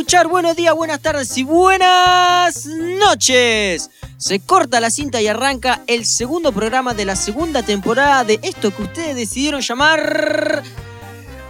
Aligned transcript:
escuchar. 0.00 0.28
Buenos 0.28 0.56
días, 0.56 0.74
buenas 0.74 1.00
tardes 1.02 1.36
y 1.36 1.42
buenas 1.42 2.64
noches. 2.64 3.90
Se 4.16 4.40
corta 4.40 4.80
la 4.80 4.88
cinta 4.88 5.20
y 5.20 5.26
arranca 5.26 5.82
el 5.86 6.06
segundo 6.06 6.52
programa 6.52 6.94
de 6.94 7.04
la 7.04 7.14
segunda 7.16 7.62
temporada 7.62 8.24
de 8.24 8.40
esto 8.42 8.74
que 8.74 8.82
ustedes 8.82 9.14
decidieron 9.14 9.60
llamar. 9.60 10.62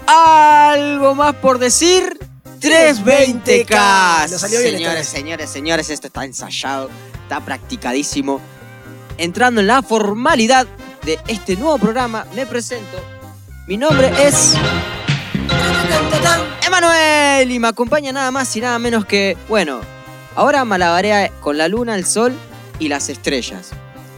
Algo 0.04 1.14
más 1.14 1.36
por 1.36 1.60
decir. 1.60 2.18
320K. 2.60 4.30
Nos 4.30 4.40
salió 4.40 4.58
bien 4.58 4.74
esta 4.74 4.88
señores, 4.88 5.06
señores, 5.06 5.50
señores, 5.50 5.90
esto 5.90 6.08
está 6.08 6.24
ensayado, 6.24 6.90
está 7.22 7.38
practicadísimo. 7.38 8.40
Entrando 9.16 9.60
en 9.60 9.68
la 9.68 9.80
formalidad 9.80 10.66
de 11.04 11.20
este 11.28 11.54
nuevo 11.54 11.78
programa, 11.78 12.26
me 12.34 12.46
presento. 12.46 12.98
Mi 13.68 13.76
nombre 13.76 14.10
es 14.26 14.56
Emanuel 16.66 17.50
y 17.50 17.58
me 17.58 17.68
acompaña 17.68 18.12
nada 18.12 18.30
más 18.30 18.54
y 18.56 18.60
nada 18.60 18.78
menos 18.78 19.04
que, 19.04 19.36
bueno, 19.48 19.80
ahora 20.36 20.64
malabarea 20.64 21.30
con 21.40 21.58
la 21.58 21.68
luna, 21.68 21.94
el 21.94 22.06
sol 22.06 22.32
y 22.78 22.88
las 22.88 23.08
estrellas. 23.08 23.70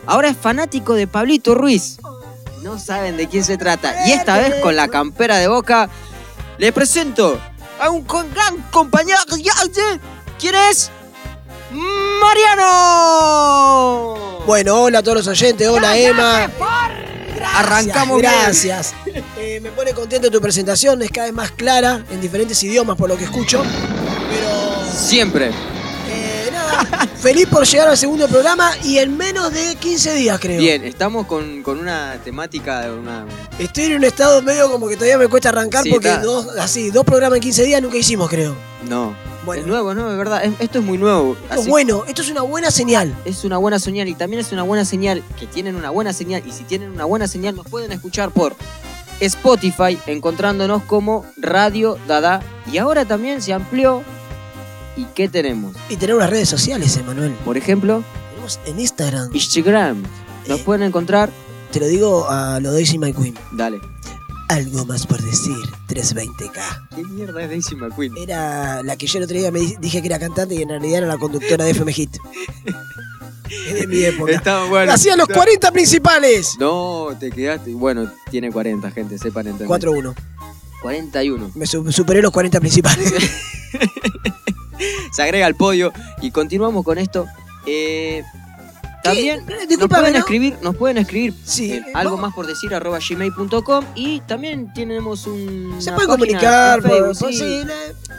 Ahora 0.06 0.28
es 0.28 0.36
fanático 0.36 0.94
de 0.94 1.06
Pablito 1.06 1.54
Ruiz. 1.54 1.98
No 2.62 2.78
saben 2.78 3.16
de 3.16 3.28
quién 3.28 3.44
se 3.44 3.56
trata. 3.56 4.06
Y 4.06 4.12
esta 4.12 4.38
vez 4.38 4.56
con 4.62 4.76
la 4.76 4.88
campera 4.88 5.36
de 5.38 5.48
boca, 5.48 5.88
le 6.58 6.72
presento 6.72 7.40
a 7.80 7.90
un 7.90 8.02
con- 8.04 8.32
gran 8.32 8.56
compañero. 8.70 9.18
¿Quién 10.38 10.54
es? 10.70 10.90
Mariano. 13.02 14.38
Bueno, 14.46 14.82
hola 14.82 14.98
a 14.98 15.02
todos 15.02 15.18
los 15.18 15.26
oyentes, 15.28 15.66
hola 15.68 15.96
Emma. 15.96 16.48
Arrancamos 17.44 18.20
bien. 18.20 18.32
Gracias. 18.42 18.94
Eh, 19.38 19.58
me 19.60 19.70
pone 19.72 19.92
contento 19.92 20.30
tu 20.30 20.40
presentación, 20.40 21.02
es 21.02 21.10
cada 21.10 21.26
vez 21.26 21.34
más 21.34 21.50
clara, 21.50 22.04
en 22.10 22.20
diferentes 22.20 22.62
idiomas 22.62 22.96
por 22.96 23.08
lo 23.08 23.16
que 23.16 23.24
escucho. 23.24 23.60
Pero 24.30 24.92
Siempre. 24.96 25.48
eh, 25.48 26.48
nada, 26.52 27.08
feliz 27.20 27.46
por 27.48 27.66
llegar 27.66 27.88
al 27.88 27.98
segundo 27.98 28.28
programa 28.28 28.70
y 28.84 28.98
en 28.98 29.16
menos 29.16 29.52
de 29.52 29.74
15 29.76 30.14
días 30.14 30.38
creo. 30.40 30.60
Bien, 30.60 30.84
estamos 30.84 31.26
con, 31.26 31.62
con 31.64 31.78
una 31.80 32.18
temática 32.24 32.82
de 32.82 32.92
una. 32.92 33.26
Estoy 33.58 33.84
en 33.84 33.96
un 33.96 34.04
estado 34.04 34.40
medio 34.42 34.70
como 34.70 34.88
que 34.88 34.94
todavía 34.94 35.18
me 35.18 35.26
cuesta 35.28 35.48
arrancar 35.48 35.82
Sí, 35.82 35.90
porque 35.90 36.08
está. 36.08 36.22
dos, 36.22 36.46
así, 36.58 36.90
dos 36.90 37.04
programas 37.04 37.36
en 37.38 37.42
15 37.42 37.64
días 37.64 37.82
nunca 37.82 37.96
hicimos 37.96 38.30
creo. 38.30 38.54
No. 38.88 39.16
Bueno. 39.44 39.62
Es 39.62 39.66
nuevo, 39.68 39.94
¿no? 39.94 40.10
Es 40.10 40.16
verdad. 40.16 40.44
es- 40.44 40.54
esto 40.60 40.78
es 40.78 40.84
muy 40.84 40.98
nuevo. 40.98 41.32
Esto 41.42 41.54
es 41.54 41.60
Así- 41.62 41.70
bueno, 41.70 42.04
esto 42.06 42.22
es 42.22 42.30
una 42.30 42.42
buena 42.42 42.70
señal. 42.70 43.14
Es 43.24 43.44
una 43.44 43.58
buena 43.58 43.78
señal 43.78 44.08
y 44.08 44.14
también 44.14 44.40
es 44.40 44.52
una 44.52 44.62
buena 44.62 44.84
señal 44.84 45.22
que 45.38 45.46
tienen 45.46 45.74
una 45.76 45.90
buena 45.90 46.12
señal. 46.12 46.42
Y 46.46 46.52
si 46.52 46.64
tienen 46.64 46.90
una 46.90 47.04
buena 47.04 47.26
señal, 47.26 47.56
nos 47.56 47.66
pueden 47.66 47.90
escuchar 47.92 48.30
por 48.30 48.54
Spotify, 49.20 49.98
encontrándonos 50.06 50.82
como 50.84 51.24
Radio 51.36 51.96
Dada. 52.08 52.42
Y 52.70 52.78
ahora 52.78 53.04
también 53.04 53.42
se 53.42 53.52
amplió. 53.52 54.02
¿Y 54.96 55.04
qué 55.14 55.28
tenemos? 55.28 55.74
Y 55.88 55.96
tenemos 55.96 56.20
las 56.20 56.30
redes 56.30 56.48
sociales, 56.48 56.96
Emanuel. 56.96 57.32
Por 57.44 57.56
ejemplo, 57.56 58.04
Tenemos 58.30 58.60
en 58.66 58.78
Instagram. 58.80 59.30
Instagram. 59.32 60.02
Nos 60.48 60.60
Eh. 60.60 60.62
pueden 60.64 60.82
encontrar. 60.82 61.30
Te 61.70 61.80
lo 61.80 61.86
digo 61.86 62.28
a 62.28 62.60
lo 62.60 62.72
Daisy 62.72 62.98
My 62.98 63.12
Queen. 63.14 63.34
Dale. 63.52 63.80
Algo 64.52 64.84
más 64.84 65.06
por 65.06 65.20
decir, 65.22 65.56
320k. 65.88 66.88
¿Qué 66.94 67.04
mierda 67.04 67.42
es 67.42 67.48
Daisy 67.48 67.74
McQueen? 67.74 68.16
Era 68.18 68.82
la 68.82 68.96
que 68.96 69.06
yo 69.06 69.18
el 69.18 69.24
otro 69.24 69.36
día 69.38 69.50
me 69.50 69.60
di- 69.60 69.76
dije 69.80 70.02
que 70.02 70.08
era 70.08 70.18
cantante 70.18 70.54
y 70.54 70.62
en 70.62 70.68
realidad 70.68 70.98
era 70.98 71.06
la 71.06 71.16
conductora 71.16 71.64
de 71.64 71.70
FM 71.70 71.90
Hit. 71.92 72.16
es 73.68 73.74
de 73.74 73.86
mi 73.86 74.02
época. 74.04 74.32
Está 74.32 74.64
bueno. 74.64 74.92
Hacía 74.92 75.16
los 75.16 75.28
40 75.28 75.72
principales. 75.72 76.56
No, 76.60 77.08
te 77.18 77.30
quedaste. 77.30 77.72
Bueno, 77.72 78.10
tiene 78.30 78.50
40, 78.52 78.90
gente, 78.90 79.16
sepan 79.18 79.46
entender. 79.46 79.68
4-1. 79.68 80.14
41. 80.82 81.52
Me 81.54 81.64
su- 81.66 81.90
superé 81.90 82.20
los 82.20 82.30
40 82.32 82.60
principales. 82.60 83.10
se 85.12 85.22
agrega 85.22 85.46
al 85.46 85.54
podio 85.54 85.92
y 86.20 86.30
continuamos 86.30 86.84
con 86.84 86.98
esto. 86.98 87.26
Eh, 87.66 88.22
también 89.02 89.44
¿Qué? 89.46 89.76
nos 89.76 89.88
pueden 89.88 90.12
¿no? 90.12 90.18
escribir, 90.20 90.56
nos 90.62 90.76
pueden 90.76 90.98
escribir 90.98 91.34
Sí. 91.44 91.72
eh, 91.72 91.84
algo 91.94 92.12
vamos- 92.12 92.20
más 92.28 92.34
por 92.34 92.46
decir 92.46 92.74
arroba 92.74 92.98
gmail.com 93.06 93.84
y 93.94 94.20
también 94.20 94.72
tenemos 94.72 95.26
un 95.26 95.76
Se 95.80 95.92
pueden 95.92 96.10
comunicar 96.10 96.78
en 96.78 96.84
Facebook, 96.84 97.18
por- 97.18 97.32
sí, 97.32 97.62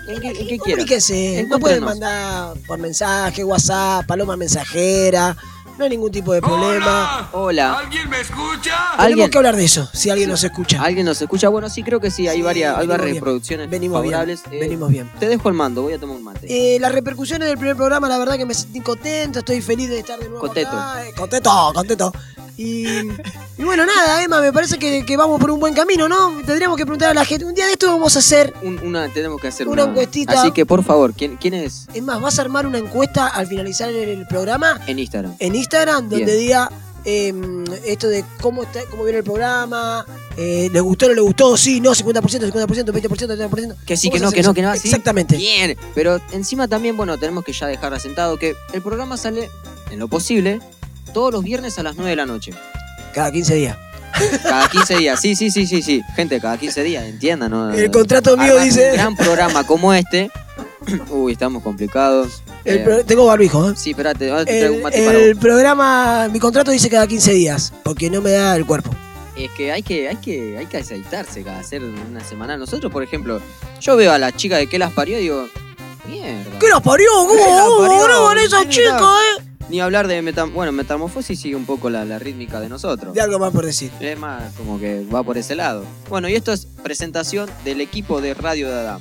en 0.07 0.21
que- 0.21 0.27
en 0.27 0.33
que 0.33 0.45
quieran. 0.45 0.59
Comuníquese. 0.59 1.45
No 1.49 1.59
pueden 1.59 1.83
mandar 1.83 2.55
por 2.67 2.77
mensaje, 2.79 3.43
WhatsApp, 3.43 4.05
paloma 4.05 4.35
mensajera. 4.37 5.35
No 5.83 5.85
hay 5.85 5.89
ningún 5.89 6.11
tipo 6.13 6.31
de 6.31 6.39
problema. 6.41 7.27
Hola. 7.33 7.73
¿Alguien 7.79 8.09
me 8.09 8.21
escucha? 8.21 8.61
Tenemos 8.61 8.99
¿Alguien, 8.99 9.29
que 9.29 9.37
hablar 9.37 9.57
de 9.57 9.65
eso, 9.65 9.89
si 9.91 10.09
alguien 10.09 10.29
nos 10.29 10.41
escucha. 10.41 10.81
¿Alguien 10.81 11.05
nos 11.05 11.21
escucha? 11.21 11.49
Bueno, 11.49 11.69
sí, 11.69 11.83
creo 11.83 11.99
que 11.99 12.09
sí, 12.09 12.25
hay 12.25 12.37
Sí, 12.37 12.41
varias, 12.41 12.69
hay 12.77 12.87
venimos 12.87 12.93
varias 12.93 13.05
bien. 13.11 13.15
reproducciones 13.15 13.69
Venimos 13.69 14.01
bien. 14.01 14.13
favorables. 14.13 14.43
Eh, 14.49 14.59
Venimos 14.61 14.89
bien. 14.89 15.11
Te 15.19 15.27
dejo 15.27 15.49
el 15.49 15.55
mando, 15.55 15.81
voy 15.81 15.91
a 15.91 15.99
tomar 15.99 16.15
un 16.15 16.23
mate. 16.23 16.47
Eh, 16.75 16.79
las 16.79 16.93
repercusiones 16.93 17.49
del 17.49 17.57
primer 17.57 17.75
programa, 17.75 18.07
la 18.07 18.17
verdad 18.17 18.37
que 18.37 18.45
me 18.45 18.53
sentí 18.53 18.79
contento, 18.79 19.39
estoy 19.39 19.61
feliz 19.61 19.89
de 19.89 19.99
estar 19.99 20.17
de 20.17 20.29
nuevo 20.29 20.39
Contento. 20.39 20.69
acá. 20.71 21.05
Eh, 21.05 21.11
Contento, 21.17 21.71
contento. 21.73 22.13
Y, 22.55 22.85
y 22.87 23.63
bueno, 23.63 23.85
nada, 23.85 24.23
Emma, 24.23 24.39
me 24.39 24.53
parece 24.53 24.77
que, 24.77 25.03
que 25.05 25.17
vamos 25.17 25.39
por 25.41 25.49
un 25.49 25.59
buen 25.59 25.73
camino, 25.73 26.07
¿no? 26.07 26.29
Tendríamos 26.45 26.77
que 26.77 26.85
preguntar 26.85 27.09
a 27.09 27.13
la 27.13 27.25
gente. 27.25 27.45
Un 27.45 27.55
día 27.55 27.65
de 27.65 27.73
esto 27.73 27.87
vamos 27.87 28.15
a 28.15 28.19
hacer. 28.19 28.53
Un- 28.61 28.79
una, 28.79 29.09
tenemos 29.09 29.41
que 29.41 29.47
hacer 29.47 29.67
Una 29.67 29.83
una, 29.83 29.91
encuestita. 29.91 30.39
Así 30.39 30.51
que, 30.51 30.65
por 30.65 30.83
favor, 30.83 31.13
¿quién, 31.15 31.37
quién 31.37 31.55
es 31.55 31.87
Es 31.93 32.03
más, 32.03 32.21
vas 32.21 32.37
a 32.37 32.43
armar 32.43 32.67
una 32.67 32.77
encuesta 32.77 33.27
al 33.27 33.47
finalizar 33.47 33.89
el 33.89 34.27
programa 34.27 34.79
en 34.87 34.99
Instagram? 34.99 35.35
en 35.39 35.55
Instagram 35.55 36.09
donde 36.09 36.25
Bien. 36.25 36.37
diga 36.39 36.71
eh, 37.05 37.33
esto 37.85 38.07
de 38.07 38.23
cómo 38.39 38.63
está, 38.63 38.81
cómo 38.89 39.03
viene 39.03 39.17
el 39.19 39.23
programa, 39.25 40.05
eh, 40.37 40.69
le 40.71 40.79
gustó, 40.79 41.07
no 41.09 41.13
le 41.15 41.21
gustó, 41.21 41.57
sí, 41.57 41.81
no, 41.81 41.91
50%, 41.91 42.21
50%, 42.21 42.85
20%, 42.85 43.49
30%. 43.49 43.75
Que 43.85 43.97
sí, 43.97 44.09
que 44.09 44.19
no, 44.19 44.31
que 44.31 44.41
no, 44.41 44.53
que 44.53 44.61
no. 44.61 44.73
¿sí? 44.75 44.87
Exactamente. 44.87 45.35
Bien, 45.35 45.75
pero 45.95 46.21
encima 46.31 46.67
también, 46.67 46.95
bueno, 46.95 47.17
tenemos 47.17 47.43
que 47.43 47.51
ya 47.51 47.67
dejar 47.67 47.93
asentado 47.93 48.37
que 48.37 48.55
el 48.71 48.81
programa 48.81 49.17
sale, 49.17 49.49
en 49.91 49.99
lo 49.99 50.07
posible, 50.07 50.61
todos 51.13 51.31
los 51.31 51.43
viernes 51.43 51.77
a 51.79 51.83
las 51.83 51.95
9 51.95 52.09
de 52.11 52.15
la 52.15 52.25
noche. 52.25 52.51
Cada 53.13 53.31
15 53.31 53.55
días. 53.55 53.77
Cada 54.43 54.67
15 54.69 54.97
días. 54.97 55.19
Sí, 55.19 55.35
sí, 55.35 55.49
sí, 55.51 55.65
sí, 55.65 55.81
sí. 55.81 56.01
Gente, 56.15 56.39
cada 56.39 56.57
15 56.57 56.83
días, 56.83 57.03
entiendan, 57.05 57.51
¿no? 57.51 57.71
El 57.73 57.89
contrato 57.91 58.35
mío 58.37 58.59
dice- 58.59 58.91
Un 58.91 58.95
gran 58.97 59.15
programa 59.15 59.65
como 59.65 59.93
este. 59.93 60.29
Uy, 61.09 61.31
estamos 61.31 61.63
complicados. 61.63 62.43
El 62.65 62.77
Eh, 62.77 62.79
pro- 62.81 63.05
tengo 63.05 63.25
barbijo, 63.25 63.69
¿eh? 63.69 63.73
Sí, 63.77 63.91
espérate, 63.91 64.29
ahora 64.29 64.45
te 64.45 64.51
traigo 64.59 64.73
un 64.73 64.77
El, 64.77 64.83
mate 64.83 65.05
para 65.05 65.17
el 65.17 65.33
vos. 65.33 65.41
programa, 65.41 66.27
mi 66.31 66.39
contrato 66.39 66.71
dice 66.71 66.89
cada 66.89 67.07
15 67.07 67.31
días, 67.33 67.73
porque 67.83 68.09
no 68.09 68.21
me 68.21 68.31
da 68.31 68.55
el 68.55 68.65
cuerpo. 68.65 68.91
Es 69.35 69.49
que 69.51 69.71
hay 69.71 69.81
que, 69.81 70.07
hay 70.09 70.17
que, 70.17 70.57
hay 70.59 70.65
que 70.67 70.77
aceitarse 70.77 71.41
cada 71.43 71.59
hacer 71.59 71.81
una 71.83 72.23
semana. 72.23 72.55
Nosotros, 72.57 72.91
por 72.91 73.01
ejemplo, 73.01 73.41
yo 73.81 73.95
veo 73.95 74.11
a 74.11 74.19
la 74.19 74.31
chica 74.31 74.57
de 74.57 74.67
que 74.67 74.77
las 74.77 74.91
parió 74.93 75.17
y 75.17 75.21
digo, 75.21 75.47
mierda. 76.07 76.59
¿Qué 76.59 76.67
las 76.67 76.81
parió? 76.81 77.07
¿Cómo, 77.15 77.31
¿Qué 77.33 77.39
las 77.39 77.61
cómo 77.61 78.03
graban 78.03 78.37
esa 78.37 78.59
Mira. 78.59 78.69
chica, 78.69 78.97
eh? 79.39 79.43
Ni 79.69 79.79
hablar 79.79 80.07
de 80.07 80.21
metam 80.21 80.53
bueno, 80.53 80.71
metamorfosis 80.71 81.39
sigue 81.39 81.55
un 81.55 81.65
poco 81.65 81.89
la, 81.89 82.05
la 82.05 82.19
rítmica 82.19 82.59
de 82.59 82.69
nosotros. 82.69 83.13
De 83.13 83.21
algo 83.21 83.39
más 83.39 83.51
por 83.51 83.65
decir. 83.65 83.91
Es 83.99 84.17
más, 84.19 84.53
como 84.55 84.79
que 84.79 85.05
va 85.05 85.23
por 85.23 85.37
ese 85.37 85.55
lado. 85.55 85.85
Bueno, 86.09 86.27
y 86.29 86.35
esto 86.35 86.51
es 86.53 86.65
presentación 86.65 87.49
del 87.63 87.81
equipo 87.81 88.21
de 88.21 88.33
Radio 88.33 88.69
Dada. 88.69 88.99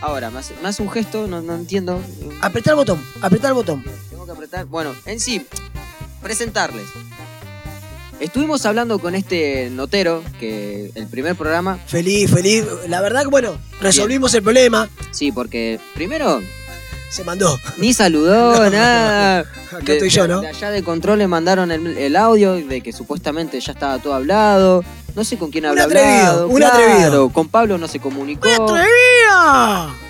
Ahora, 0.00 0.30
me 0.30 0.40
hace, 0.40 0.54
me 0.62 0.68
hace 0.68 0.82
un 0.82 0.90
gesto, 0.90 1.26
no, 1.26 1.40
no 1.40 1.54
entiendo. 1.54 2.00
Apretar 2.42 2.72
el 2.72 2.76
botón, 2.76 3.02
apretar 3.22 3.50
el 3.50 3.54
botón. 3.54 3.82
Tengo 4.10 4.26
que 4.26 4.32
apretar. 4.32 4.66
Bueno, 4.66 4.94
en 5.06 5.18
sí, 5.18 5.46
presentarles. 6.22 6.84
Estuvimos 8.20 8.64
hablando 8.64 8.98
con 8.98 9.14
este 9.14 9.70
notero, 9.70 10.22
que 10.38 10.92
el 10.94 11.06
primer 11.08 11.34
programa, 11.36 11.78
Feliz, 11.86 12.30
feliz. 12.30 12.64
La 12.88 13.00
verdad 13.00 13.24
bueno, 13.30 13.58
resolvimos 13.80 14.34
el 14.34 14.42
problema. 14.42 14.88
sí, 15.10 15.32
porque 15.32 15.80
primero 15.94 16.40
Se 17.14 17.22
mandó. 17.24 17.58
ni 17.78 17.92
saludó, 17.94 18.68
nada. 18.70 19.40
Acá 19.40 19.92
estoy 19.92 20.08
yo, 20.08 20.26
¿no? 20.26 20.40
De 20.40 20.48
allá 20.48 20.70
de 20.70 20.82
control 20.82 21.18
le 21.18 21.28
mandaron 21.28 21.70
el, 21.70 21.96
el 21.96 22.16
audio 22.16 22.54
de 22.54 22.80
que 22.80 22.92
supuestamente 22.92 23.60
ya 23.60 23.72
estaba 23.72 23.98
todo 23.98 24.14
hablado. 24.14 24.82
No 25.14 25.22
sé 25.24 25.36
con 25.38 25.50
quién 25.52 25.64
Un 25.64 25.70
habrá 25.70 25.84
atrevido, 25.84 26.10
hablado. 26.16 26.48
un 26.48 26.56
claro, 26.56 26.74
atrevido. 26.74 27.28
Con 27.30 27.48
Pablo 27.48 27.78
no 27.78 27.86
se 27.86 28.00
comunicó. 28.00 28.48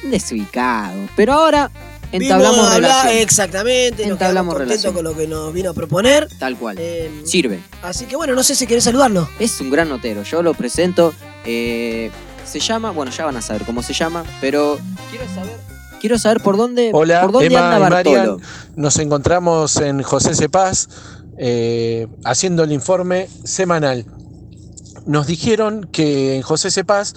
Un 0.02 0.10
desubicado. 0.10 0.94
Pero 1.16 1.32
ahora 1.34 1.70
Vimos 2.12 2.22
entablamos 2.24 2.70
hablar- 2.70 2.90
relación. 3.02 3.22
Exactamente, 3.22 4.04
Entablamos 4.04 4.56
relación. 4.56 4.94
con 4.94 5.04
lo 5.04 5.16
que 5.16 5.26
nos 5.26 5.52
vino 5.52 5.70
a 5.70 5.74
proponer. 5.74 6.28
Tal 6.38 6.56
cual. 6.56 6.76
Eh, 6.78 7.10
Sirve. 7.24 7.60
así 7.82 8.06
que 8.06 8.16
bueno, 8.16 8.34
no 8.34 8.42
sé 8.42 8.54
si 8.54 8.66
querés 8.66 8.84
saludarlo. 8.84 9.28
Es 9.38 9.60
un 9.60 9.70
gran 9.70 9.88
notero. 9.88 10.22
Yo 10.22 10.42
lo 10.42 10.54
presento 10.54 11.12
Eh, 11.44 12.10
se 12.46 12.60
llama, 12.60 12.90
bueno, 12.90 13.10
ya 13.12 13.26
van 13.26 13.36
a 13.36 13.42
saber 13.42 13.64
cómo 13.66 13.82
se 13.82 13.92
llama, 13.92 14.24
pero 14.40 14.78
quiero 15.10 15.26
saber, 15.34 15.56
quiero 16.04 16.18
saber 16.18 16.42
por 16.42 16.58
dónde, 16.58 16.90
Hola, 16.92 17.22
por 17.22 17.32
dónde 17.32 17.46
Emma 17.46 17.76
anda 17.76 17.88
Bartolo. 17.88 18.38
Nos 18.76 18.98
encontramos 18.98 19.76
en 19.78 20.02
José 20.02 20.34
Cepaz 20.34 20.86
eh, 21.38 22.08
haciendo 22.24 22.62
el 22.62 22.72
informe 22.72 23.26
semanal. 23.42 24.04
Nos 25.06 25.26
dijeron 25.26 25.88
que 25.90 26.36
en 26.36 26.42
José 26.42 26.70
Cepaz 26.70 27.14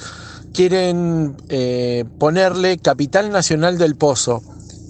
quieren 0.53 1.35
eh, 1.49 2.05
ponerle 2.17 2.77
Capital 2.77 3.29
Nacional 3.29 3.77
del 3.77 3.97
Pozo 3.97 4.41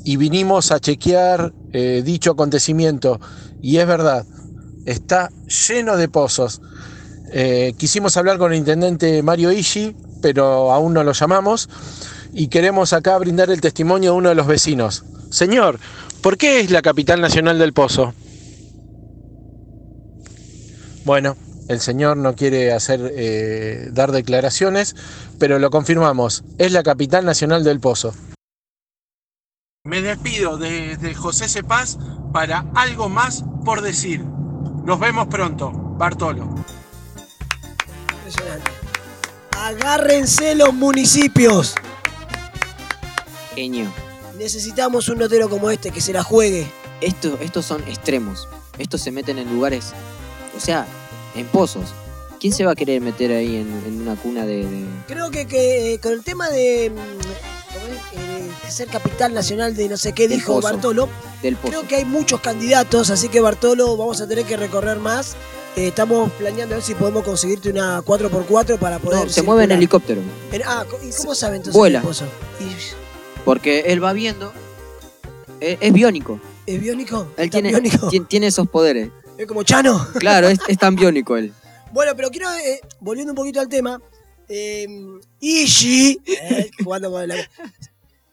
y 0.03 0.17
vinimos 0.17 0.71
a 0.71 0.79
chequear 0.79 1.51
eh, 1.73 2.03
dicho 2.05 2.29
acontecimiento 2.29 3.19
y 3.63 3.77
es 3.77 3.87
verdad, 3.87 4.27
está 4.85 5.31
lleno 5.69 5.97
de 5.97 6.07
pozos. 6.07 6.61
Eh, 7.33 7.73
quisimos 7.79 8.15
hablar 8.15 8.37
con 8.37 8.51
el 8.51 8.59
intendente 8.59 9.23
Mario 9.23 9.51
Ishi, 9.51 9.95
pero 10.21 10.71
aún 10.71 10.93
no 10.93 11.03
lo 11.03 11.13
llamamos 11.13 11.67
y 12.37 12.49
queremos 12.49 12.93
acá 12.93 13.17
brindar 13.17 13.49
el 13.49 13.61
testimonio 13.61 14.11
de 14.11 14.17
uno 14.17 14.29
de 14.29 14.35
los 14.35 14.45
vecinos. 14.45 15.03
Señor, 15.31 15.79
¿por 16.21 16.37
qué 16.37 16.59
es 16.59 16.69
la 16.69 16.83
capital 16.83 17.19
nacional 17.19 17.57
del 17.57 17.73
pozo? 17.73 18.13
Bueno, 21.03 21.35
el 21.67 21.79
señor 21.79 22.15
no 22.17 22.35
quiere 22.35 22.73
hacer 22.73 23.11
eh, 23.15 23.89
dar 23.91 24.11
declaraciones, 24.11 24.95
pero 25.39 25.57
lo 25.57 25.71
confirmamos. 25.71 26.43
Es 26.59 26.71
la 26.71 26.83
capital 26.83 27.25
nacional 27.25 27.63
del 27.63 27.79
pozo. 27.79 28.13
Me 29.83 30.01
despido 30.01 30.57
desde 30.57 31.15
José 31.15 31.49
Cepaz 31.49 31.97
para 32.33 32.65
algo 32.75 33.09
más 33.09 33.45
por 33.65 33.81
decir. 33.81 34.23
Nos 34.83 34.99
vemos 34.99 35.27
pronto, 35.27 35.71
Bartolo. 35.71 36.53
Agárrense 39.57 40.53
los 40.53 40.73
municipios. 40.73 41.73
Genio. 43.57 43.91
Necesitamos 44.37 45.09
un 45.09 45.17
notero 45.17 45.49
como 45.49 45.71
este 45.71 45.89
que 45.89 45.99
se 45.99 46.13
la 46.13 46.21
juegue. 46.23 46.67
Esto, 47.01 47.39
estos 47.41 47.65
son 47.65 47.81
extremos. 47.87 48.47
Estos 48.77 49.01
se 49.01 49.11
meten 49.11 49.39
en 49.39 49.51
lugares, 49.51 49.93
o 50.55 50.59
sea, 50.59 50.85
en 51.35 51.47
pozos. 51.47 51.85
¿Quién 52.39 52.53
se 52.53 52.63
va 52.63 52.73
a 52.73 52.75
querer 52.75 53.01
meter 53.01 53.31
ahí 53.31 53.55
en, 53.55 53.67
en 53.87 53.99
una 54.01 54.15
cuna 54.15 54.45
de, 54.45 54.57
de- 54.63 54.85
Creo 55.07 55.31
que, 55.31 55.47
que, 55.47 55.93
eh, 55.95 55.99
con 55.99 56.11
el 56.11 56.23
tema 56.23 56.49
de, 56.51 56.91
mm. 56.91 58.17
Eh, 58.19 58.51
de 58.63 58.71
ser 58.71 58.87
capital 58.89 59.33
nacional 59.33 59.75
de 59.75 59.89
no 59.89 59.97
sé 59.97 60.13
qué 60.13 60.27
Del 60.27 60.37
dijo 60.37 60.53
pozo. 60.53 60.67
Bartolo, 60.71 61.09
del 61.41 61.55
pozo? 61.55 61.69
creo 61.69 61.87
que 61.87 61.95
hay 61.95 62.05
muchos 62.05 62.39
candidatos, 62.41 63.09
así 63.09 63.27
que 63.29 63.39
Bartolo 63.41 63.97
vamos 63.97 64.21
a 64.21 64.27
tener 64.27 64.45
que 64.45 64.55
recorrer 64.55 64.99
más. 64.99 65.35
Eh, 65.75 65.87
estamos 65.87 66.31
planeando 66.33 66.75
a 66.75 66.77
ver 66.77 66.85
si 66.85 66.93
podemos 66.93 67.23
conseguirte 67.23 67.71
una 67.71 68.01
4x4 68.03 68.77
para 68.77 68.99
poder. 68.99 69.25
No, 69.25 69.29
se 69.33 69.41
mueve 69.41 69.63
en 69.63 69.71
helicóptero. 69.71 70.21
En- 70.51 70.61
ah, 70.63 70.85
¿y 71.03 71.11
cómo 71.15 71.33
sabe 71.33 71.55
entonces? 71.57 71.75
Vuela. 71.75 71.99
el 71.99 72.05
pozo? 72.05 72.25
¿Y- 72.59 73.06
Porque 73.47 73.79
él 73.87 74.03
va 74.03 74.11
viendo. 74.11 74.51
Es, 75.61 75.77
es 75.79 75.93
biónico. 75.93 76.37
¿Es 76.65 76.81
biónico? 76.81 77.31
Él 77.37 77.45
¿Está 77.45 77.61
tiene, 77.61 77.69
biónico? 77.69 78.09
tiene 78.27 78.47
esos 78.47 78.67
poderes. 78.67 79.09
¿Es 79.37 79.47
como 79.47 79.63
Chano? 79.63 80.05
Claro, 80.19 80.49
es, 80.49 80.59
es 80.67 80.77
tan 80.77 80.95
biónico 80.95 81.37
él. 81.37 81.53
Bueno, 81.93 82.11
pero 82.17 82.29
quiero, 82.29 82.51
eh, 82.51 82.81
volviendo 82.99 83.31
un 83.31 83.37
poquito 83.37 83.61
al 83.61 83.69
tema, 83.69 84.01
eh, 84.49 84.85
Ishi, 85.39 86.19
eh, 86.25 86.69
jugando 86.83 87.09
con 87.09 87.25
la... 87.25 87.35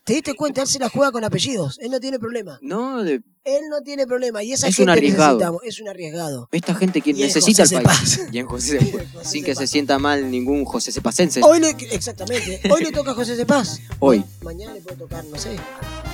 ¿Te 0.04 0.12
diste 0.12 0.34
cuenta? 0.34 0.60
Él 0.60 0.68
se 0.68 0.78
la 0.78 0.90
juega 0.90 1.10
con 1.12 1.24
apellidos, 1.24 1.78
él 1.80 1.90
no 1.90 1.98
tiene 1.98 2.18
problema. 2.18 2.58
No, 2.60 3.02
de- 3.02 3.22
Él 3.44 3.62
no 3.70 3.80
tiene 3.82 4.06
problema 4.06 4.42
y 4.42 4.52
esa 4.52 4.68
Es 4.68 4.74
un 4.78 4.84
gente 4.86 4.92
arriesgado. 4.92 5.34
necesitamos, 5.38 5.62
es 5.64 5.80
un 5.80 5.88
arriesgado. 5.88 6.48
esta 6.52 6.74
gente 6.74 7.00
que 7.00 7.10
Y 7.10 7.22
en 7.22 7.26
necesita 7.28 7.62
el 7.62 7.68
José 7.70 7.80
país. 7.82 8.10
Cepaz. 8.10 8.32
Y 8.34 8.38
en 8.40 8.46
José 8.46 9.06
Sin 9.22 9.44
que 9.44 9.54
se 9.54 9.66
sienta 9.66 9.98
mal 9.98 10.30
ningún 10.30 10.64
José 10.66 10.92
Cepacense. 10.92 11.40
Hoy 11.42 11.58
le, 11.60 11.70
exactamente, 11.90 12.60
hoy 12.70 12.82
le 12.84 12.92
toca 12.92 13.12
a 13.12 13.14
José 13.14 13.34
Cepaz. 13.34 13.78
Hoy. 13.98 14.18
Ma- 14.18 14.26
Mañana 14.52 14.74
le 14.74 14.82
puede 14.82 14.96
tocar, 14.96 15.24
no 15.24 15.38
sé, 15.38 15.56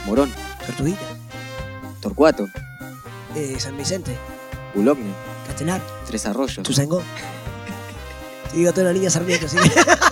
Morón, 0.07 0.33
Tortuguita, 0.67 1.01
Torcuato, 2.01 2.47
eh, 3.35 3.57
San 3.59 3.77
Vicente, 3.77 4.17
Bulogne, 4.75 5.13
Castelar, 5.49 5.83
Tres 6.07 6.27
Arroyos. 6.27 6.63
Tuzangó. 6.63 7.03
Digo 8.55 8.73
toda 8.73 8.85
la 8.87 8.93
línea 8.93 9.11
Sarmiento, 9.11 9.49
¿sí? 9.49 9.57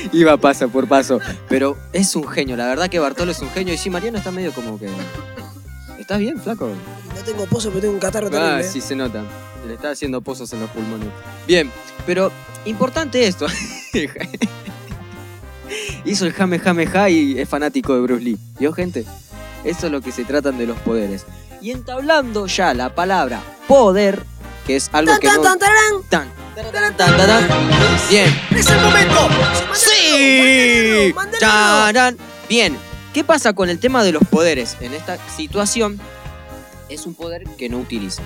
Iba 0.12 0.36
paso 0.36 0.68
por 0.68 0.86
paso. 0.88 1.20
Pero 1.48 1.76
es 1.92 2.14
un 2.16 2.26
genio, 2.28 2.56
la 2.56 2.66
verdad 2.66 2.88
que 2.88 2.98
Bartolo 2.98 3.32
es 3.32 3.40
un 3.40 3.50
genio. 3.50 3.74
Y 3.74 3.76
sí, 3.78 3.90
Mariano 3.90 4.18
está 4.18 4.30
medio 4.30 4.52
como 4.52 4.78
que. 4.78 4.88
¿Estás 5.98 6.18
bien, 6.18 6.40
flaco? 6.40 6.68
No 7.14 7.22
tengo 7.24 7.46
pozo, 7.46 7.68
pero 7.70 7.80
tengo 7.82 7.94
un 7.94 8.00
catarro 8.00 8.28
Ah, 8.28 8.30
terrible. 8.30 8.60
¿eh? 8.60 8.68
sí 8.70 8.80
se 8.80 8.96
nota. 8.96 9.22
Le 9.66 9.74
está 9.74 9.90
haciendo 9.90 10.20
pozos 10.22 10.52
en 10.52 10.60
los 10.60 10.70
pulmones. 10.70 11.08
Bien, 11.46 11.70
pero 12.06 12.32
importante 12.64 13.26
esto. 13.26 13.46
Hizo 16.04 16.26
el 16.26 16.32
jame 16.32 16.58
jame 16.58 16.86
ja 16.86 17.10
y 17.10 17.38
es 17.38 17.48
fanático 17.48 17.94
de 17.94 18.00
Bruce 18.00 18.24
Lee. 18.24 18.38
¿Vio, 18.58 18.72
gente? 18.72 19.04
Eso 19.64 19.86
es 19.86 19.92
lo 19.92 20.00
que 20.00 20.10
se 20.12 20.24
tratan 20.24 20.56
de 20.58 20.66
los 20.66 20.78
poderes. 20.78 21.26
Y 21.60 21.70
entablando 21.72 22.46
ya 22.46 22.72
la 22.72 22.94
palabra 22.94 23.42
poder, 23.68 24.22
que 24.66 24.76
es 24.76 24.88
algo 24.92 25.12
Tan, 25.12 25.20
que 25.20 25.28
tan, 25.28 25.36
no... 25.42 25.56
tan, 26.08 26.28
Bien. 28.10 28.28
¡Es 28.50 28.66
el 28.68 28.80
momento! 28.80 29.28
¡Sí! 29.74 31.14
Tarán. 31.40 32.16
Bien, 32.48 32.76
¿qué 33.14 33.24
pasa 33.24 33.52
con 33.52 33.68
el 33.70 33.78
tema 33.78 34.02
de 34.04 34.12
los 34.12 34.22
poderes? 34.28 34.76
En 34.80 34.92
esta 34.92 35.16
situación 35.34 35.98
es 36.88 37.06
un 37.06 37.14
poder 37.14 37.44
que 37.56 37.68
no 37.68 37.78
utiliza. 37.78 38.22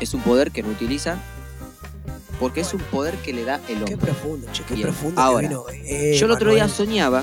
Es 0.00 0.14
un 0.14 0.22
poder 0.22 0.50
que 0.50 0.62
no 0.62 0.68
utiliza 0.70 1.18
porque 2.38 2.60
es 2.60 2.72
un 2.74 2.80
poder 2.80 3.14
que 3.16 3.32
le 3.32 3.44
da 3.44 3.60
el 3.68 3.82
Qué 3.84 3.94
hombre. 3.94 4.12
profundo, 4.12 4.46
che, 4.52 4.62
qué 4.64 4.74
Bien, 4.74 4.88
profundo. 4.88 5.20
ahora, 5.20 5.48
que 5.48 5.54
vino, 5.54 5.64
eh, 5.72 6.16
Yo 6.18 6.26
el 6.26 6.32
otro 6.32 6.52
día 6.52 6.68
soñaba, 6.68 7.22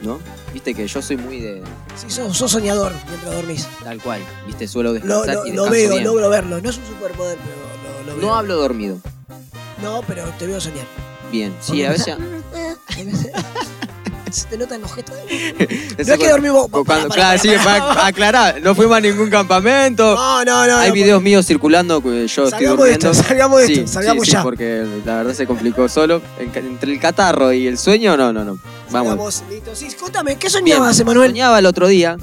¿no? 0.00 0.18
Viste 0.54 0.74
que 0.74 0.86
yo 0.86 1.00
soy 1.02 1.16
muy 1.18 1.40
de 1.40 1.62
Sí, 1.96 2.06
sos, 2.10 2.36
sos 2.36 2.50
soñador 2.50 2.92
mientras 3.08 3.34
dormís. 3.34 3.68
tal 3.84 4.00
cual, 4.02 4.20
viste, 4.46 4.66
suelo 4.68 4.88
Lo, 4.90 4.94
descansar 4.94 5.34
lo- 5.34 5.46
y 5.46 5.52
lo 5.52 5.68
veo, 5.70 5.90
bien. 5.92 6.04
logro 6.04 6.28
verlo. 6.30 6.60
No 6.62 6.70
es 6.70 6.78
un 6.78 6.86
superpoder, 6.86 7.36
pero 7.38 7.71
lo, 8.02 8.12
lo 8.12 8.16
veo. 8.16 8.26
No 8.28 8.34
hablo 8.34 8.56
dormido. 8.56 8.98
No, 9.82 10.02
pero 10.06 10.24
te 10.38 10.46
veo 10.46 10.60
soñar. 10.60 10.86
Bien, 11.30 11.54
sí, 11.60 11.84
a 11.84 11.90
veces... 11.90 12.14
Se 14.30 14.46
te 14.46 14.56
notan 14.56 14.80
los 14.80 14.90
gestos. 14.94 15.14
No 15.28 16.14
es 16.14 16.18
que 16.18 16.24
Pará, 16.26 16.38
cuando- 16.40 16.68
pará, 16.70 16.82
claro, 16.84 17.08
pará, 17.08 17.38
sí, 17.38 17.50
para 17.62 18.06
aclarar, 18.06 18.62
no 18.62 18.74
fuimos 18.74 18.96
a 18.96 19.00
ningún 19.00 19.28
campamento. 19.28 20.14
No, 20.14 20.42
no, 20.42 20.66
no. 20.66 20.76
Hay 20.78 20.88
no, 20.88 20.94
videos 20.94 21.20
míos 21.22 21.44
circulando 21.46 22.02
que 22.02 22.26
yo 22.26 22.44
estoy 22.44 22.50
Salgamos 22.50 22.62
de 22.62 22.92
durmiendo. 22.92 23.10
esto, 23.10 23.24
salgamos 23.28 23.60
de 23.60 23.66
Sí, 23.66 23.72
esto, 23.74 23.86
salgamos 23.92 24.24
sí, 24.24 24.30
sí, 24.30 24.36
ya. 24.36 24.42
porque 24.42 24.86
la 25.04 25.16
verdad 25.18 25.34
se 25.34 25.46
complicó 25.46 25.86
solo. 25.86 26.22
En- 26.38 26.50
Entre 26.66 26.90
el 26.92 26.98
catarro 26.98 27.52
y 27.52 27.66
el 27.66 27.76
sueño, 27.76 28.16
no, 28.16 28.32
no, 28.32 28.42
no. 28.42 28.58
Vamos. 28.90 29.34
Salgamos, 29.34 29.44
listo. 29.50 29.76
Sí, 29.76 29.88
contame, 30.00 30.36
¿qué 30.36 30.48
soñabas, 30.48 30.98
Emanuel? 30.98 31.30
Soñaba 31.32 31.58
el 31.58 31.66
otro 31.66 31.86
día 31.88 32.16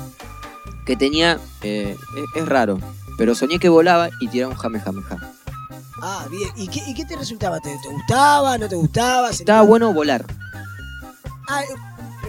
que 0.88 0.96
tenía. 0.96 1.38
eh, 1.62 1.96
es, 2.36 2.42
es 2.42 2.50
raro, 2.50 2.80
pero 3.20 3.36
soñé 3.36 3.60
que 3.60 3.70
volaba 3.70 4.10
y 4.20 4.28
tiraba 4.30 4.52
un 4.54 4.58
jame 4.58 4.80
jame 4.80 5.04
jame. 5.04 5.22
Ah, 6.02 6.26
bien. 6.30 6.50
¿Y 6.56 6.68
qué, 6.68 6.82
y 6.88 6.94
qué 6.94 7.06
te 7.06 7.16
resultaba? 7.16 7.60
¿Te, 7.60 7.70
te 7.82 7.90
gustaba? 7.90 8.58
¿No 8.58 8.68
te 8.68 8.76
gustaba? 8.76 9.30
Estaba 9.30 9.62
bueno 9.62 9.94
volar. 9.94 10.26
Ah, 11.48 11.62
eh, 11.64 11.66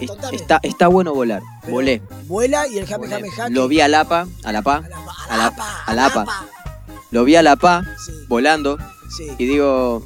Es- 0.00 0.08
contame. 0.10 0.36
Está, 0.36 0.60
está 0.62 0.88
bueno 0.88 1.14
volar. 1.14 1.42
Pero 1.62 1.74
Volé. 1.74 2.02
Vuela 2.26 2.66
y 2.66 2.78
el 2.78 2.86
jame 2.86 3.06
volé. 3.06 3.14
jame 3.16 3.30
jame. 3.30 3.54
Lo 3.54 3.68
vi 3.68 3.80
a 3.80 3.88
la 3.88 4.04
pa, 4.04 4.26
a 4.44 4.52
la 4.52 4.62
pa, 4.62 4.76
A 4.76 4.88
la, 4.88 4.96
a 5.28 5.36
la- 5.36 5.50
pa, 5.56 5.82
a 5.86 5.94
la 5.94 6.10
pa. 6.12 6.26
lo 7.10 7.24
vi 7.24 7.34
a 7.36 7.42
la 7.42 7.56
pa 7.56 7.82
Sí, 8.06 8.12
volando 8.28 8.78
sí. 9.16 9.26
y 9.38 9.46
digo, 9.46 10.02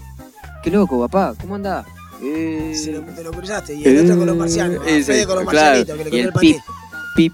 qué 0.62 0.70
loco, 0.70 0.98
papá, 1.00 1.34
¿cómo 1.40 1.54
andás? 1.56 1.86
Eh, 2.22 2.72
Se 2.74 2.92
lo, 2.92 3.02
te 3.02 3.22
lo 3.22 3.30
cruzaste. 3.32 3.74
Y 3.74 3.84
el 3.84 4.04
otro 4.04 4.16
con 4.18 4.26
los 4.26 4.36
marcianos. 4.36 4.84
Eh, 4.86 4.98
ese, 4.98 5.26
con 5.26 5.36
los 5.36 5.48
claro. 5.48 5.78
marcianitos, 5.78 5.98
que 5.98 6.04
le 6.10 6.16
Y 6.16 6.20
el 6.20 6.26
el 6.28 6.32
pip, 6.32 6.56
pip, 7.16 7.32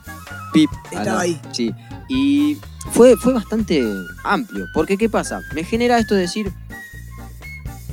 pip. 0.52 0.70
Estaba 0.90 1.12
no. 1.12 1.18
ahí. 1.18 1.40
Sí. 1.52 1.72
Y 2.08 2.58
fue, 2.92 3.16
fue 3.16 3.32
bastante 3.32 3.82
amplio. 4.24 4.66
Porque, 4.74 4.96
¿qué 4.96 5.08
pasa? 5.08 5.40
Me 5.54 5.64
genera 5.64 5.98
esto 5.98 6.14
de 6.14 6.22
decir. 6.22 6.52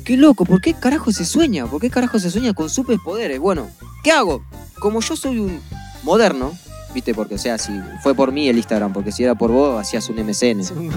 Qué 0.04 0.16
loco, 0.16 0.46
¿por 0.46 0.62
qué 0.62 0.72
carajo 0.72 1.12
se 1.12 1.26
sueña? 1.26 1.66
¿Por 1.66 1.82
qué 1.82 1.90
carajo 1.90 2.18
se 2.18 2.30
sueña 2.30 2.54
con 2.54 2.70
superpoderes? 2.70 3.38
Bueno, 3.38 3.68
¿qué 4.02 4.10
hago? 4.10 4.42
Como 4.80 5.00
yo 5.00 5.16
soy 5.16 5.38
un 5.38 5.60
moderno, 6.02 6.56
¿viste? 6.94 7.14
Porque, 7.14 7.34
o 7.34 7.38
sea, 7.38 7.58
si 7.58 7.78
fue 8.02 8.14
por 8.14 8.32
mí 8.32 8.48
el 8.48 8.56
Instagram, 8.56 8.94
porque 8.94 9.12
si 9.12 9.24
era 9.24 9.34
por 9.34 9.50
vos, 9.50 9.78
hacías 9.78 10.08
un 10.08 10.16
MCN. 10.16 10.62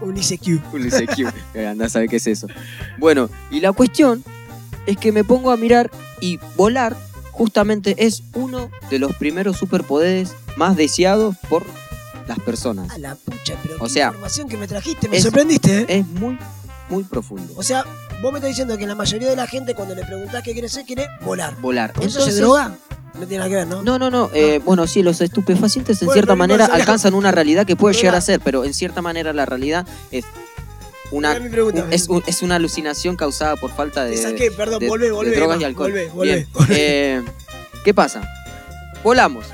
Un 0.00 0.16
ICQ. 0.16 0.74
Un 0.74 0.86
ICQ. 0.86 1.34
Eh, 1.54 1.66
Andá 1.66 1.86
a 1.86 1.88
saber 1.88 2.08
qué 2.08 2.16
es 2.16 2.26
eso. 2.26 2.46
Bueno, 2.98 3.30
y 3.50 3.60
la 3.60 3.72
cuestión 3.72 4.22
es 4.86 4.96
que 4.96 5.12
me 5.12 5.24
pongo 5.24 5.50
a 5.50 5.56
mirar 5.56 5.90
y 6.20 6.38
volar 6.56 6.96
justamente 7.32 7.94
es 7.98 8.22
uno 8.34 8.70
de 8.90 8.98
los 8.98 9.14
primeros 9.16 9.56
superpoderes 9.56 10.34
más 10.56 10.76
deseados 10.76 11.36
por 11.48 11.64
las 12.26 12.38
personas. 12.40 12.90
A 12.90 12.98
la 12.98 13.14
pucha, 13.16 13.54
pero 13.62 13.76
O 13.80 13.84
qué 13.84 13.90
sea, 13.90 14.06
información 14.08 14.48
que 14.48 14.56
me 14.56 14.66
trajiste. 14.68 15.08
Me 15.08 15.16
es- 15.16 15.22
sorprendiste, 15.22 15.80
¿eh? 15.80 15.86
Es 15.88 16.06
muy, 16.06 16.38
muy 16.88 17.02
profundo. 17.04 17.52
O 17.56 17.62
sea, 17.62 17.84
vos 18.22 18.32
me 18.32 18.38
estás 18.38 18.48
diciendo 18.48 18.76
que 18.78 18.86
la 18.86 18.94
mayoría 18.94 19.28
de 19.30 19.36
la 19.36 19.46
gente 19.46 19.74
cuando 19.74 19.94
le 19.94 20.04
preguntás 20.04 20.42
qué 20.42 20.52
quiere 20.52 20.68
ser, 20.68 20.84
quiere 20.84 21.08
volar. 21.22 21.56
Volar. 21.60 21.92
¿Con 21.92 22.04
eso 22.06 22.20
se 22.24 22.32
droga? 22.34 22.76
No 23.14 23.26
tiene 23.28 23.38
nada 23.38 23.48
que 23.48 23.54
ver, 23.56 23.66
¿no? 23.68 23.82
No, 23.82 23.98
no, 23.98 24.10
no. 24.10 24.28
eh, 24.34 24.60
bueno, 24.64 24.86
sí, 24.88 25.02
los 25.02 25.20
estupefacientes 25.20 26.02
en 26.02 26.06
Bueno, 26.06 26.14
cierta 26.14 26.34
manera 26.34 26.64
alcanzan 26.66 27.14
una 27.14 27.30
realidad 27.30 27.64
que 27.64 27.76
puede 27.76 27.94
llegar 27.94 28.16
a 28.16 28.20
ser, 28.20 28.40
pero 28.40 28.64
en 28.64 28.74
cierta 28.74 29.02
manera 29.02 29.32
la 29.32 29.46
realidad 29.46 29.86
es 30.10 30.24
una, 31.12 31.32
pregunta. 31.38 31.86
es, 31.92 32.08
un- 32.08 32.24
es 32.26 32.42
una 32.42 32.56
alucinación 32.56 33.14
causada 33.14 33.54
por 33.54 33.70
falta 33.70 34.04
de, 34.04 34.50
perdón, 34.56 34.82
volvé, 34.88 35.06
de 35.06 35.12
volvé. 35.12 35.36
drogas 35.36 35.60
y 35.60 35.64
alcohol. 35.64 35.90
Volvé, 35.92 36.08
volvé, 36.08 36.34
Bien. 36.34 36.48
volvé. 36.52 36.74
Eh, 36.76 37.22
¿Qué 37.84 37.94
pasa? 37.94 38.22
Volamos, 39.04 39.46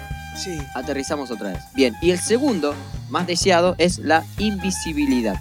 Sí. 0.42 0.59
aterrizamos 0.75 1.30
otra 1.30 1.50
vez. 1.52 1.62
Bien, 1.75 1.94
y 2.00 2.11
el 2.11 2.18
segundo, 2.20 2.75
más 3.11 3.26
deseado, 3.26 3.75
es 3.78 3.99
la 3.99 4.25
invisibilidad. 4.38 5.40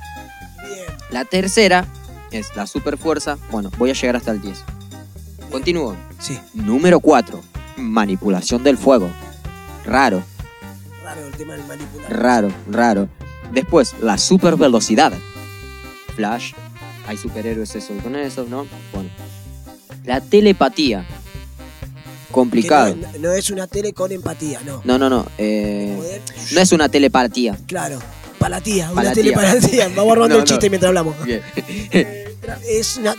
Bien. 0.63 0.85
La 1.11 1.25
tercera 1.25 1.85
es 2.31 2.55
la 2.55 2.67
superfuerza. 2.67 3.37
Bueno, 3.51 3.71
voy 3.77 3.89
a 3.91 3.93
llegar 3.93 4.15
hasta 4.17 4.31
el 4.31 4.41
10. 4.41 4.63
Continúo. 5.51 5.95
Sí. 6.19 6.39
Número 6.53 6.99
4. 6.99 7.41
Manipulación 7.77 8.63
del 8.63 8.77
fuego. 8.77 9.09
Raro, 9.85 10.21
Raro 11.03 11.25
el 11.25 11.31
tema 11.33 11.53
del 11.53 11.65
manipular. 11.65 12.11
raro, 12.11 12.51
raro. 12.69 13.09
Después, 13.51 13.95
la 14.01 14.17
super 14.17 14.57
velocidad. 14.57 15.11
Flash. 16.15 16.53
Hay 17.07 17.17
superhéroes 17.17 17.73
eso 17.75 17.93
con 18.03 18.15
eso, 18.15 18.45
¿no? 18.47 18.67
Bueno. 18.93 19.09
La 20.05 20.21
telepatía. 20.21 21.05
Complicado. 22.31 22.95
No, 22.95 23.07
no 23.19 23.33
es 23.33 23.49
una 23.49 23.67
tele 23.67 23.93
con 23.93 24.11
empatía, 24.11 24.59
no. 24.65 24.81
No, 24.83 24.97
no, 24.97 25.09
no. 25.09 25.25
eh, 25.37 26.21
no 26.51 26.61
es 26.61 26.71
una 26.71 26.89
telepatía. 26.89 27.57
Claro. 27.67 27.99
Palatía, 28.37 28.91
una 28.91 29.11
tele 29.11 29.33
palatía. 29.33 29.89
Vamos 29.95 30.13
armando 30.13 30.35
No, 30.35 30.41
el 30.41 30.47
chiste 30.47 30.67
no. 30.67 30.69
mientras 30.71 30.87
hablamos. 30.89 31.15
Bien. 31.25 31.41
Es 32.67 32.97
una. 32.97 33.15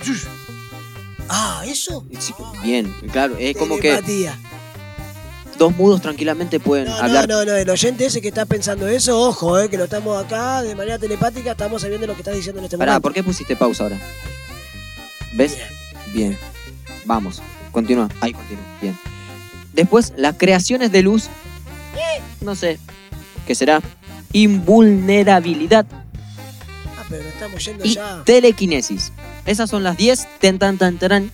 Ah, 1.28 1.62
eso. 1.66 2.04
Sí, 2.18 2.34
Bien, 2.64 2.92
claro. 3.12 3.36
Es 3.38 3.56
como 3.56 3.78
que 3.78 4.00
dos 5.58 5.76
mudos 5.76 6.00
tranquilamente 6.00 6.58
pueden 6.58 6.88
hablar. 6.88 7.28
no, 7.28 7.44
no, 7.44 7.52
no, 7.52 7.56
el 7.56 7.68
oyente 7.68 8.06
ese 8.06 8.20
que 8.22 8.28
está 8.28 8.46
pensando 8.46 8.88
eso, 8.88 9.20
ojo, 9.20 9.60
eh, 9.60 9.68
que 9.68 9.76
lo 9.76 9.84
estamos 9.84 10.24
acá 10.24 10.62
de 10.62 10.74
manera 10.74 10.98
telepática, 10.98 11.50
estamos 11.52 11.82
sabiendo 11.82 12.06
lo 12.06 12.14
que 12.14 12.22
está 12.22 12.32
diciendo 12.32 12.60
en 12.60 12.64
este 12.64 12.78
Pará, 12.78 12.92
momento. 12.92 13.02
¿por 13.02 13.12
qué 13.12 13.22
pusiste 13.22 13.54
pausa 13.56 13.84
ahora? 13.84 13.98
¿Ves? 15.34 15.56
Bien. 16.12 16.36
Vamos. 17.04 17.40
Continúa. 17.72 18.08
Ahí 18.20 18.32
continúa. 18.32 18.64
Bien. 18.80 18.98
Después, 19.72 20.12
las 20.16 20.36
creaciones 20.36 20.90
de 20.92 21.02
luz. 21.02 21.28
No 22.40 22.54
sé. 22.54 22.78
¿Qué 23.46 23.54
será? 23.54 23.80
Invulnerabilidad 24.32 25.86
Ah, 26.98 27.04
pero 27.08 27.22
estamos 27.28 27.64
yendo 27.64 27.84
y 27.84 27.94
ya. 27.94 28.22
telequinesis. 28.24 29.12
Esas 29.46 29.68
son 29.70 29.82
las 29.82 29.96
10. 29.96 30.26
Ten, 30.38 30.58
tan, 30.58 30.78
tan, 30.78 30.98
tarán, 30.98 31.30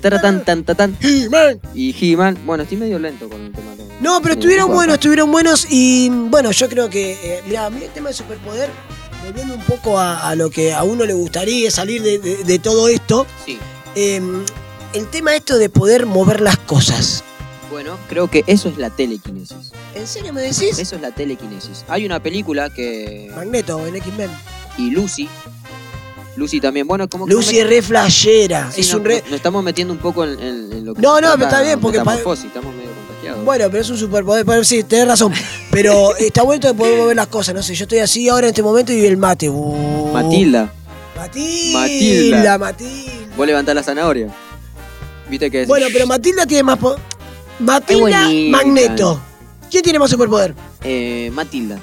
taratán, 0.00 0.44
tan, 0.44 0.64
tan, 0.64 0.76
tan. 0.76 0.96
He-Man. 1.00 1.60
Y 1.74 1.94
He-Man. 1.98 2.38
Bueno, 2.44 2.62
estoy 2.64 2.78
medio 2.78 2.98
lento 2.98 3.28
con 3.28 3.40
el 3.40 3.52
tema. 3.52 3.74
de- 3.74 3.84
No, 4.00 4.20
pero 4.22 4.34
de- 4.34 4.40
estuvieron 4.40 4.68
de- 4.68 4.74
buenos, 4.74 4.94
estuvieron 4.94 5.30
buenos 5.32 5.66
y 5.70 6.08
bueno, 6.10 6.50
yo 6.52 6.68
creo 6.68 6.88
que, 6.90 7.12
eh, 7.12 7.42
mira, 7.46 7.66
a 7.66 7.70
mí 7.70 7.82
el 7.82 7.90
tema 7.90 8.08
del 8.08 8.16
superpoder, 8.16 8.70
volviendo 9.24 9.54
un 9.54 9.62
poco 9.62 9.98
a, 9.98 10.28
a 10.28 10.34
lo 10.34 10.50
que 10.50 10.72
a 10.74 10.82
uno 10.84 11.04
le 11.04 11.14
gustaría 11.14 11.70
salir 11.70 12.02
de, 12.02 12.18
de- 12.18 12.44
de 12.44 12.58
todo 12.58 12.88
esto, 12.88 13.26
Sí. 13.44 13.58
eh, 13.94 14.20
el 14.92 15.06
tema 15.08 15.34
esto 15.36 15.58
de 15.58 15.68
poder 15.68 16.06
mover 16.06 16.40
las 16.40 16.56
cosas. 16.58 17.22
Bueno, 17.70 17.98
creo 18.08 18.28
que 18.30 18.44
eso 18.46 18.68
es 18.68 18.78
la 18.78 18.90
telequinesis. 18.90 19.72
¿En 19.94 20.06
serio 20.06 20.32
me 20.32 20.40
decís? 20.40 20.78
Eso 20.78 20.96
es 20.96 21.02
la 21.02 21.10
telequinesis. 21.10 21.84
Hay 21.88 22.06
una 22.06 22.20
película 22.22 22.70
que. 22.70 23.30
Magneto 23.34 23.84
en 23.86 23.96
X-Men. 23.96 24.30
Y 24.78 24.90
Lucy. 24.90 25.28
Lucy 26.36 26.60
también. 26.60 26.86
Bueno, 26.86 27.08
como 27.08 27.26
que. 27.26 27.32
Lucy 27.32 27.58
es 27.58 27.66
re 27.68 27.82
flashera, 27.82 28.70
Sí, 28.72 28.82
es 28.82 28.90
no, 28.92 28.98
un 28.98 29.04
re... 29.04 29.22
nos 29.26 29.32
estamos 29.34 29.62
metiendo 29.64 29.92
un 29.92 29.98
poco 29.98 30.24
en, 30.24 30.38
en- 30.40 30.72
en 30.72 30.84
lo 30.84 30.94
que 30.94 31.02
No, 31.02 31.20
no, 31.20 31.32
pero 31.32 31.44
está 31.44 31.62
bien, 31.62 31.80
porque 31.80 31.98
estamos 31.98 32.14
medio 32.26 32.90
contagiados. 33.08 33.44
Bueno, 33.44 33.64
pero 33.70 33.82
es 33.82 33.90
un 33.90 33.98
superpoder, 33.98 34.46
pero 34.46 34.62
sí, 34.64 34.82
tenés 34.84 35.08
razón. 35.08 35.32
Pero 35.70 36.14
está 36.18 36.42
bueno 36.42 36.68
de 36.68 36.74
poder 36.74 36.96
mover 36.98 37.16
las 37.16 37.26
cosas, 37.26 37.54
no 37.54 37.62
sé, 37.62 37.74
yo 37.74 37.84
estoy 37.84 37.98
así 37.98 38.28
ahora 38.28 38.46
en 38.46 38.50
este 38.50 38.62
momento 38.62 38.92
y 38.92 39.04
el 39.04 39.16
mate. 39.16 39.48
uh, 39.50 40.10
Matilda, 40.12 40.72
Matilda. 41.16 41.80
Matilda. 41.80 42.58
Matilda. 42.58 43.36
vos 43.36 43.46
levantás 43.46 43.74
la 43.74 43.82
zanahoria. 43.82 44.28
Viste 45.28 45.50
que 45.50 45.62
es. 45.62 45.68
Bueno, 45.68 45.86
pero 45.92 46.06
Matilda 46.06 46.46
tiene 46.46 46.62
más 46.62 46.78
po- 46.78 46.96
Matilda. 47.58 48.28
Magneto. 48.50 49.20
¿Quién 49.70 49.82
tiene 49.82 49.98
más 49.98 50.10
superpoder? 50.10 50.54
Eh, 50.84 51.30
Matilda. 51.34 51.78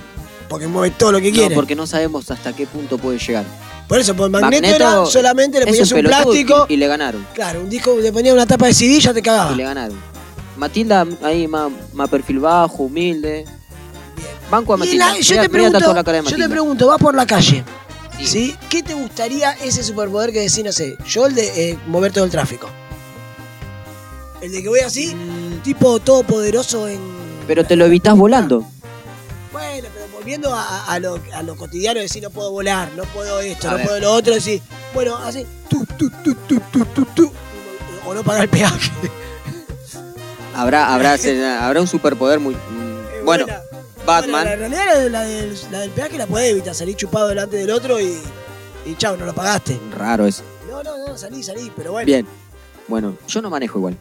Porque 0.47 0.67
mueve 0.67 0.93
todo 0.97 1.11
lo 1.11 1.19
que 1.19 1.31
No, 1.31 1.35
quiere. 1.37 1.55
porque 1.55 1.75
no 1.75 1.87
sabemos 1.87 2.29
hasta 2.31 2.53
qué 2.53 2.65
punto 2.67 2.97
puede 2.97 3.17
llegar. 3.19 3.43
Por 3.87 3.99
eso, 3.99 4.15
pues 4.15 4.29
Magneto, 4.31 4.61
Magneto 4.61 4.75
era 4.75 5.05
solamente 5.05 5.59
le 5.59 5.65
ponías 5.65 5.91
un, 5.91 6.01
plástico. 6.03 6.65
Y, 6.69 6.75
y 6.75 6.77
le 6.77 6.87
ganaron. 6.87 7.25
Claro, 7.33 7.61
un 7.61 7.69
disco, 7.69 7.97
le 7.99 8.11
ponías 8.13 8.33
una 8.33 8.45
tapa 8.45 8.67
de 8.67 8.73
CD 8.73 8.93
y 8.93 8.99
ya 9.01 9.13
te 9.13 9.21
cagaba. 9.21 9.51
Y 9.51 9.55
le 9.55 9.63
ganaron. 9.63 9.97
Matilda, 10.57 11.05
ahí 11.23 11.47
más, 11.47 11.71
más 11.93 12.09
perfil 12.09 12.39
bajo, 12.39 12.83
humilde. 12.83 13.45
Banco 14.49 14.73
a 14.73 14.77
Matilda. 14.77 15.09
la- 15.13 15.19
yo, 15.19 15.19
Mirá- 15.19 15.27
te 15.29 15.35
mirá 15.35 15.49
pregunto, 15.49 15.79
tatuar 15.79 15.95
la 15.95 16.03
cara 16.03 16.17
de 16.17 16.23
yo 16.23 16.29
te 16.29 16.31
Matilda. 16.37 16.49
pregunto, 16.49 16.87
vas 16.87 16.99
por 16.99 17.15
la 17.15 17.25
calle, 17.25 17.63
Sí. 18.19 18.25
¿sí? 18.27 18.55
¿Qué 18.69 18.83
te 18.83 18.93
gustaría 18.93 19.51
ese 19.53 19.83
superpoder 19.83 20.31
que 20.31 20.39
decís, 20.39 20.63
no 20.63 20.71
sé, 20.71 20.95
yo 21.07 21.25
el 21.25 21.33
de 21.35 21.71
eh, 21.71 21.79
mover 21.87 22.11
todo 22.13 22.23
el 22.23 22.29
tráfico? 22.31 22.69
El 24.43 24.51
de 24.51 24.61
que 24.61 24.67
voy 24.67 24.79
así, 24.81 25.15
tipo 25.63 25.99
todopoderoso 25.99 26.87
en... 26.89 26.99
Pero 27.47 27.65
te 27.65 27.77
lo 27.77 27.85
evitas 27.85 28.15
volando. 28.17 28.65
Bueno, 29.53 29.87
pero 29.93 30.07
volviendo 30.13 30.53
a, 30.53 30.85
a 30.85 30.99
lo, 30.99 31.17
a 31.33 31.43
lo 31.43 31.55
cotidiano, 31.55 32.01
decir 32.01 32.21
no 32.21 32.29
puedo 32.29 32.51
volar, 32.51 32.91
no 32.97 33.03
puedo 33.05 33.39
esto, 33.39 33.67
A 33.69 33.71
no 33.71 33.77
ver. 33.77 33.85
puedo 33.87 33.99
lo 34.01 34.11
otro, 34.13 34.33
decir, 34.33 34.61
bueno, 34.93 35.15
así, 35.17 35.45
o 38.05 38.13
no 38.13 38.23
pagar 38.23 38.43
el 38.43 38.49
peaje. 38.49 38.91
Habrá, 40.55 40.93
habrá, 40.93 41.15
habrá 41.61 41.81
un 41.81 41.87
superpoder 41.87 42.39
muy. 42.39 42.53
mm, 42.53 43.17
Es 43.17 43.25
bueno, 43.25 43.45
buena. 43.45 43.61
Batman. 44.05 44.43
Bueno, 44.45 44.49
la 44.49 44.55
realidad 44.55 44.85
la, 44.85 44.99
de- 44.99 45.09
la 45.09 45.21
del, 45.23 45.57
la 45.71 45.79
del 45.79 45.89
peaje 45.89 46.17
la 46.17 46.27
podés 46.27 46.51
evitar, 46.51 46.75
salir 46.75 46.95
chupado 46.95 47.29
delante 47.29 47.55
del 47.57 47.71
otro 47.71 47.99
y, 47.99 48.19
y 48.85 48.95
chao, 48.97 49.17
no 49.17 49.25
lo 49.25 49.33
pagaste. 49.33 49.79
Raro 49.97 50.27
eso. 50.27 50.43
No, 50.69 50.83
no, 50.83 51.07
no, 51.07 51.17
salí, 51.17 51.41
salí, 51.41 51.71
pero 51.75 51.93
bueno. 51.93 52.05
Bien. 52.05 52.27
Bueno, 52.87 53.15
yo 53.27 53.41
no 53.41 53.49
manejo 53.49 53.79
igual. 53.79 53.97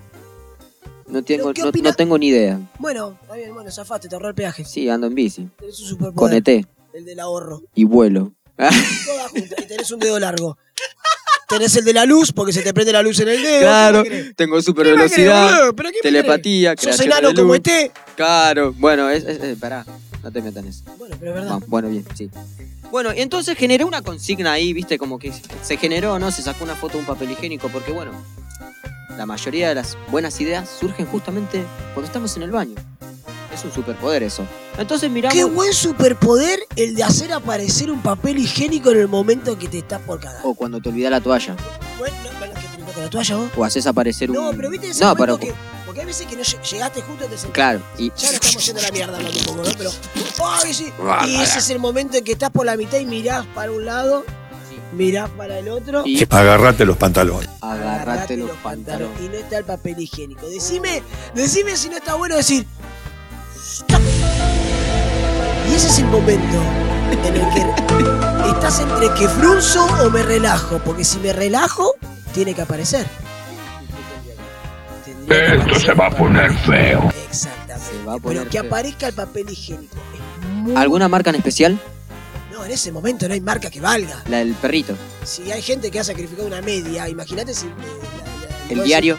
No 1.13 1.23
tengo, 1.23 1.53
¿qué 1.53 1.63
no, 1.63 1.71
no 1.71 1.93
tengo 1.93 2.19
ni 2.19 2.29
idea. 2.29 2.59
Bueno, 2.79 3.19
está 3.23 3.35
bien, 3.37 3.55
bueno, 3.55 3.71
zafaste, 3.71 4.09
te 4.09 4.15
ahorró 4.15 4.29
el 4.29 4.35
peaje. 4.35 4.65
Sí, 4.65 4.89
ando 4.89 5.07
en 5.07 5.15
bici. 5.15 5.49
Tenés 5.59 5.79
un 5.81 5.89
Con 5.99 5.99
superpoder, 5.99 6.43
ET 6.49 6.67
el 6.95 7.05
del 7.05 7.21
ahorro. 7.21 7.63
y 7.75 7.85
vuelo. 7.85 8.33
Todas 8.57 9.31
juntas, 9.31 9.59
y 9.63 9.67
tenés 9.67 9.91
un 9.91 9.99
dedo 10.01 10.19
largo. 10.19 10.57
Tenés 11.49 11.77
el 11.77 11.85
de 11.85 11.93
la 11.93 12.07
luz, 12.07 12.33
porque 12.33 12.53
se 12.53 12.63
te 12.63 12.73
prende 12.73 12.93
la 12.93 13.03
luz 13.03 13.21
en 13.21 13.29
el 13.29 13.43
dedo. 13.43 13.61
claro, 13.61 14.05
tengo 14.37 14.61
super 14.63 14.87
¿Qué 14.87 14.95
más 14.95 15.11
querés, 15.13 15.27
velocidad, 15.29 15.75
telepatía? 16.03 16.75
Sos 16.79 16.99
enano 17.01 17.35
como 17.35 17.55
este. 17.55 17.93
Claro, 18.17 18.73
bueno, 18.79 19.11
es, 19.11 19.25
es- 19.25 19.43
es- 19.43 19.59
pará, 19.59 19.85
no 20.23 20.31
te 20.33 20.41
metas 20.41 20.63
en 20.63 20.69
eso. 20.71 20.83
Bueno, 20.99 21.15
pero 21.19 21.33
es 21.33 21.35
verdad. 21.43 21.53
Va, 21.53 21.61
bueno, 21.67 21.89
bien, 21.91 22.05
sí. 22.15 22.31
Bueno, 22.93 23.15
y 23.15 23.23
entonces 23.23 23.57
generé 23.57 23.85
una 23.85 24.03
consigna 24.03 24.53
ahí, 24.53 24.75
viste, 24.75 24.99
como 24.99 25.19
que 25.19 25.33
se 25.63 25.79
generó, 25.79 26.19
¿no? 26.19 26.31
Se 26.31 26.43
sacó 26.43 26.63
una 26.63 26.75
foto 26.75 26.93
de 26.93 26.99
un 26.99 27.07
papel 27.07 27.31
higiénico, 27.31 27.71
porque 27.71 27.91
bueno, 27.91 28.13
la 29.17 29.25
mayoría 29.25 29.71
de 29.71 29.77
las 29.77 29.97
buenas 30.11 30.39
ideas 30.43 30.69
surgen 30.69 31.07
justamente 31.07 31.65
cuando 31.95 32.07
estamos 32.07 32.37
en 32.37 32.43
el 32.43 32.51
baño. 32.51 32.75
Es 33.51 33.65
un 33.65 33.73
superpoder 33.73 34.23
eso. 34.23 34.47
Entonces 34.77 35.11
miramos. 35.11 35.35
Qué 35.35 35.45
buen 35.45 35.73
superpoder 35.73 36.61
el 36.77 36.95
de 36.95 37.03
hacer 37.03 37.33
aparecer 37.33 37.91
un 37.91 38.03
papel 38.03 38.37
higiénico 38.37 38.91
en 38.91 38.99
el 38.99 39.09
momento 39.09 39.59
que 39.59 39.69
te 39.69 39.79
estás 39.79 40.03
por 40.03 40.21
cagar. 40.21 40.43
O 40.45 40.55
cuando 40.55 40.79
te 40.79 40.91
olvidas 40.91 41.13
la 41.13 41.23
toalla. 41.23 41.57
Bueno, 41.99 42.15
con 43.03 43.05
la 43.05 43.11
toalla 43.11 43.37
vos. 43.37 43.51
O 43.57 43.65
haces 43.65 43.87
aparecer 43.87 44.31
un. 44.31 44.37
No, 44.37 44.51
pero 44.57 44.71
viste 44.71 44.89
ese 44.91 45.01
No, 45.05 45.15
momento 45.15 45.39
pero. 45.39 45.55
que. 45.55 45.55
Porque 45.85 46.01
hay 46.01 46.07
veces 46.07 46.27
que 46.27 46.37
no 46.37 46.43
lle- 46.43 46.63
llegaste 46.71 47.03
justo 47.03 47.25
te 47.27 47.37
sentás. 47.37 47.51
Claro, 47.53 47.83
y. 47.99 48.13
Ya 48.17 48.29
no 48.29 48.35
estamos 48.35 48.67
yendo 48.67 48.81
a 48.81 48.85
la 48.85 48.91
mierda 48.93 49.17
hablando 49.17 49.39
un 49.41 49.47
poco, 49.47 49.63
¿no? 49.65 49.71
Pero. 49.77 49.91
¡Ay, 50.65 50.75
sí! 50.75 50.93
Ah, 51.07 51.25
Y 51.27 51.41
ese 51.41 51.59
es 51.59 51.71
el 51.71 51.79
momento 51.79 52.17
en 52.17 52.25
que 52.25 52.33
estás 52.33 52.51
por 52.51 52.65
la 52.67 52.77
mitad 52.77 52.99
y 52.99 53.05
mirás 53.07 53.45
para 53.55 53.71
un 53.73 53.85
lado, 53.85 54.25
mirás 54.93 55.29
para 55.31 55.59
el 55.59 55.69
otro. 55.69 56.03
Y 56.07 56.23
Agarrate 56.31 56.85
los 56.85 56.97
pantalones. 56.97 57.49
agarrate 57.61 58.37
los 58.37 58.51
pantalones. 58.63 59.21
Y 59.21 59.29
no 59.29 59.35
está 59.35 59.59
el 59.59 59.65
papel 59.65 59.99
higiénico. 60.01 60.47
Decime, 60.49 61.03
decime 61.35 61.77
si 61.77 61.89
no 61.91 61.97
está 61.97 62.15
bueno 62.15 62.37
decir. 62.37 62.67
"Stop". 63.57 64.01
Y 65.71 65.75
ese 65.75 65.89
es 65.89 65.99
el 65.99 66.07
momento 66.07 66.59
en 67.11 67.35
el 67.37 67.49
que 67.55 68.49
estás 68.51 68.81
entre 68.81 69.13
que 69.15 69.29
frunzo 69.29 69.85
o 70.05 70.11
me 70.11 70.23
relajo. 70.23 70.79
Porque 70.85 71.05
si 71.05 71.19
me 71.19 71.33
relajo, 71.33 71.95
tiene 72.33 72.55
que 72.55 72.63
aparecer. 72.63 73.07
Que 75.29 75.55
Esto 75.57 75.75
se 75.79 75.93
va 75.95 76.07
a 76.07 76.11
poner 76.11 76.53
feo. 76.59 77.11
Exactamente. 77.29 77.87
Se 77.99 78.05
va 78.05 78.15
a 78.15 78.19
poner 78.19 78.39
Pero 78.39 78.51
que 78.51 78.59
feo. 78.59 78.67
aparezca 78.67 79.09
el 79.09 79.15
papel 79.15 79.51
higiénico. 79.51 79.97
Es 80.41 80.47
muy- 80.47 80.77
¿Alguna 80.77 81.09
marca 81.09 81.31
en 81.31 81.37
especial? 81.37 81.79
No, 82.53 82.65
en 82.65 82.71
ese 82.73 82.93
momento 82.93 83.27
no 83.29 83.35
hay 83.35 83.41
marca 83.41 83.71
que 83.71 83.81
valga. 83.81 84.23
La 84.29 84.39
del 84.39 84.55
perrito. 84.55 84.95
Si 85.25 85.51
hay 85.51 85.63
gente 85.63 85.91
que 85.91 86.01
ha 86.01 86.05
sacrificado 86.05 86.47
una 86.47 86.61
media, 86.61 87.09
imagínate 87.09 87.55
si. 87.55 87.67
eh, 87.67 87.71
la- 87.71 88.75
la- 88.75 88.81
El 88.81 88.85
diario. 88.85 89.19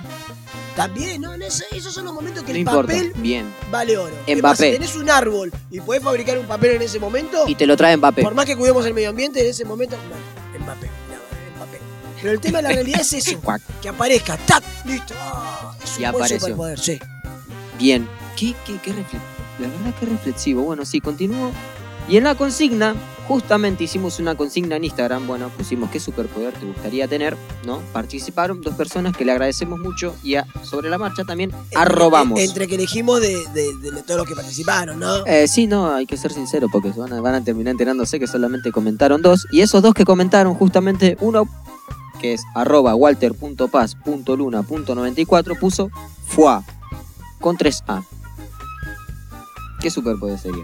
También, 0.76 1.22
no, 1.22 1.38
no, 1.38 1.46
eso- 1.46 1.64
esos 1.72 1.94
son 1.94 2.06
los 2.06 2.14
momentos 2.14 2.44
que 2.44 2.50
No 2.52 2.56
el 2.56 2.62
importa. 2.62 2.94
papel 2.94 3.14
Bien. 3.18 3.46
vale 3.72 3.98
oro. 3.98 4.12
Mbappé. 4.16 4.32
Es 4.34 4.42
más, 4.44 4.58
si 4.58 4.72
tenés 4.72 4.96
un 4.96 5.10
árbol 5.10 5.52
y 5.70 5.80
podés 5.82 6.02
fabricar 6.02 6.38
un 6.40 6.48
papel 6.48 6.72
en 6.72 6.82
ese 6.82 7.00
momento, 7.00 7.44
Y 7.48 7.56
te 7.56 7.66
lo 7.68 7.78
trae 7.78 7.96
Mbappé. 7.96 8.24
por 8.24 8.34
más 8.34 8.46
que 8.46 8.56
cuidemos 8.58 8.86
el 8.86 8.94
medio 8.94 9.10
ambiente, 9.10 9.42
en 9.42 9.48
ese 9.52 9.66
momento. 9.66 9.96
Mbappé. 10.60 10.90
Pero 12.24 12.34
el 12.34 12.40
tema 12.40 12.58
de 12.60 12.64
la 12.64 12.70
realidad 12.70 13.02
es 13.02 13.14
eso: 13.14 13.40
que 13.82 13.90
aparezca, 13.90 14.38
¡tac! 14.38 14.64
¡Listo! 14.86 15.14
Ah, 15.20 15.76
es 15.84 15.90
un 15.92 15.96
Y 15.96 16.00
buen 16.00 16.16
apareció. 16.16 16.40
superpoder, 16.40 16.80
sí. 16.80 17.00
Bien. 17.78 18.08
¿Qué, 18.36 18.56
qué, 18.66 18.80
qué 18.82 18.92
La 19.60 19.68
verdad 19.68 19.94
que 20.00 20.06
reflexivo. 20.08 20.64
Bueno, 20.64 20.86
sí, 20.86 21.00
continúo. 21.02 21.52
Y 22.10 22.18
en 22.18 22.24
la 22.24 22.36
consigna 22.36 22.96
justamente 23.28 23.86
hicimos 23.86 24.20
una 24.20 24.36
consigna 24.36 24.76
en 24.76 24.84
Instagram, 24.84 25.26
bueno, 25.28 25.48
pusimos 25.50 25.90
qué 25.90 25.98
superpoder 26.02 26.54
te 26.54 26.66
gustaría 26.66 27.08
tener, 27.08 27.38
¿no? 27.66 27.80
Participaron 27.94 28.60
dos 28.60 28.76
personas 28.76 29.16
que 29.16 29.24
le 29.24 29.32
agradecemos 29.32 29.80
mucho 29.80 30.14
y 30.22 30.36
a- 30.36 30.46
sobre 30.64 30.90
la 30.90 30.98
marcha 30.98 31.24
también 31.24 31.54
arrobamos. 31.74 32.38
Entre, 32.40 32.44
entre 32.66 32.68
que 32.68 32.76
elegimos 32.76 33.22
de, 33.22 33.30
de- 33.54 33.92
de 33.92 34.04
todos 34.04 34.18
los 34.20 34.28
que 34.28 34.36
participaron, 34.36 35.00
¿no? 35.00 35.26
Eh, 35.26 35.48
sí, 35.48 35.68
no, 35.68 35.94
hay 35.94 36.06
que 36.06 36.18
ser 36.18 36.34
sincero 36.34 36.68
porque 36.70 36.90
van 36.90 37.14
a, 37.14 37.22
van 37.22 37.36
a 37.36 37.42
terminar 37.44 37.72
enterándose 37.72 38.20
que 38.20 38.28
solamente 38.28 38.74
comentaron 38.74 39.22
dos. 39.22 39.48
Y 39.52 39.62
esos 39.62 39.82
dos 39.82 39.94
que 39.94 40.04
comentaron, 40.04 40.54
justamente 40.56 41.16
uno, 41.22 41.48
que 42.24 42.34
es 42.34 42.42
arroba 42.56 42.96
walter.paz.luna.94, 42.96 45.60
puso 45.60 45.92
FUA 46.28 46.64
con 47.42 47.58
3A. 47.58 48.06
¿Qué 49.82 49.92
superpoder 49.92 50.40
sería? 50.40 50.64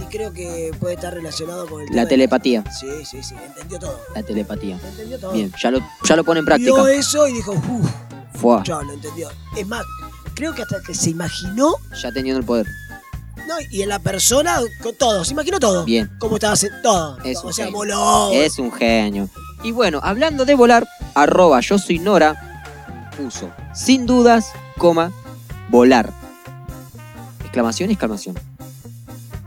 Y 0.00 0.04
creo 0.06 0.32
que 0.32 0.72
puede 0.80 0.94
estar 0.94 1.14
relacionado 1.14 1.68
con 1.68 1.82
el 1.82 1.86
tema 1.86 1.96
La 1.96 2.02
de- 2.02 2.08
telepatía. 2.08 2.64
Sí, 2.72 2.88
sí, 3.08 3.22
sí, 3.22 3.36
entendió 3.46 3.78
todo. 3.78 3.96
La 4.12 4.24
telepatía. 4.24 4.80
Entendió 4.84 5.20
todo. 5.20 5.30
Bien, 5.32 5.52
ya 5.62 5.70
lo, 5.70 5.78
ya 6.02 6.16
lo 6.16 6.24
pone 6.24 6.40
en 6.40 6.46
práctica. 6.46 6.72
Vio 6.72 6.88
eso 6.88 7.28
y 7.28 7.32
dijo, 7.34 7.52
uff, 7.52 7.90
FUA, 8.40 8.64
ya 8.64 8.82
lo 8.82 8.92
entendió. 8.92 9.28
Es 9.56 9.66
más, 9.68 9.84
creo 10.34 10.52
que 10.52 10.62
hasta 10.62 10.82
que 10.84 10.94
se 10.94 11.10
imaginó, 11.10 11.76
ya 12.02 12.10
teniendo 12.10 12.40
el 12.40 12.44
poder. 12.46 12.66
¿no? 13.46 13.54
Y 13.70 13.82
en 13.82 13.88
la 13.88 14.00
persona, 14.00 14.58
con 14.82 14.96
todo, 14.96 15.24
se 15.24 15.32
imaginó 15.32 15.60
todo. 15.60 15.84
Bien. 15.84 16.10
Cómo 16.18 16.34
estaba 16.36 16.54
haciendo 16.54 16.80
todo. 16.82 17.18
Es 17.24 17.38
o 17.38 17.46
un 17.46 17.52
sea, 17.52 17.66
genio. 17.66 18.30
Es 18.32 18.58
un 18.58 18.72
genio. 18.72 19.28
Y 19.62 19.72
bueno, 19.72 20.00
hablando 20.02 20.44
de 20.44 20.54
volar, 20.54 20.88
arroba 21.14 21.60
yo 21.60 21.78
soy 21.78 21.98
Nora, 21.98 22.62
puso, 23.16 23.50
sin 23.74 24.06
dudas, 24.06 24.52
coma, 24.78 25.12
volar. 25.68 26.10
Exclamación, 27.40 27.90
exclamación. 27.90 28.36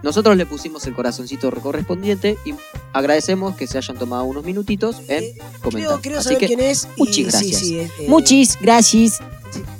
Nosotros 0.03 0.35
le 0.35 0.45
pusimos 0.45 0.85
el 0.85 0.93
corazoncito 0.93 1.49
correspondiente 1.61 2.37
y 2.45 2.53
agradecemos 2.91 3.55
que 3.55 3.67
se 3.67 3.77
hayan 3.77 3.97
tomado 3.97 4.25
unos 4.25 4.43
minutitos 4.43 4.97
en 5.07 5.23
Eh, 5.23 5.37
comentar. 5.61 5.91
Creo, 5.93 6.01
creo 6.01 6.19
Así 6.19 6.23
saber 6.25 6.39
que, 6.39 6.47
quién 6.47 6.59
es. 6.59 6.87
y 6.97 7.13
sí, 7.13 7.23
gracias. 7.23 7.59
sí, 7.59 7.79
es, 7.79 7.89
eh, 7.99 8.05
muchis 8.09 8.57
gracias. 8.59 9.19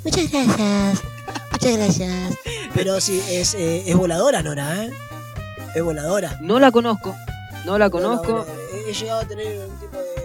Muchas 0.05 0.31
gracias. 0.31 1.01
Muchas 1.51 1.77
gracias. 1.77 2.35
Pero 2.73 3.01
sí, 3.01 3.21
es, 3.29 3.53
eh, 3.53 3.83
es 3.85 3.95
voladora, 3.97 4.41
Nora, 4.41 4.85
¿eh? 4.85 4.91
Es 5.75 5.83
voladora. 5.83 6.39
No 6.41 6.57
la 6.59 6.71
conozco, 6.71 7.13
no 7.65 7.77
la 7.77 7.89
conozco. 7.89 8.31
No, 8.31 8.37
no, 8.39 8.45
he- 8.73 8.89
he 8.89 8.93
llegado 8.93 9.19
a 9.21 9.25
tener 9.25 9.67
un 9.67 9.77
tipo 9.77 9.97
de 9.97 10.22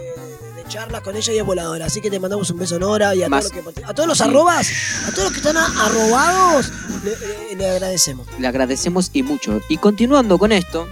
charlas 0.69 1.01
con 1.01 1.15
ella 1.17 1.33
y 1.33 1.37
es 1.39 1.45
voladora. 1.45 1.85
Así 1.87 1.99
que 1.99 2.09
te 2.09 2.19
mandamos 2.19 2.49
un 2.51 2.59
beso, 2.59 2.79
Nora, 2.79 3.13
y 3.15 3.23
a, 3.23 3.29
Más. 3.29 3.49
todos, 3.49 3.65
los 3.65 3.73
que, 3.73 3.83
a 3.83 3.93
todos 3.93 4.07
los 4.07 4.21
arrobas, 4.21 4.69
a 5.07 5.11
todos 5.11 5.23
los 5.25 5.31
que 5.33 5.39
están 5.39 5.57
arrobados, 5.57 6.71
le, 7.03 7.11
le- 7.17 7.55
le 7.55 7.69
agradecemos. 7.69 8.27
Le 8.39 8.47
agradecemos 8.47 9.09
y 9.13 9.23
mucho. 9.23 9.59
Y 9.67 9.77
continuando 9.77 10.37
con 10.37 10.51
esto, 10.53 10.87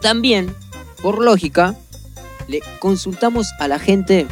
también, 0.00 0.54
por 1.02 1.22
lógica, 1.22 1.74
le 2.48 2.60
consultamos 2.80 3.52
a 3.60 3.68
la 3.68 3.78
gente 3.78 4.26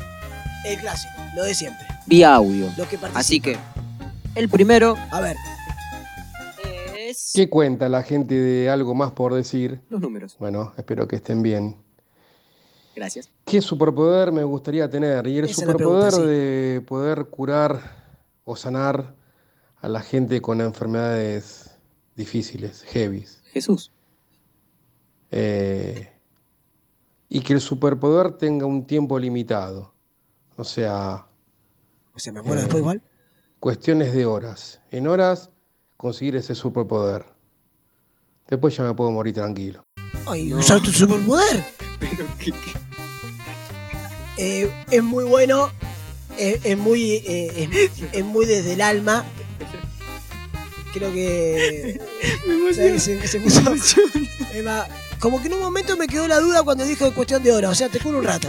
El 0.64 0.78
clásico, 0.80 1.12
lo 1.36 1.44
de 1.44 1.54
siempre. 1.54 1.86
vía 2.06 2.34
audio. 2.34 2.66
Que. 2.90 2.98
Así 3.14 3.40
que, 3.40 3.56
el 4.34 4.48
primero 4.48 4.96
A 5.10 5.20
ver, 5.20 5.36
es... 6.96 7.30
¿Qué 7.34 7.48
cuenta 7.48 7.88
la 7.88 8.02
gente 8.02 8.34
de 8.34 8.70
algo 8.70 8.94
más 8.94 9.12
por 9.12 9.34
decir? 9.34 9.80
Los 9.90 10.00
números. 10.00 10.36
Bueno, 10.38 10.72
espero 10.76 11.06
que 11.06 11.16
estén 11.16 11.42
bien. 11.42 11.76
Gracias. 12.98 13.30
¿Qué 13.44 13.60
superpoder 13.62 14.32
me 14.32 14.42
gustaría 14.44 14.90
tener? 14.90 15.26
Y 15.28 15.38
el 15.38 15.44
Esa 15.44 15.62
superpoder 15.62 16.10
pregunta, 16.10 16.16
sí. 16.16 16.22
de 16.26 16.80
poder 16.86 17.26
curar 17.26 17.80
o 18.44 18.56
sanar 18.56 19.14
a 19.80 19.88
la 19.88 20.00
gente 20.00 20.40
con 20.42 20.60
enfermedades 20.60 21.70
difíciles, 22.16 22.82
heavies. 22.82 23.40
Jesús. 23.52 23.92
Eh, 25.30 26.10
y 27.28 27.40
que 27.42 27.52
el 27.52 27.60
superpoder 27.60 28.32
tenga 28.32 28.66
un 28.66 28.84
tiempo 28.86 29.18
limitado. 29.18 29.92
O 30.56 30.64
sea, 30.64 31.26
o 32.14 32.18
sea, 32.18 32.32
me 32.32 32.42
muero 32.42 32.58
Eh, 32.60 32.62
después 32.64 32.80
igual. 32.80 33.02
cuestiones 33.60 34.12
de 34.12 34.26
horas. 34.26 34.80
En 34.90 35.06
horas 35.06 35.50
conseguir 35.96 36.34
ese 36.36 36.54
superpoder. 36.56 37.26
Después 38.48 38.76
ya 38.76 38.82
me 38.82 38.94
puedo 38.94 39.10
morir 39.12 39.34
tranquilo. 39.34 39.84
Ay, 40.26 40.46
No. 40.48 40.58
usar 40.58 40.80
tu 40.82 40.90
superpoder. 40.90 41.62
Eh, 44.38 44.70
es 44.90 45.02
muy 45.02 45.24
bueno, 45.24 45.70
eh, 46.38 46.60
es, 46.64 46.78
muy, 46.78 47.16
eh, 47.26 47.68
es, 47.72 47.90
es 48.12 48.24
muy 48.24 48.46
desde 48.46 48.72
el 48.74 48.80
alma. 48.80 49.24
Creo 50.94 51.12
que. 51.12 52.00
¿sabes? 52.74 53.02
Se, 53.02 53.26
se 53.28 53.40
puso- 53.40 53.74
como 55.20 55.40
que 55.40 55.48
en 55.48 55.54
un 55.54 55.60
momento 55.60 55.96
me 55.96 56.06
quedó 56.06 56.26
la 56.28 56.38
duda 56.40 56.62
cuando 56.62 56.84
dijo 56.84 57.04
de 57.04 57.12
cuestión 57.12 57.42
de 57.42 57.52
horas. 57.52 57.72
O 57.72 57.74
sea, 57.74 57.88
te 57.88 57.98
curo 57.98 58.18
un 58.18 58.24
rato. 58.24 58.48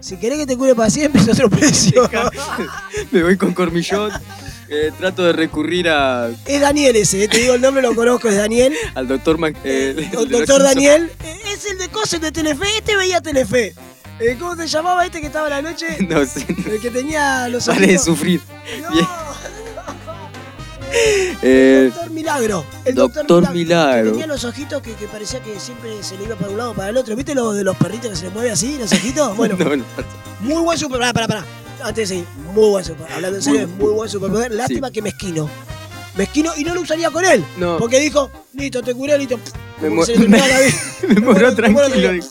Si 0.00 0.16
querés 0.16 0.38
que 0.38 0.46
te 0.46 0.56
cure 0.56 0.74
para 0.74 0.90
siempre, 0.90 1.20
es 1.20 1.28
otro 1.28 1.48
precio. 1.50 2.08
Me 3.10 3.22
voy 3.22 3.36
con 3.36 3.52
cormillón. 3.52 4.10
eh, 4.70 4.90
trato 4.98 5.22
de 5.24 5.32
recurrir 5.32 5.88
a, 5.88 6.30
es 6.46 6.60
Daniel 6.60 6.94
ese, 6.96 7.24
eh, 7.24 7.28
te 7.28 7.38
digo 7.38 7.54
el 7.54 7.60
nombre, 7.60 7.82
lo 7.82 7.94
conozco, 7.94 8.28
es 8.28 8.36
Daniel. 8.36 8.74
al 8.94 9.06
doctor 9.08 9.38
Mac- 9.38 9.56
eh, 9.64 10.08
los 10.12 10.28
doctor. 10.28 10.62
Daniel. 10.62 11.10
es 11.52 11.64
el 11.66 11.78
de 11.78 11.88
cosas 11.88 12.20
de 12.20 12.32
Telefe. 12.32 12.64
Este 12.76 12.96
veía 12.96 13.20
Telefe. 13.20 13.74
Eh, 14.20 14.36
¿Cómo 14.38 14.56
se 14.56 14.66
llamaba 14.66 15.04
este 15.06 15.20
que 15.20 15.28
estaba 15.28 15.46
a 15.46 15.50
la 15.50 15.62
noche? 15.62 15.86
No 16.08 16.24
sé. 16.26 16.44
El 16.48 16.80
que 16.80 16.90
tenía 16.90 17.48
los 17.48 17.66
Pare 17.66 17.86
de 17.86 17.94
ojitos- 17.96 18.04
sufrir. 18.04 18.40
No, 18.82 18.90
Bien. 18.90 19.06
Eh, 21.42 21.90
Doctor 21.92 22.10
Milagro. 22.10 22.64
El 22.86 22.94
Doctor 22.94 23.52
Milagro. 23.52 24.04
Que 24.06 24.10
tenía 24.12 24.26
los 24.26 24.44
ojitos 24.44 24.82
que, 24.82 24.94
que 24.94 25.06
parecía 25.06 25.40
que 25.40 25.60
siempre 25.60 26.02
se 26.02 26.16
le 26.16 26.24
iba 26.24 26.34
para 26.34 26.50
un 26.50 26.56
lado 26.58 26.70
o 26.70 26.74
para 26.74 26.88
el 26.88 26.96
otro. 26.96 27.14
¿Viste 27.14 27.34
lo 27.34 27.52
de 27.52 27.62
los 27.62 27.76
perritos 27.76 28.10
que 28.10 28.16
se 28.16 28.24
le 28.24 28.30
mueve 28.30 28.50
así, 28.50 28.78
los 28.78 28.90
ojitos? 28.92 29.36
Bueno, 29.36 29.54
no, 29.58 29.76
no. 29.76 29.84
muy 30.40 30.62
buen 30.62 30.78
super. 30.78 30.98
Pará, 30.98 31.12
pará, 31.12 31.26
pará. 31.28 31.44
Antes 31.84 32.08
de 32.08 32.16
seguir, 32.16 32.26
muy 32.54 32.70
buen 32.70 32.84
super. 32.84 33.06
Hablando 33.12 33.36
en 33.36 33.42
serio, 33.42 33.60
Muy- 33.68 33.70
es 33.74 33.78
muy 33.78 33.92
buen 33.92 34.08
superpoder. 34.10 34.52
Lástima 34.52 34.90
que 34.90 35.02
mezquino. 35.02 35.48
Mezquino 36.16 36.52
y 36.56 36.64
no 36.64 36.74
lo 36.74 36.80
usaría 36.80 37.10
con 37.10 37.24
él. 37.24 37.44
No. 37.58 37.76
Porque 37.76 38.00
dijo, 38.00 38.30
listo, 38.54 38.82
te 38.82 38.94
curé, 38.94 39.16
listo. 39.18 39.38
Me 39.80 39.88
Como 39.90 40.00
mu- 40.00 40.06
vida. 40.06 40.26
Me 41.02 41.08
muero 41.20 41.20
muero 41.20 41.54
tranquilo. 41.54 41.88
tranquilo. 41.88 42.24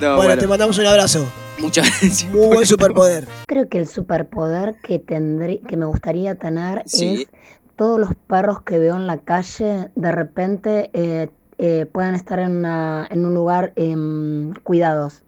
No, 0.00 0.08
bueno, 0.08 0.16
bueno, 0.16 0.38
te 0.40 0.46
mandamos 0.46 0.78
un 0.78 0.86
abrazo. 0.86 1.26
muchas 1.58 1.86
gracias. 2.00 2.30
Muy 2.30 2.48
buen 2.54 2.66
superpoder. 2.66 3.26
Creo 3.46 3.68
que 3.68 3.78
el 3.78 3.86
superpoder 3.86 4.76
que 4.82 4.98
tendrí, 4.98 5.58
que 5.58 5.76
me 5.76 5.86
gustaría 5.86 6.34
tener 6.34 6.82
Sí. 6.86 7.22
es 7.22 7.28
todos 7.76 7.98
los 8.00 8.10
perros 8.26 8.62
que 8.62 8.78
veo 8.78 8.96
en 8.96 9.06
la 9.06 9.18
calle 9.18 9.88
de 9.94 10.12
repente 10.12 10.90
eh, 10.92 11.28
eh, 11.58 11.86
puedan 11.90 12.14
estar 12.14 12.38
en, 12.38 12.56
una- 12.58 13.06
en 13.10 13.24
un 13.24 13.34
lugar 13.34 13.72
em, 13.76 14.52
cuidados, 14.62 15.22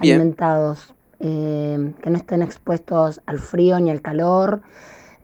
Bien. 0.00 0.16
alimentados, 0.16 0.94
em, 1.18 1.92
que 1.94 2.10
no 2.10 2.16
estén 2.18 2.42
expuestos 2.42 3.20
al 3.26 3.38
frío 3.38 3.78
ni 3.80 3.90
al 3.90 4.02
calor. 4.02 4.60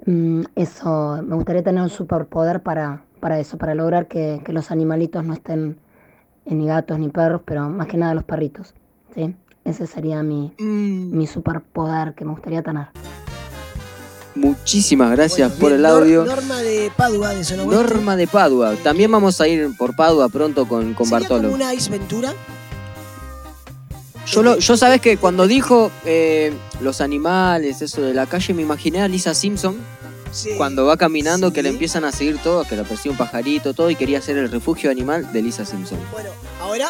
Mm, 0.06 0.42
eso, 0.54 1.22
me 1.22 1.34
gustaría 1.34 1.62
tener 1.62 1.82
un 1.82 1.90
superpoder 1.90 2.62
para, 2.62 3.02
para 3.20 3.38
eso, 3.38 3.58
para 3.58 3.74
lograr 3.74 4.06
que, 4.06 4.40
que 4.44 4.52
los 4.54 4.70
animalitos 4.70 5.22
no 5.24 5.34
estén 5.34 5.78
eh, 6.46 6.54
ni 6.54 6.66
gatos 6.66 6.98
ni 6.98 7.08
perros, 7.10 7.42
pero 7.44 7.68
más 7.68 7.86
que 7.88 7.96
nada 7.98 8.14
los 8.14 8.24
perritos. 8.24 8.74
¿Sí? 9.16 9.34
Ese 9.64 9.86
sería 9.88 10.22
mi, 10.22 10.52
Mm, 10.60 11.16
mi 11.16 11.26
superpoder 11.26 12.14
que 12.14 12.24
me 12.24 12.30
gustaría 12.32 12.62
tener. 12.62 12.86
muchísimas 14.36 15.10
gracias 15.12 15.48
Bueno, 15.48 15.60
por 15.60 15.72
el 15.72 15.86
audio. 15.86 16.24
Norma 16.24 16.60
de 16.60 16.92
Padua, 16.96 17.30
de. 17.34 17.56
Norma 17.56 18.16
de 18.16 18.26
Padua. 18.26 18.74
También 18.84 19.10
vamos 19.10 19.40
a 19.40 19.48
ir 19.48 19.74
por 19.76 19.96
Padua 19.96 20.28
pronto 20.28 20.68
con, 20.68 20.94
con 20.94 21.06
¿Sería 21.06 21.20
Bartolo. 21.20 21.42
como 21.48 21.54
una 21.54 21.70
Ace 21.70 21.90
Ventura? 21.90 22.32
Yo, 24.26 24.42
lo, 24.42 24.58
yo 24.58 24.76
sabes 24.76 25.00
que 25.00 25.16
cuando 25.18 25.46
dijo 25.46 25.90
eh, 26.04 26.52
los 26.80 27.00
animales, 27.00 27.80
eso 27.80 28.02
de 28.02 28.12
la 28.12 28.26
calle, 28.26 28.52
me 28.54 28.62
imaginé 28.62 29.00
a 29.02 29.08
Lisa 29.08 29.34
Simpson 29.34 29.76
Sí. 30.32 30.50
cuando 30.58 30.84
va 30.84 30.96
caminando 30.98 31.52
que 31.52 31.62
le 31.62 31.70
empiezan 31.70 32.04
a 32.04 32.12
seguir 32.12 32.36
todos, 32.42 32.66
que 32.66 32.76
la 32.76 32.82
persigue 32.84 33.10
un 33.10 33.16
pajarito, 33.16 33.72
todo, 33.72 33.88
y 33.88 33.94
quería 33.96 34.20
ser 34.20 34.36
el 34.36 34.50
refugio 34.50 34.90
animal 34.90 35.32
de 35.32 35.40
Lisa 35.40 35.64
Simpson. 35.64 35.98
Bueno, 36.12 36.28
ahora, 36.60 36.88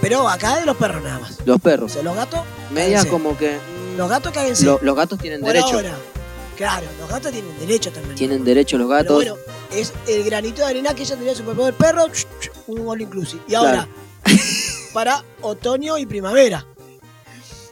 pero 0.00 0.28
acá 0.28 0.58
de 0.60 0.66
los 0.66 0.76
perros 0.76 1.02
nada 1.02 1.18
más. 1.20 1.38
Los 1.44 1.56
O 1.56 1.58
perros. 1.58 1.92
sea, 1.92 2.02
los 2.02 2.14
gatos, 2.16 2.40
Media 2.70 2.98
cáguense. 2.98 3.08
como 3.08 3.36
que. 3.36 3.58
los 3.96 4.08
gatos 4.10 4.32
cáguense. 4.32 4.64
lo- 4.64 4.78
los 4.82 4.96
gatos 4.96 5.18
tienen 5.18 5.40
Por 5.40 5.48
derecho. 5.52 5.74
ahora. 5.76 5.96
Claro, 6.56 6.86
los 6.98 7.08
gatos 7.10 7.32
tienen 7.32 7.58
derecho 7.58 7.90
también. 7.92 8.14
Tienen 8.16 8.44
derecho 8.44 8.78
los 8.78 8.86
Pero 8.88 8.98
gatos. 8.98 9.16
bueno, 9.16 9.36
es 9.72 9.92
el 10.08 10.24
granito 10.24 10.62
de 10.62 10.68
arena 10.68 10.94
que 10.94 11.02
ella 11.02 11.16
tenía 11.16 11.34
superpoder 11.34 11.74
perro, 11.74 12.06
un 12.66 12.88
all 12.88 13.00
inclusive. 13.02 13.42
Y 13.46 13.54
ahora, 13.54 13.86
para 14.94 15.22
otoño 15.42 15.98
y 15.98 16.06
primavera. 16.06 16.64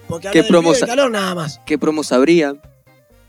Porque 0.07 0.29
¿Qué 0.31 0.41
habla 0.41 0.43
del 0.43 0.45
frío 0.45 0.61
y 0.61 0.63
promos- 0.65 0.81
del 0.81 0.89
calor 0.89 1.11
nada 1.11 1.35
más. 1.35 1.61
¿Qué 1.65 1.79
promos 1.79 2.13
habría? 2.13 2.55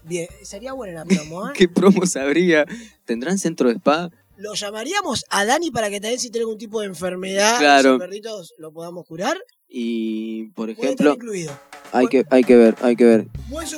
Bien, 0.03 0.27
sería 0.43 0.73
buena 0.73 0.99
la 0.99 1.05
promo, 1.05 1.47
¿eh? 1.47 1.51
¿Qué 1.55 1.69
promos 1.69 2.15
habría? 2.17 2.65
¿Tendrán 3.05 3.37
centro 3.39 3.69
de 3.69 3.75
spa? 3.75 4.09
Lo 4.37 4.53
llamaríamos 4.53 5.23
a 5.29 5.45
Dani 5.45 5.71
para 5.71 5.89
que 5.89 5.99
también 6.01 6.19
si 6.19 6.29
tiene 6.29 6.43
algún 6.43 6.57
tipo 6.57 6.81
de 6.81 6.87
enfermedad, 6.87 7.57
Claro. 7.59 7.91
los 7.91 7.99
perritos 7.99 8.53
lo 8.57 8.71
podamos 8.71 9.05
curar. 9.05 9.37
Y, 9.69 10.49
por 10.55 10.69
ejemplo, 10.69 11.13
incluido. 11.13 11.51
hay 11.91 12.07
que, 12.07 12.25
hay 12.29 12.43
que 12.43 12.55
ver, 12.55 12.75
hay 12.81 12.95
que 12.95 13.03
ver. 13.05 13.27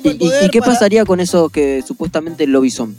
¿Y, 0.03 0.09
y- 0.09 0.29
y 0.45 0.49
qué 0.49 0.59
para- 0.59 0.73
pasaría 0.73 1.05
con 1.05 1.19
esos 1.19 1.51
que 1.51 1.83
supuestamente 1.87 2.45
lobby 2.47 2.69
son? 2.71 2.95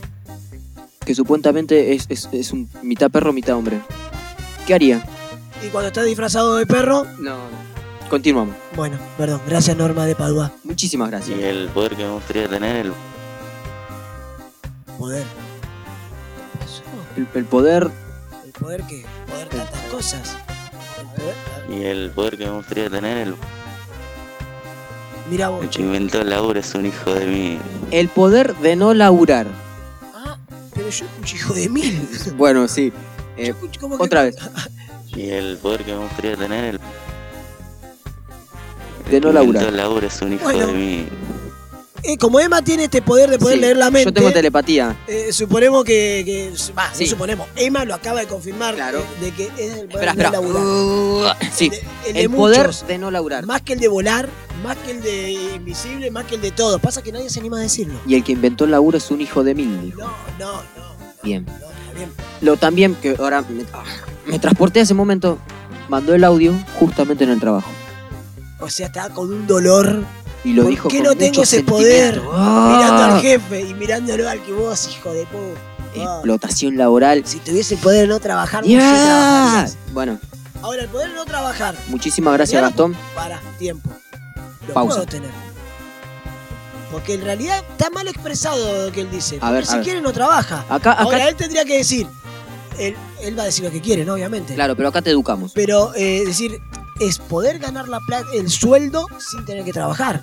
Que 1.04 1.14
supuestamente 1.14 1.94
es, 1.94 2.06
es, 2.08 2.28
es 2.32 2.52
un 2.52 2.68
mitad 2.82 3.10
perro, 3.10 3.32
mitad 3.32 3.56
hombre. 3.56 3.80
¿Qué 4.66 4.74
haría? 4.74 5.04
Y 5.64 5.68
cuando 5.68 5.88
está 5.88 6.02
disfrazado 6.02 6.56
de 6.56 6.66
perro, 6.66 7.04
No. 7.20 7.38
Continuamos. 8.10 8.54
bueno, 8.74 8.98
perdón. 9.18 9.40
Gracias, 9.46 9.76
Norma 9.76 10.06
de 10.06 10.14
Padua. 10.16 10.52
Muchísimas 10.64 11.10
gracias. 11.10 11.38
Y 11.38 11.42
el 11.42 11.68
poder 11.68 11.94
que 11.96 12.04
me 12.04 12.10
gustaría 12.12 12.48
tener, 12.48 12.86
el 12.86 12.92
Poder. 14.98 15.24
El, 17.16 17.26
el 17.34 17.44
poder. 17.44 17.90
¿El 18.44 18.52
poder 18.52 18.82
qué? 18.88 19.04
Poder 19.28 19.48
tantas 19.48 19.80
cosas. 19.90 20.36
El 21.00 21.06
poder. 21.06 21.34
y 21.80 21.84
el 21.84 22.10
poder 22.10 22.38
que 22.38 22.46
me 22.46 22.52
gustaría 22.52 22.88
tener, 22.90 23.28
el, 23.28 23.34
Mira 25.30 25.48
vos. 25.50 25.62
el 25.62 25.70
que 25.70 25.82
inventó 25.82 26.20
el 26.22 26.30
laburo 26.30 26.58
es 26.60 26.74
un 26.74 26.86
hijo 26.86 27.12
de 27.12 27.26
mí. 27.26 27.58
El 27.90 28.08
poder 28.08 28.56
de 28.56 28.76
no 28.76 28.94
laburar. 28.94 29.46
Ah, 30.14 30.38
pero 30.74 30.88
yo 30.88 31.04
escucho 31.04 31.36
hijo 31.36 31.54
de 31.54 31.68
mil. 31.68 32.08
Bueno, 32.36 32.66
sí. 32.68 32.92
Eh, 33.36 33.54
que- 33.72 33.86
otra 33.98 34.22
vez. 34.22 34.36
Y 35.08 35.30
el 35.30 35.56
poder 35.58 35.84
que 35.84 35.92
me 35.94 35.98
gustaría 36.04 36.36
tener, 36.36 36.64
el, 36.74 36.80
De 39.10 39.20
no 39.20 39.32
laburar. 39.32 39.64
el 39.64 39.76
laburo 39.76 40.06
es 40.06 40.20
un 40.22 40.34
hijo 40.34 40.44
Bueno. 40.44 40.66
de 40.68 40.72
mí. 40.72 41.08
Eh, 42.02 42.16
como 42.16 42.38
Emma 42.40 42.62
tiene 42.62 42.84
este 42.84 43.02
poder 43.02 43.28
de 43.30 43.38
poder 43.38 43.56
Sí, 43.56 43.60
leer 43.60 43.76
la 43.76 43.90
mente. 43.90 44.06
Yo 44.06 44.12
tengo 44.14 44.30
telepatía. 44.32 44.96
eh, 45.06 45.32
suponemos 45.32 45.84
que. 45.84 46.22
que 46.24 46.52
va, 46.76 46.92
Sí. 46.94 47.04
no 47.04 47.10
suponemos. 47.10 47.48
Emma 47.56 47.84
lo 47.84 47.94
acaba 47.94 48.20
de 48.20 48.26
confirmar. 48.26 48.74
Claro. 48.74 49.02
De, 49.20 49.32
que 49.32 49.44
es 49.44 49.74
el 49.78 49.88
poder 49.88 50.08
Espera, 50.08 50.12
de 50.14 50.22
espera. 50.22 50.30
laburar. 50.30 50.62
Uh, 50.64 51.24
sí. 51.52 51.66
El, 51.66 51.70
de- 51.70 51.78
el 52.08 52.14
de 52.14 52.20
El 52.22 52.30
poder 52.30 52.66
muchos. 52.68 52.86
de 52.86 52.98
no 52.98 53.10
laburar. 53.10 53.46
Más 53.46 53.62
que 53.62 53.72
el 53.74 53.80
de 53.80 53.88
volar, 53.88 54.28
más 54.62 54.76
que 54.78 54.92
el 54.92 55.02
de 55.02 55.32
invisible, 55.56 56.10
más 56.10 56.24
que 56.24 56.36
el 56.36 56.40
de 56.40 56.50
todo. 56.52 56.78
Pasa 56.78 57.02
que 57.02 57.10
nadie 57.12 57.28
se 57.30 57.40
anima 57.40 57.58
a 57.58 57.60
decirlo. 57.60 57.98
Y 58.06 58.14
el 58.14 58.22
que 58.24 58.32
inventó 58.32 58.64
el 58.64 58.70
laburo 58.70 58.98
es 58.98 59.10
un 59.10 59.20
hijo 59.20 59.42
de 59.44 59.54
mil. 59.54 59.80
dijo. 59.82 60.00
No, 60.00 60.12
no, 60.38 60.52
no. 60.54 60.62
Bien. 61.22 61.44
no. 61.46 61.68
Lo 62.40 62.56
también 62.56 62.94
que 62.94 63.16
ahora 63.18 63.42
me, 63.42 63.64
ah, 63.72 63.82
me 64.26 64.38
transporté 64.38 64.78
a 64.80 64.82
ese 64.84 64.94
momento. 64.94 65.38
Mandó 65.88 66.14
el 66.14 66.22
audio 66.22 66.52
justamente 66.78 67.24
en 67.24 67.30
el 67.30 67.40
trabajo. 67.40 67.68
O 68.60 68.68
sea, 68.70 68.86
estaba 68.86 69.12
con 69.14 69.32
un 69.32 69.46
dolor. 69.46 70.04
Y 70.44 70.52
lo 70.52 70.62
¿Por 70.62 70.70
dijo 70.70 70.88
qué 70.88 71.00
no 71.00 71.14
tengo 71.14 71.42
ese 71.42 71.62
poder? 71.64 72.22
¡Ah! 72.32 72.74
Mirando 72.76 73.02
al 73.16 73.20
jefe 73.20 73.60
y 73.62 73.74
mirándolo 73.74 74.28
al 74.28 74.40
que 74.42 74.52
vos, 74.52 74.88
hijo 74.90 75.12
de 75.12 75.26
puta. 75.26 75.60
Ah. 75.98 76.14
Explotación 76.16 76.76
laboral. 76.76 77.22
Si 77.26 77.38
tuviese 77.38 77.74
el 77.74 77.80
poder 77.80 78.02
de 78.02 78.06
no 78.08 78.20
trabajar, 78.20 78.62
no 78.64 78.70
¡Ya! 78.70 78.80
sé 78.80 79.04
trabajarías. 79.06 79.76
Bueno, 79.92 80.18
Ahora, 80.62 80.82
el 80.82 80.88
poder 80.88 81.10
de 81.10 81.14
no 81.14 81.24
trabajar, 81.24 81.76
muchísimas 81.86 82.34
gracias, 82.34 82.60
Mirá, 82.60 82.68
Gastón. 82.68 82.96
para, 83.14 83.40
tiempo. 83.58 83.90
Lo 84.66 84.74
Pausa. 84.74 84.96
puedo 84.96 85.06
tener. 85.06 85.30
Porque 86.90 87.14
en 87.14 87.22
realidad 87.22 87.62
está 87.70 87.90
mal 87.90 88.08
expresado 88.08 88.86
lo 88.86 88.92
que 88.92 89.02
él 89.02 89.10
dice. 89.10 89.38
A 89.40 89.50
ver, 89.52 89.64
si 89.66 89.72
a 89.72 89.76
ver. 89.76 89.84
quiere, 89.84 90.00
no 90.00 90.12
trabaja. 90.12 90.60
Acá, 90.68 90.92
acá. 90.92 91.02
Ahora, 91.02 91.28
él 91.28 91.36
tendría 91.36 91.64
que 91.64 91.76
decir. 91.78 92.06
Él, 92.78 92.96
él 93.22 93.38
va 93.38 93.42
a 93.42 93.46
decir 93.46 93.64
lo 93.64 93.70
que 93.70 93.80
quiere, 93.80 94.04
¿no? 94.04 94.14
Obviamente. 94.14 94.54
Claro, 94.54 94.74
pero 94.76 94.88
acá 94.88 95.02
te 95.02 95.10
educamos. 95.10 95.52
Pero 95.52 95.92
eh, 95.94 96.24
decir, 96.24 96.60
es 97.00 97.18
poder 97.18 97.58
ganar 97.58 97.88
la 97.88 98.00
plata, 98.00 98.26
el 98.34 98.50
sueldo 98.50 99.06
sin 99.18 99.44
tener 99.44 99.64
que 99.64 99.72
trabajar. 99.72 100.22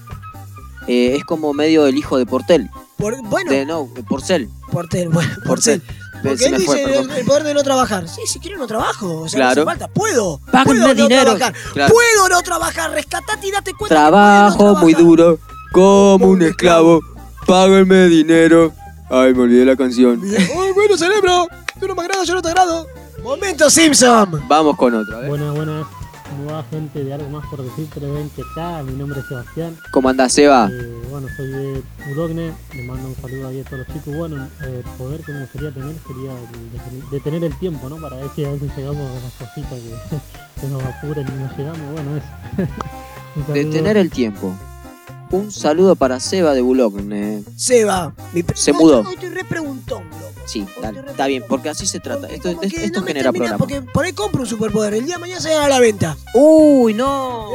Eh, 0.87 1.15
es 1.17 1.23
como 1.25 1.53
medio 1.53 1.87
el 1.87 1.97
hijo 1.97 2.17
de 2.17 2.25
Portel. 2.25 2.69
Por, 2.97 3.21
bueno, 3.23 3.51
De, 3.51 3.65
no, 3.65 3.89
de 3.93 4.03
Porcel. 4.03 4.49
Portel, 4.71 5.09
bueno, 5.09 5.31
Porcel. 5.45 5.81
Porque 6.23 6.37
Se 6.37 6.45
él 6.45 6.51
me 6.53 6.57
dice 6.59 6.71
fue, 6.71 7.19
el, 7.19 7.25
poder 7.25 7.43
de 7.43 7.53
no 7.53 7.61
trabajar. 7.63 8.07
Sí, 8.07 8.21
si 8.25 8.39
quiero 8.39 8.57
no 8.57 8.67
trabajo. 8.67 9.21
O 9.23 9.27
sea, 9.29 9.39
no 9.39 9.45
Claro. 9.53 9.61
hace 9.61 9.65
falta. 9.79 9.87
Puedo. 9.93 10.39
Páguenme 10.51 10.79
puedo 10.81 10.95
no 10.95 11.03
dinero. 11.03 11.23
trabajar. 11.35 11.53
Claro. 11.73 11.93
Puedo 11.93 12.29
no 12.29 12.41
trabajar. 12.41 12.91
Rescatate 12.91 13.47
y 13.47 13.51
date 13.51 13.73
cuenta. 13.73 13.95
Trabajo 13.95 14.57
que 14.57 14.63
no 14.63 14.75
muy 14.75 14.93
duro, 14.93 15.39
como 15.71 16.27
un 16.29 16.41
esclavo. 16.41 17.01
Páguenme 17.45 18.07
dinero. 18.07 18.73
Ay, 19.09 19.33
me 19.33 19.41
olvidé 19.43 19.65
la 19.65 19.75
canción. 19.75 20.21
Ay, 20.37 20.71
bueno, 20.73 20.97
cerebro. 20.97 21.47
Tú 21.79 21.87
no 21.87 21.95
me 21.95 22.01
agradas, 22.03 22.27
yo 22.27 22.33
no 22.33 22.41
te 22.41 22.47
agrado. 22.49 22.87
Momento 23.21 23.69
Simpson. 23.69 24.41
Vamos 24.47 24.77
con 24.77 24.95
otro, 24.95 25.17
a 25.17 25.19
ver. 25.21 25.29
Buenas, 25.29 25.85
buenas. 26.25 26.29
¿Cómo 26.29 26.51
va 26.51 26.63
gente 26.69 27.03
de 27.03 27.13
algo 27.13 27.29
más 27.29 27.45
por 27.49 27.61
decir 27.63 27.87
320K? 27.89 28.83
Mi 28.85 28.93
nombre 28.93 29.19
es 29.19 29.27
Sebastián. 29.27 29.77
¿Cómo 29.91 30.09
andás, 30.09 30.33
Seba? 30.33 30.69
Eh, 30.71 31.01
bueno, 31.09 31.27
soy 31.35 31.47
de 31.47 31.83
Udogne. 32.13 32.53
Le 32.73 32.83
mando 32.83 33.07
un 33.09 33.15
saludo 33.15 33.47
ahí 33.47 33.61
a 33.61 33.63
todos 33.63 33.79
los 33.79 33.87
chicos. 33.87 34.15
Bueno, 34.15 34.45
eh, 34.63 34.83
el 34.85 34.91
poder 34.97 35.21
que 35.21 35.31
me 35.33 35.41
gustaría 35.41 35.71
tener 35.73 35.95
sería 36.07 36.31
de, 37.11 37.19
tener 37.19 37.43
el 37.43 37.57
tiempo, 37.59 37.89
¿no? 37.89 37.97
Para 37.97 38.17
ver 38.17 38.29
si 38.35 38.45
a 38.45 38.51
veces 38.51 38.69
llegamos 38.75 39.09
a 39.09 39.23
las 39.23 39.33
cositas 39.33 39.79
que, 39.79 40.61
que 40.61 40.67
nos 40.67 40.83
apuren 40.83 41.27
y 41.27 41.31
no 41.31 41.57
llegamos. 41.57 41.91
Bueno, 41.93 42.17
es. 42.17 42.23
Un 43.47 43.53
De 43.53 43.65
tener 43.65 43.97
el 43.97 44.09
tiempo. 44.09 44.53
Un 45.31 45.51
saludo 45.51 45.95
para 45.95 46.19
Seba 46.21 46.53
de 46.53 46.61
Bulogne. 46.61 47.43
Seba. 47.57 48.13
Mi 48.31 48.43
pre- 48.43 48.55
Se 48.55 48.71
mudó. 48.71 49.01
Estoy 49.01 49.29
re 49.29 49.43
preguntón, 49.43 50.03
loco. 50.11 50.34
Sí, 50.45 50.65
dale, 50.81 50.99
está 51.07 51.25
bien, 51.27 51.43
porque 51.47 51.69
así 51.69 51.85
se 51.87 51.99
trata. 51.99 52.21
Porque 52.27 52.35
Esto, 52.35 52.61
es- 52.61 52.73
que 52.73 52.85
esto 52.85 53.01
no 53.01 53.07
genera 53.07 53.31
programa. 53.31 53.57
Porque 53.57 53.81
por 53.81 54.05
ahí 54.05 54.13
compro 54.13 54.41
un 54.41 54.47
superpoder. 54.47 54.93
El 54.93 55.05
día 55.05 55.15
de 55.15 55.21
mañana 55.21 55.41
se 55.41 55.53
va 55.55 55.65
a 55.65 55.69
la 55.69 55.79
venta. 55.79 56.15
Uy, 56.35 56.93
no. 56.93 57.49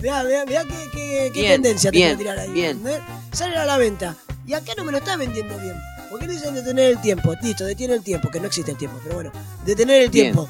Mirá, 0.00 0.22
mirá, 0.22 0.24
mirá, 0.24 0.44
mirá 0.44 0.64
qué, 0.64 0.90
qué- 0.92 1.30
qué 1.34 1.40
Bien, 1.40 1.62
tendencia 1.62 1.90
te 1.90 1.96
bien, 1.96 2.14
a 2.14 2.18
tirar 2.18 2.38
ahí. 2.38 2.50
bien. 2.50 2.76
¿entendés? 2.78 3.00
Sale 3.32 3.56
a 3.56 3.64
la 3.64 3.76
venta. 3.78 4.16
Y 4.46 4.54
acá 4.54 4.72
no 4.76 4.84
me 4.84 4.92
lo 4.92 4.98
está 4.98 5.16
vendiendo 5.16 5.58
bien. 5.58 5.74
Porque 6.08 6.28
dicen 6.28 6.54
detener 6.54 6.92
el 6.92 7.00
tiempo. 7.00 7.34
Listo, 7.42 7.64
detiene 7.64 7.94
el 7.94 8.02
tiempo, 8.02 8.30
que 8.30 8.38
no 8.38 8.46
existe 8.46 8.70
el 8.70 8.76
tiempo, 8.76 8.98
pero 9.02 9.16
bueno. 9.16 9.32
Detener 9.64 10.02
el 10.02 10.10
Bien. 10.10 10.32
tiempo. 10.32 10.48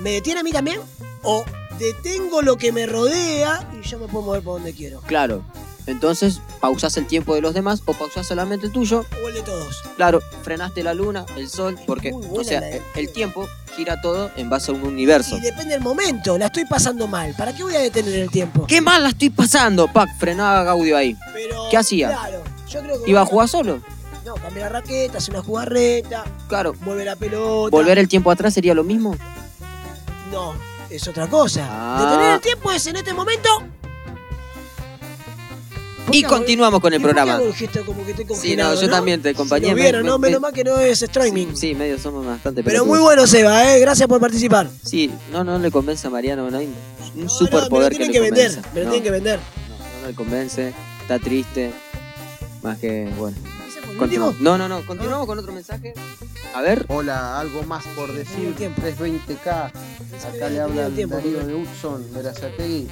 ¿Me 0.00 0.10
detiene 0.12 0.40
a 0.40 0.42
mí 0.42 0.50
también? 0.50 0.80
¿O 1.22 1.44
detengo 1.78 2.42
lo 2.42 2.56
que 2.56 2.72
me 2.72 2.86
rodea 2.86 3.68
y 3.80 3.86
yo 3.86 3.98
me 4.00 4.08
puedo 4.08 4.24
mover 4.26 4.42
por 4.42 4.54
donde 4.54 4.74
quiero? 4.74 5.00
Claro. 5.02 5.44
Entonces, 5.88 6.40
pausás 6.60 6.96
el 6.98 7.06
tiempo 7.06 7.34
de 7.34 7.40
los 7.40 7.54
demás 7.54 7.82
o 7.86 7.94
pausás 7.94 8.26
solamente 8.26 8.66
el 8.66 8.72
tuyo. 8.72 9.06
O 9.24 9.28
el 9.28 9.34
de 9.34 9.42
todos. 9.42 9.82
Claro, 9.96 10.20
frenaste 10.42 10.82
la 10.82 10.92
luna, 10.92 11.24
el 11.36 11.48
sol, 11.48 11.78
porque, 11.86 12.12
o 12.12 12.44
sea, 12.44 12.60
la- 12.60 12.68
el, 12.94 13.10
tiempo 13.10 13.48
gira 13.74 13.98
todo 14.02 14.30
en 14.36 14.50
base 14.50 14.70
a 14.70 14.74
un 14.74 14.82
universo. 14.82 15.38
Y 15.38 15.40
depende 15.40 15.72
del 15.72 15.80
momento. 15.82 16.36
La 16.36 16.46
estoy 16.46 16.66
pasando 16.66 17.06
mal. 17.08 17.34
¿Para 17.38 17.54
qué 17.54 17.62
voy 17.62 17.74
a 17.74 17.80
detener 17.80 18.14
el 18.16 18.30
tiempo? 18.30 18.66
¡Qué 18.66 18.82
mal 18.82 19.02
la 19.02 19.08
estoy 19.08 19.30
pasando! 19.30 19.90
Pac, 19.90 20.10
frenaba 20.18 20.62
Gaudio 20.62 20.94
ahí. 20.96 21.16
Pero, 21.32 21.68
¿Qué 21.70 21.78
hacía? 21.78 22.08
Claro. 22.10 22.42
Yo 22.68 22.80
creo 22.82 23.02
que 23.02 23.10
¿Iba 23.10 23.22
a 23.22 23.24
jugar 23.26 23.48
solo? 23.48 23.80
No, 24.26 24.34
cambia 24.34 24.64
la 24.64 24.68
raqueta, 24.68 25.16
hace 25.18 25.30
una 25.30 25.42
jugarreta, 25.42 26.24
Claro. 26.48 26.74
mueve 26.82 27.06
la 27.06 27.16
pelota. 27.16 27.70
¿Volver 27.74 27.98
el 27.98 28.08
tiempo 28.08 28.30
atrás 28.30 28.52
sería 28.52 28.74
lo 28.74 28.84
mismo? 28.84 29.16
No, 30.30 30.52
es 30.90 31.08
otra 31.08 31.28
cosa. 31.28 31.66
Ah. 31.70 32.04
Detener 32.04 32.34
el 32.34 32.40
tiempo 32.42 32.70
es 32.72 32.86
en 32.86 32.96
este 32.96 33.14
momento. 33.14 33.48
¿Por 36.08 36.16
Y 36.16 36.22
continuamos 36.22 36.80
con 36.80 36.92
el 36.92 37.00
¿Y 37.00 37.02
por 37.02 37.10
qué 37.10 37.14
programa. 37.14 37.38
como 37.86 38.04
que 38.06 38.34
Sí, 38.34 38.56
no, 38.56 38.74
yo 38.80 38.88
también 38.90 39.22
te 39.22 39.30
acompañé. 39.30 39.68
Si 39.68 39.74
vieron, 39.74 40.02
me- 40.02 40.08
¿no? 40.08 40.18
me- 40.18 40.28
Menos 40.28 40.40
mal 40.40 40.52
que 40.52 40.64
no 40.64 40.78
es 40.78 41.00
streaming. 41.02 41.54
Sí, 41.54 41.74
medio 41.74 41.98
somos 41.98 42.26
bastante 42.26 42.62
Pero 42.64 42.84
muy 42.84 42.98
bueno, 42.98 43.26
Seba, 43.26 43.74
¿eh? 43.74 43.80
Gracias 43.80 44.08
por 44.08 44.20
participar. 44.20 44.68
Sí, 44.84 45.10
no, 45.32 45.44
no 45.44 45.58
le 45.58 45.70
convence 45.70 46.06
a 46.06 46.10
Mariano, 46.10 46.50
no 46.50 46.58
hay 46.58 46.66
un 46.66 46.74
No, 47.14 47.24
no, 47.24 47.28
superpoder 47.30 47.70
me 47.70 47.80
lo 47.80 47.88
que 47.90 47.96
tienen 47.96 48.08
le 48.08 48.12
que 48.12 48.20
vender. 48.20 48.50
convenza. 48.54 48.70
Me 48.74 48.80
lo 48.80 48.86
no, 48.86 48.90
tienen 48.92 49.04
que 49.04 49.10
vender. 49.10 49.38
no, 49.38 50.00
no 50.02 50.06
le 50.08 50.14
convence, 50.14 50.74
está 51.02 51.18
triste. 51.18 51.72
Más 52.62 52.78
que, 52.78 53.08
bueno. 53.16 53.36
¿Ese 53.68 53.80
fue 53.82 53.92
el 53.92 53.98
continuamos. 53.98 54.34
último? 54.34 54.50
No, 54.50 54.58
no, 54.58 54.68
no, 54.68 54.86
continuamos 54.86 55.26
con 55.26 55.38
otro 55.38 55.52
mensaje. 55.52 55.94
A 56.54 56.60
ver. 56.62 56.86
Hola, 56.88 57.38
algo 57.38 57.62
más 57.64 57.84
por 57.94 58.12
decir. 58.12 58.54
320K. 58.56 59.70
Pensé 60.10 60.28
que 60.32 60.36
Acá 60.38 60.48
le 60.48 60.60
habla 60.60 60.86
el 60.86 60.94
tiempo, 60.94 61.16
Darío 61.16 61.46
de 61.46 61.54
Hudson, 61.54 62.04
Verazategui. 62.14 62.88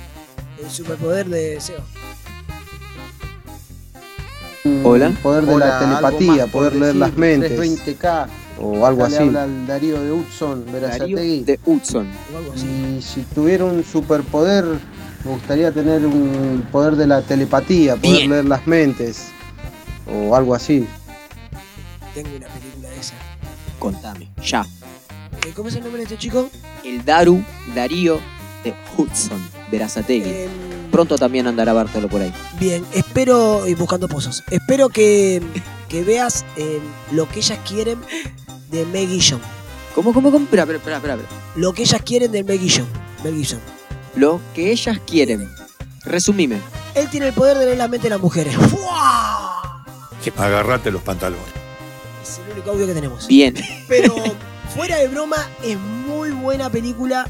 El 0.63 0.71
superpoder 0.71 1.27
de 1.27 1.61
Seba. 1.61 1.85
Hola. 4.85 5.11
Poder 5.23 5.45
de 5.47 5.55
Hola, 5.55 5.67
la 5.67 5.79
telepatía, 5.79 6.47
poder 6.47 6.73
leer 6.75 6.85
decir, 6.95 7.01
las 7.01 7.17
mentes. 7.17 7.59
320K. 7.61 8.27
O 8.59 8.87
algo 8.87 9.05
así. 9.05 9.17
habla 9.17 9.45
el 9.45 9.67
Darío 9.67 10.01
de 10.03 10.13
Hudson, 10.13 10.65
Verazategui. 10.73 11.45
de 11.45 11.61
Hudson. 11.65 12.09
O 12.33 12.39
algo 12.39 12.53
así. 12.55 12.67
Y 12.67 13.03
si 13.03 13.21
tuviera 13.35 13.65
un 13.65 13.85
superpoder, 13.85 14.65
me 15.25 15.31
gustaría 15.31 15.73
tener 15.73 16.07
un 16.07 16.67
poder 16.73 16.97
de 16.97 17.07
la 17.07 17.21
telepatía, 17.23 17.97
poder 17.97 18.17
Bien. 18.17 18.31
leer 18.31 18.45
las 18.47 18.67
mentes. 18.67 19.27
O 20.11 20.35
algo 20.35 20.55
así. 20.55 20.87
Tengo 22.15 22.31
una 22.37 22.47
película 22.47 22.89
de 22.89 22.99
esa. 22.99 23.15
Contame, 23.79 24.31
ya. 24.43 24.65
Eh, 25.47 25.53
¿Cómo 25.55 25.69
es 25.69 25.75
el 25.77 25.83
nombre 25.83 25.99
de 25.99 26.05
este 26.05 26.17
chico? 26.17 26.49
El 26.83 27.05
Daru 27.05 27.43
Darío 27.75 28.19
de 28.65 28.73
Hudson, 28.97 29.39
Verazategui. 29.71 30.33
Pronto 30.97 31.19
también 31.19 31.47
andará 31.47 31.75
Bartolo 31.75 32.09
por 32.09 32.23
ahí. 32.23 32.33
Bien, 32.59 32.83
espero, 32.95 33.67
y 33.67 33.75
buscando 33.75 34.09
pozos, 34.09 34.43
espero 34.51 34.89
que, 34.89 35.43
que 35.91 36.03
veas 36.03 36.47
em, 36.57 36.81
lo 37.13 37.29
que 37.29 37.41
ellas 37.41 37.59
quieren 37.69 37.99
de 38.71 38.87
Meg 38.87 39.07
Gibson. 39.07 39.39
¿Cómo, 39.95 40.15
cómo, 40.15 40.33
cómo? 40.33 40.47
Espera, 40.47 40.63
espera, 40.63 40.97
espera, 40.97 41.17
espera. 41.17 41.29
Lo 41.55 41.75
que 41.75 41.83
ellas 41.83 42.01
quieren 42.01 42.33
de 42.33 42.45
Meg. 42.45 42.63
Mel 43.23 43.35
Gibson. 43.35 43.61
Lo 44.15 44.41
que 44.55 44.73
ellas 44.73 44.99
quieren. 45.07 45.51
Resumime. 46.03 46.63
Él 46.95 47.11
tiene 47.11 47.29
el 47.29 47.35
poder 47.35 47.59
de 47.59 47.67
leer 47.67 47.77
la 47.77 47.89
mente 47.89 48.05
de 48.05 48.11
las 48.15 48.21
mujeres. 48.23 48.57
¡Fua! 48.71 49.85
Agarrate 50.39 50.91
los 50.91 51.03
pantalones. 51.03 51.45
Es 52.23 52.39
el 52.39 52.53
único 52.55 52.71
audio 52.71 52.87
que 52.87 52.95
tenemos. 52.95 53.27
Bien. 53.27 53.55
Pero 53.87 54.15
fuera 54.75 54.97
de 54.97 55.09
broma, 55.09 55.47
es 55.63 55.79
muy 55.79 56.31
buena 56.31 56.71
película. 56.71 57.29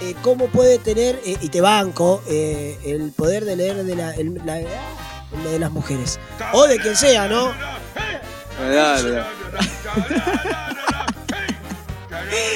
Eh, 0.00 0.14
cómo 0.22 0.46
puede 0.48 0.78
tener, 0.78 1.20
eh, 1.24 1.36
y 1.40 1.48
te 1.48 1.60
banco, 1.60 2.22
eh, 2.26 2.78
el 2.84 3.12
poder 3.12 3.44
de 3.44 3.56
leer 3.56 3.84
de, 3.84 3.96
la, 3.96 4.10
el- 4.14 4.40
la- 4.44 4.54
de 4.56 5.58
las 5.58 5.70
mujeres. 5.72 6.18
O 6.52 6.66
de 6.66 6.78
quien 6.78 6.96
sea, 6.96 7.26
¿no? 7.28 7.52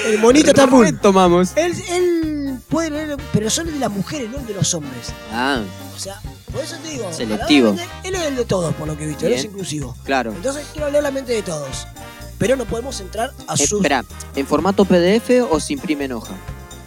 El 0.05 0.19
monito 0.19 0.49
está 0.49 0.67
full. 0.67 0.87
Tomamos. 1.01 1.51
Él, 1.55 1.73
él 1.89 2.59
puede 2.69 2.89
leer, 2.91 3.17
pero 3.33 3.47
el 3.47 3.73
de 3.73 3.79
las 3.79 3.91
mujeres, 3.91 4.29
no 4.29 4.37
el 4.39 4.45
de 4.47 4.53
los 4.53 4.73
hombres. 4.73 5.07
Ah, 5.31 5.61
O 5.95 5.99
sea, 5.99 6.19
por 6.51 6.61
eso 6.61 6.77
te 6.83 6.89
digo. 6.89 7.11
Selectivo. 7.13 7.75
Él 8.03 8.15
es 8.15 8.21
el 8.23 8.35
de 8.35 8.45
todos, 8.45 8.73
por 8.75 8.87
lo 8.87 8.97
que 8.97 9.03
he 9.03 9.07
visto, 9.07 9.27
él 9.27 9.33
es 9.33 9.43
inclusivo. 9.45 9.95
claro. 10.03 10.31
Entonces 10.33 10.65
quiero 10.73 10.89
leer 10.89 11.03
la 11.03 11.11
mente 11.11 11.33
de 11.33 11.43
todos. 11.43 11.87
Pero 12.37 12.55
no 12.55 12.63
podemos 12.63 12.97
entrar 13.01 13.33
a 13.47 13.57
sus. 13.57 13.73
Espera, 13.73 14.05
¿en 14.33 14.47
formato 14.47 14.85
PDF 14.85 15.29
o 15.49 15.59
se 15.59 15.73
imprime 15.73 16.05
en 16.05 16.13
hoja? 16.13 16.31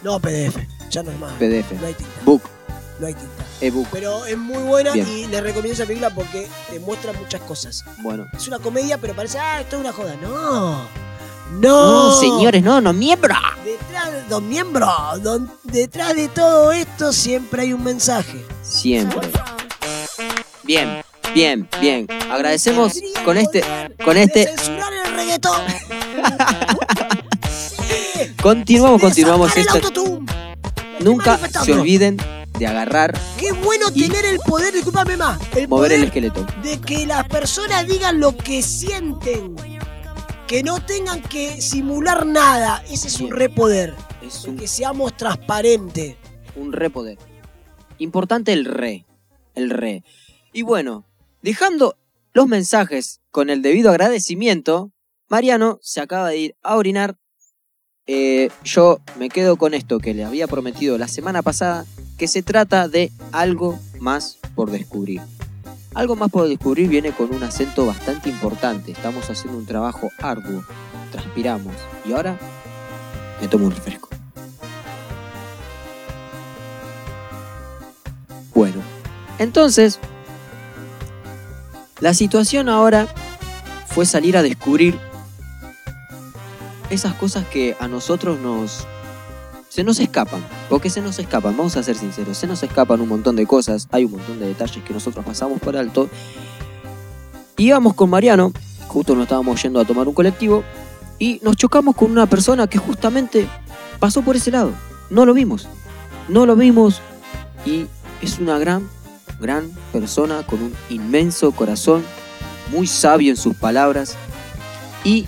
No, 0.03 0.19
PDF. 0.19 0.57
Ya 0.89 1.03
no 1.03 1.11
es 1.11 1.19
más. 1.19 1.31
PDF. 1.33 1.71
No 1.79 1.87
hay 1.87 1.93
tinta. 1.93 2.11
Book, 2.25 2.41
No 2.99 3.07
hay 3.07 3.13
tinta. 3.13 3.43
ebook. 3.61 3.87
Pero 3.91 4.25
es 4.25 4.37
muy 4.37 4.61
buena 4.63 4.91
Bien. 4.91 5.07
y 5.07 5.25
le 5.27 5.41
recomiendo 5.41 5.73
esa 5.73 5.85
película 5.85 6.09
porque 6.13 6.47
te 6.69 6.79
muestra 6.79 7.13
muchas 7.13 7.41
cosas. 7.41 7.83
Bueno. 8.01 8.27
Es 8.33 8.47
una 8.47 8.59
comedia, 8.59 8.97
pero 8.97 9.13
parece, 9.15 9.39
ah, 9.39 9.61
esto 9.61 9.77
es 9.77 9.81
una 9.81 9.93
joda. 9.93 10.15
No. 10.21 10.71
No. 10.81 10.87
No, 12.09 12.11
señores, 12.19 12.63
no, 12.63 12.81
no, 12.81 12.93
miembro. 12.93 13.35
Detrás 13.63 14.29
de 14.29 14.41
miembros, 14.41 15.21
don- 15.21 15.51
detrás 15.63 16.15
de 16.15 16.27
todo 16.29 16.71
esto 16.71 17.13
siempre 17.13 17.63
hay 17.63 17.73
un 17.73 17.83
mensaje. 17.83 18.43
Siempre. 18.63 19.29
Bien, 20.63 21.03
bien, 21.35 21.67
bien. 21.79 22.07
Agradecemos 22.31 22.93
con 23.23 23.37
este, 23.37 23.63
con 24.03 24.17
este. 24.17 24.45
Censurar 24.47 24.93
el 24.93 25.13
reggaetón. 25.13 25.61
Continuamos, 28.43 28.99
continuamos 29.01 29.53
autotune. 29.55 30.25
Nunca 30.99 31.37
se 31.63 31.71
olviden 31.71 32.17
de 32.59 32.67
agarrar, 32.67 33.17
Qué 33.39 33.53
bueno 33.53 33.89
tener 33.89 34.25
el 34.25 34.37
poder, 34.39 34.73
discúlpame 34.73 35.15
más, 35.15 35.39
el 35.55 35.69
mover 35.69 35.87
poder 35.87 35.91
el 35.93 36.03
esqueleto. 36.03 36.45
de 36.61 36.77
que 36.81 37.05
las 37.05 37.25
personas 37.29 37.87
digan 37.87 38.19
lo 38.19 38.35
que 38.35 38.61
sienten. 38.61 39.55
Que 40.45 40.61
no 40.61 40.83
tengan 40.83 41.21
que 41.21 41.61
simular 41.61 42.25
nada. 42.25 42.83
Ese 42.91 43.07
es 43.07 43.21
un 43.21 43.31
repoder. 43.31 43.95
Es 44.21 44.43
un, 44.43 44.57
que 44.57 44.67
seamos 44.67 45.15
transparentes. 45.15 46.17
un 46.57 46.73
repoder. 46.73 47.17
Importante 47.97 48.51
el 48.51 48.65
re. 48.65 49.05
El 49.55 49.69
re. 49.69 50.03
Y 50.51 50.63
bueno, 50.63 51.05
dejando 51.41 51.95
los 52.33 52.47
mensajes 52.47 53.21
con 53.31 53.49
el 53.49 53.61
debido 53.61 53.89
agradecimiento, 53.89 54.91
Mariano 55.29 55.79
se 55.81 56.01
acaba 56.01 56.27
de 56.27 56.37
ir 56.37 56.55
a 56.61 56.75
orinar. 56.75 57.15
Eh, 58.05 58.49
yo 58.65 58.99
me 59.17 59.29
quedo 59.29 59.55
con 59.55 59.73
esto 59.73 59.99
que 59.99 60.13
le 60.13 60.25
había 60.25 60.47
prometido 60.47 60.97
la 60.97 61.07
semana 61.07 61.41
pasada, 61.41 61.85
que 62.17 62.27
se 62.27 62.43
trata 62.43 62.89
de 62.89 63.11
algo 63.31 63.79
más 63.99 64.39
por 64.55 64.71
descubrir. 64.71 65.21
Algo 65.93 66.15
más 66.17 66.29
por 66.29 66.49
descubrir 66.49 66.89
viene 66.89 67.11
con 67.11 67.33
un 67.33 67.43
acento 67.43 67.85
bastante 67.85 68.29
importante. 68.29 68.91
Estamos 68.91 69.29
haciendo 69.29 69.57
un 69.57 69.65
trabajo 69.65 70.11
arduo. 70.19 70.65
Transpiramos. 71.11 71.73
Y 72.03 72.11
ahora 72.11 72.37
me 73.39 73.47
tomo 73.47 73.67
un 73.67 73.71
refresco. 73.71 74.09
Bueno, 78.53 78.81
entonces, 79.39 79.99
la 82.01 82.13
situación 82.13 82.69
ahora 82.69 83.07
fue 83.87 84.05
salir 84.05 84.35
a 84.35 84.43
descubrir 84.43 84.99
esas 86.93 87.13
cosas 87.15 87.45
que 87.47 87.75
a 87.79 87.87
nosotros 87.87 88.39
nos... 88.39 88.85
Se 89.69 89.83
nos 89.83 89.99
escapan, 89.99 90.45
porque 90.69 90.91
se 90.91 91.01
nos 91.01 91.17
escapan, 91.17 91.57
vamos 91.57 91.75
a 91.77 91.81
ser 91.81 91.95
sinceros, 91.95 92.37
se 92.37 92.45
nos 92.45 92.61
escapan 92.61 93.01
un 93.01 93.09
montón 93.09 93.35
de 93.35 93.47
cosas, 93.47 93.87
hay 93.91 94.05
un 94.05 94.11
montón 94.11 94.39
de 94.39 94.45
detalles 94.45 94.83
que 94.83 94.93
nosotros 94.93 95.25
pasamos 95.25 95.59
por 95.59 95.75
alto. 95.75 96.09
Íbamos 97.57 97.95
con 97.95 98.11
Mariano, 98.11 98.53
justo 98.87 99.15
nos 99.15 99.23
estábamos 99.23 99.59
yendo 99.63 99.79
a 99.79 99.85
tomar 99.85 100.07
un 100.07 100.13
colectivo, 100.13 100.63
y 101.17 101.39
nos 101.41 101.57
chocamos 101.57 101.95
con 101.95 102.11
una 102.11 102.27
persona 102.27 102.67
que 102.67 102.77
justamente 102.77 103.47
pasó 103.97 104.21
por 104.21 104.35
ese 104.35 104.51
lado. 104.51 104.73
No 105.09 105.25
lo 105.25 105.33
vimos, 105.33 105.67
no 106.27 106.45
lo 106.45 106.55
vimos, 106.55 107.01
y 107.65 107.87
es 108.21 108.37
una 108.37 108.59
gran, 108.59 108.87
gran 109.39 109.71
persona 109.91 110.43
con 110.45 110.61
un 110.61 110.73
inmenso 110.91 111.51
corazón, 111.51 112.03
muy 112.71 112.85
sabio 112.85 113.31
en 113.31 113.37
sus 113.37 113.55
palabras 113.55 114.15
y 115.03 115.25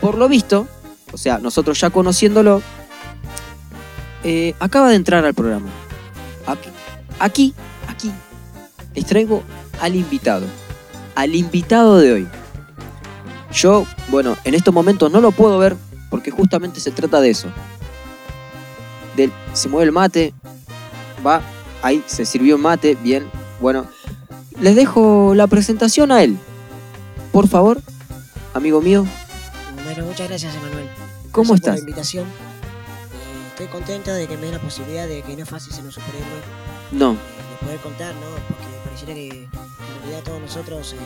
por 0.00 0.18
lo 0.18 0.28
visto, 0.28 0.68
o 1.12 1.18
sea, 1.18 1.38
nosotros 1.38 1.80
ya 1.80 1.90
conociéndolo, 1.90 2.62
eh, 4.24 4.54
acaba 4.58 4.90
de 4.90 4.96
entrar 4.96 5.24
al 5.24 5.34
programa. 5.34 5.68
Aquí, 6.46 6.68
aquí, 7.18 7.54
aquí, 7.88 8.12
les 8.94 9.06
traigo 9.06 9.42
al 9.80 9.94
invitado, 9.94 10.46
al 11.14 11.34
invitado 11.34 11.98
de 11.98 12.12
hoy. 12.12 12.28
Yo, 13.52 13.86
bueno, 14.08 14.36
en 14.44 14.54
estos 14.54 14.74
momentos 14.74 15.10
no 15.10 15.20
lo 15.20 15.32
puedo 15.32 15.58
ver 15.58 15.76
porque 16.10 16.30
justamente 16.30 16.80
se 16.80 16.90
trata 16.90 17.20
de 17.20 17.30
eso. 17.30 17.48
Del, 19.16 19.32
se 19.54 19.68
mueve 19.68 19.86
el 19.86 19.92
mate, 19.92 20.34
va 21.26 21.40
Ahí 21.82 22.02
se 22.06 22.24
sirvió 22.24 22.58
mate, 22.58 22.96
bien. 23.00 23.30
Bueno, 23.60 23.86
les 24.60 24.74
dejo 24.74 25.34
la 25.34 25.46
presentación 25.46 26.10
a 26.10 26.22
él. 26.22 26.36
Por 27.32 27.48
favor, 27.48 27.80
amigo 28.54 28.80
mío, 28.80 29.06
Bueno, 29.96 30.10
muchas 30.10 30.28
gracias, 30.28 30.54
Emanuel. 30.54 30.88
¿cómo 31.32 31.48
Gracias 31.48 31.48
por 31.48 31.48
la 31.48 31.54
estás? 31.56 31.78
invitación. 31.80 32.24
Eh, 32.26 33.48
estoy 33.48 33.66
contento 33.68 34.12
de 34.12 34.26
que 34.28 34.36
me 34.36 34.46
dé 34.46 34.52
la 34.52 34.58
posibilidad 34.60 35.08
de 35.08 35.22
que 35.22 35.36
no 35.36 35.42
es 35.42 35.48
fácil 35.48 35.72
ser 35.72 35.84
un 35.84 35.92
superhéroe. 35.92 36.26
No, 36.92 37.12
eh, 37.12 37.16
de 37.16 37.66
poder 37.66 37.80
contar, 37.80 38.14
¿no? 38.14 38.20
Porque 38.48 38.64
pareciera 38.84 39.14
que 39.14 39.28
en 39.28 39.50
realidad 40.02 40.22
todos 40.24 40.40
nosotros 40.42 40.92
eh, 40.92 40.96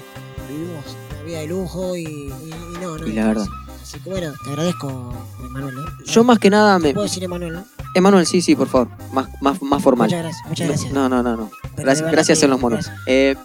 vivimos 0.49 0.85
una 1.13 1.23
vida 1.23 1.39
de 1.39 1.47
lujo 1.47 1.97
y, 1.97 2.03
y- 2.03 2.33
y 2.75 2.79
no, 2.81 2.99
no. 2.99 3.07
Y 3.07 3.13
la 3.13 3.27
verdad. 3.29 3.47
fácil. 3.47 3.61
Así 3.83 3.99
que 4.01 4.11
bueno, 4.11 4.33
te 4.45 4.51
agradezco, 4.51 5.13
Emanuel, 5.45 5.75
¿no? 5.75 6.05
yo 6.05 6.23
más 6.25 6.39
que 6.39 6.51
nada 6.51 6.79
me... 6.79 6.93
Puedo 6.93 7.05
decir 7.07 7.25
Emanuel, 7.25 7.53
¿no? 7.55 7.65
Emanuel, 7.95 8.27
sí, 8.27 8.41
sí, 8.43 8.55
por 8.55 8.69
favor, 8.69 8.89
más, 9.13 9.29
más, 9.41 9.61
más 9.63 9.83
formal. 9.83 10.07
Muchas 10.09 10.23
gracias, 10.23 10.49
muchas 10.49 10.69
gracias. 10.69 10.93
No, 10.93 11.09
no, 11.09 11.23
no, 11.23 11.37
no. 11.37 11.51
Pero 11.75 11.87
Gracias, 11.87 12.11
gracias 12.13 12.39
que- 12.39 12.45
en 12.45 12.51
los 12.51 12.61
monos. 12.61 12.85
gracias. 12.87 13.03
Eh, 13.07 13.37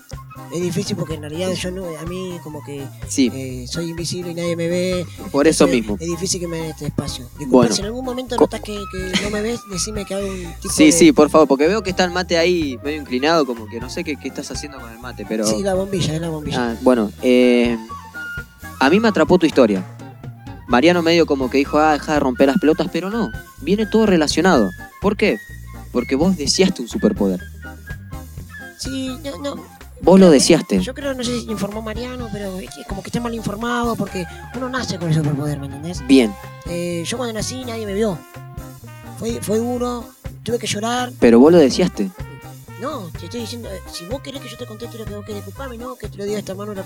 Es 0.55 0.61
difícil 0.61 0.95
porque 0.95 1.15
en 1.15 1.21
realidad 1.21 1.51
yo 1.51 1.69
no, 1.69 1.83
a 1.99 2.05
mí 2.05 2.37
como 2.41 2.63
que 2.63 2.85
sí, 3.09 3.29
eh, 3.33 3.65
soy 3.67 3.89
invisible 3.89 4.31
y 4.31 4.35
nadie 4.35 4.55
me 4.55 4.69
ve. 4.69 5.05
por 5.31 5.47
eso 5.47 5.67
mismo. 5.67 5.97
Es 5.99 6.07
difícil 6.07 6.39
que 6.39 6.47
me 6.47 6.57
den 6.57 6.65
este 6.69 6.85
espacio. 6.87 7.25
Disculpa, 7.37 7.49
Bueno. 7.51 7.75
si 7.75 7.81
en 7.81 7.87
algún 7.87 8.05
momento 8.05 8.37
notas 8.37 8.61
que, 8.61 8.73
que 8.91 9.21
no 9.21 9.29
me 9.31 9.41
ves, 9.41 9.59
decime 9.69 10.05
que 10.05 10.13
hago 10.13 10.25
un 10.25 10.53
tipo 10.61 10.73
Sí, 10.73 10.85
de... 10.85 10.91
sí, 10.93 11.11
por 11.11 11.29
favor, 11.29 11.45
porque 11.47 11.67
veo 11.67 11.83
que 11.83 11.89
está 11.89 12.05
el 12.05 12.11
mate 12.11 12.37
ahí 12.37 12.79
medio 12.85 13.01
inclinado, 13.01 13.45
como 13.45 13.67
que 13.67 13.81
no 13.81 13.89
sé 13.89 14.05
qué, 14.05 14.15
qué 14.15 14.29
estás 14.29 14.49
haciendo 14.49 14.79
con 14.79 14.89
el 14.89 14.99
mate, 14.99 15.25
pero... 15.27 15.45
Sí, 15.45 15.61
la 15.61 15.73
bombilla, 15.73 16.15
es 16.15 16.21
la 16.21 16.29
bombilla. 16.29 16.71
Ah, 16.71 16.77
bueno, 16.81 17.11
eh, 17.21 17.77
a 18.79 18.89
mí 18.89 18.99
me 19.01 19.09
atrapó 19.09 19.37
tu 19.37 19.45
historia. 19.45 19.83
Mariano 20.67 21.01
medio 21.01 21.25
como 21.25 21.49
que 21.49 21.57
dijo, 21.57 21.79
ah, 21.79 21.91
deja 21.93 22.13
de 22.13 22.19
romper 22.21 22.47
las 22.47 22.59
pelotas, 22.59 22.87
pero 22.93 23.09
no, 23.09 23.29
viene 23.61 23.85
todo 23.85 24.05
relacionado. 24.05 24.69
¿Por 25.01 25.17
qué? 25.17 25.37
Porque 25.91 26.15
vos 26.15 26.37
deseaste 26.37 26.81
un 26.81 26.87
superpoder. 26.87 27.41
Sí, 28.79 29.09
no, 29.23 29.37
no. 29.55 29.74
Vos 30.05 30.19
lo 30.19 30.29
deseaste. 30.29 30.79
Yo 30.81 30.93
creo, 30.93 31.15
no 31.15 31.23
sé 31.23 31.39
si 31.41 31.49
informó 31.49 31.81
Mariano, 31.81 32.29
pero 32.31 32.59
es 32.59 32.69
como 32.87 33.01
que 33.01 33.09
está 33.09 33.19
mal 33.19 33.33
informado 33.33 33.95
porque 33.95 34.25
uno 34.55 34.69
nace 34.69 34.99
con 34.99 35.09
el 35.09 35.15
superpoder, 35.15 35.59
¿me 35.59 35.65
entendés? 35.65 36.05
Bien, 36.05 36.31
Eh, 36.67 37.03
yo 37.05 37.17
cuando 37.17 37.33
nací 37.33 37.65
nadie 37.65 37.85
me 37.87 37.93
vio. 37.93 38.17
Fue, 39.17 39.41
fue 39.41 39.57
duro, 39.57 40.05
tuve 40.43 40.59
que 40.59 40.67
llorar. 40.67 41.11
pero 41.19 41.39
vos 41.39 41.51
lo 41.51 41.57
deseaste. 41.57 42.09
No, 42.79 43.09
te 43.17 43.25
estoy 43.25 43.39
diciendo, 43.41 43.67
eh, 43.69 43.79
si 43.91 44.05
vos 44.05 44.21
querés 44.21 44.41
que 44.41 44.49
yo 44.49 44.57
te 44.57 44.65
conteste 44.67 44.97
lo 44.99 45.05
que 45.05 45.15
vos 45.15 45.25
querés, 45.25 45.43
disculpame, 45.43 45.77
no, 45.77 45.95
que 45.95 46.07
te 46.07 46.17
lo 46.17 46.25
diga 46.25 46.37
esta 46.37 46.53
mano. 46.53 46.73
Pero, 46.75 46.85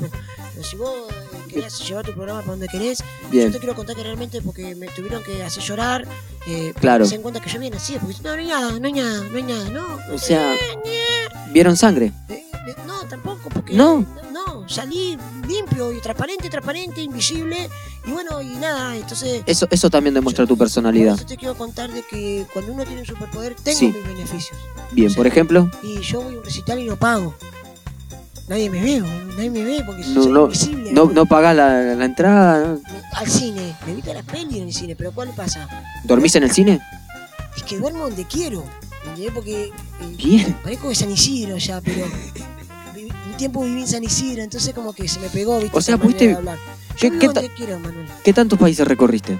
pero 0.53 0.63
si 0.65 0.77
vos 0.77 0.93
eh, 1.09 1.51
querés 1.53 1.77
llevar 1.85 2.05
tu 2.05 2.13
programa 2.13 2.39
para 2.39 2.51
donde 2.51 2.67
querés, 2.69 3.03
Bien. 3.31 3.47
yo 3.47 3.53
te 3.53 3.59
quiero 3.59 3.75
contar 3.75 3.95
que 3.97 4.03
realmente 4.03 4.41
porque 4.41 4.75
me 4.75 4.87
tuvieron 4.87 5.21
que 5.23 5.43
hacer 5.43 5.61
llorar. 5.63 6.07
Eh, 6.47 6.73
Claro. 6.79 7.05
Se 7.05 7.19
cuenta 7.19 7.41
que 7.41 7.49
yo 7.49 7.59
bien 7.59 7.73
nací, 7.73 7.97
porque 7.99 8.15
no, 8.23 8.29
no 8.33 8.39
hay 8.39 8.47
nada, 8.47 8.79
no 8.79 8.85
hay 8.87 8.93
nada, 8.93 9.23
no 9.29 9.35
hay 9.37 9.43
nada, 9.43 9.69
no. 9.71 10.13
O 10.13 10.17
sea, 10.19 10.55
¿vieron 11.51 11.75
sangre? 11.75 12.13
Eh, 13.69 13.75
no. 13.75 13.99
No. 13.99 14.19
No, 14.31 14.69
salí 14.69 15.17
limpio 15.47 15.91
y 15.91 15.99
transparente, 15.99 16.49
transparente, 16.49 17.01
invisible. 17.01 17.69
Y 18.05 18.11
bueno, 18.11 18.41
y 18.41 18.47
nada, 18.55 18.95
entonces. 18.95 19.43
Eso, 19.45 19.67
eso 19.69 19.89
también 19.89 20.13
demuestra 20.13 20.45
tu 20.45 20.57
personalidad. 20.57 21.15
eso 21.15 21.25
te 21.25 21.35
quiero 21.35 21.55
contar 21.57 21.91
de 21.91 22.03
que 22.03 22.45
cuando 22.53 22.71
uno 22.73 22.83
tiene 22.85 23.01
un 23.01 23.07
superpoder, 23.07 23.55
tengo 23.55 23.77
Sí. 23.77 23.87
mis 23.87 24.03
beneficios. 24.07 24.57
Bien, 24.91 25.13
por 25.13 25.27
ejemplo, 25.27 25.69
Y 25.83 25.99
yo 26.01 26.21
voy 26.21 26.35
a 26.35 26.37
un 26.39 26.45
recital 26.45 26.79
y 26.79 26.85
no 26.85 26.95
pago. 26.95 27.35
Nadie 28.47 28.69
me 28.69 28.81
ve, 28.81 28.99
nadie 29.35 29.49
me 29.51 29.63
ve 29.63 29.83
porque 29.85 30.03
no, 30.07 30.23
soy 30.23 30.31
no, 30.31 30.43
invisible. 30.45 30.91
no, 30.93 31.05
no 31.05 31.25
pagás 31.25 31.55
la, 31.55 31.81
la 31.95 32.05
entrada. 32.05 32.67
¿no? 32.67 32.79
Al 33.13 33.27
cine, 33.27 33.75
me 33.85 33.91
evito 33.91 34.13
las 34.13 34.25
pelis 34.25 34.57
en 34.57 34.63
el 34.67 34.73
cine, 34.73 34.95
pero 34.95 35.11
¿cuál 35.11 35.29
pasa? 35.35 35.67
¿Dormís 36.03 36.33
en 36.35 36.43
el 36.43 36.51
cine? 36.51 36.79
Es 37.55 37.63
que 37.63 37.77
duermo 37.77 38.03
donde 38.05 38.25
quiero. 38.25 38.63
Porque 39.33 39.65
eh, 39.65 39.71
Bien. 40.17 40.53
parezco 40.63 40.89
de 40.89 40.95
San 40.95 41.11
Isidro 41.11 41.57
ya, 41.57 41.81
pero 41.81 42.05
tiempo 43.39 43.63
viví 43.63 43.81
en 43.81 43.87
San 43.87 44.03
Isidro, 44.03 44.43
entonces 44.43 44.73
como 44.75 44.93
que 44.93 45.07
se 45.07 45.19
me 45.19 45.29
pegó, 45.29 45.59
¿viste? 45.59 45.75
O 45.77 45.81
sea, 45.81 45.95
hablar. 46.35 46.57
¿Qué- 46.97 47.09
qué 47.17 47.27
donde 47.27 47.49
quiero, 47.55 47.79
Manuel. 47.79 48.05
¿Qué 48.23 48.33
tantos 48.33 48.59
países 48.59 48.87
recorriste? 48.87 49.39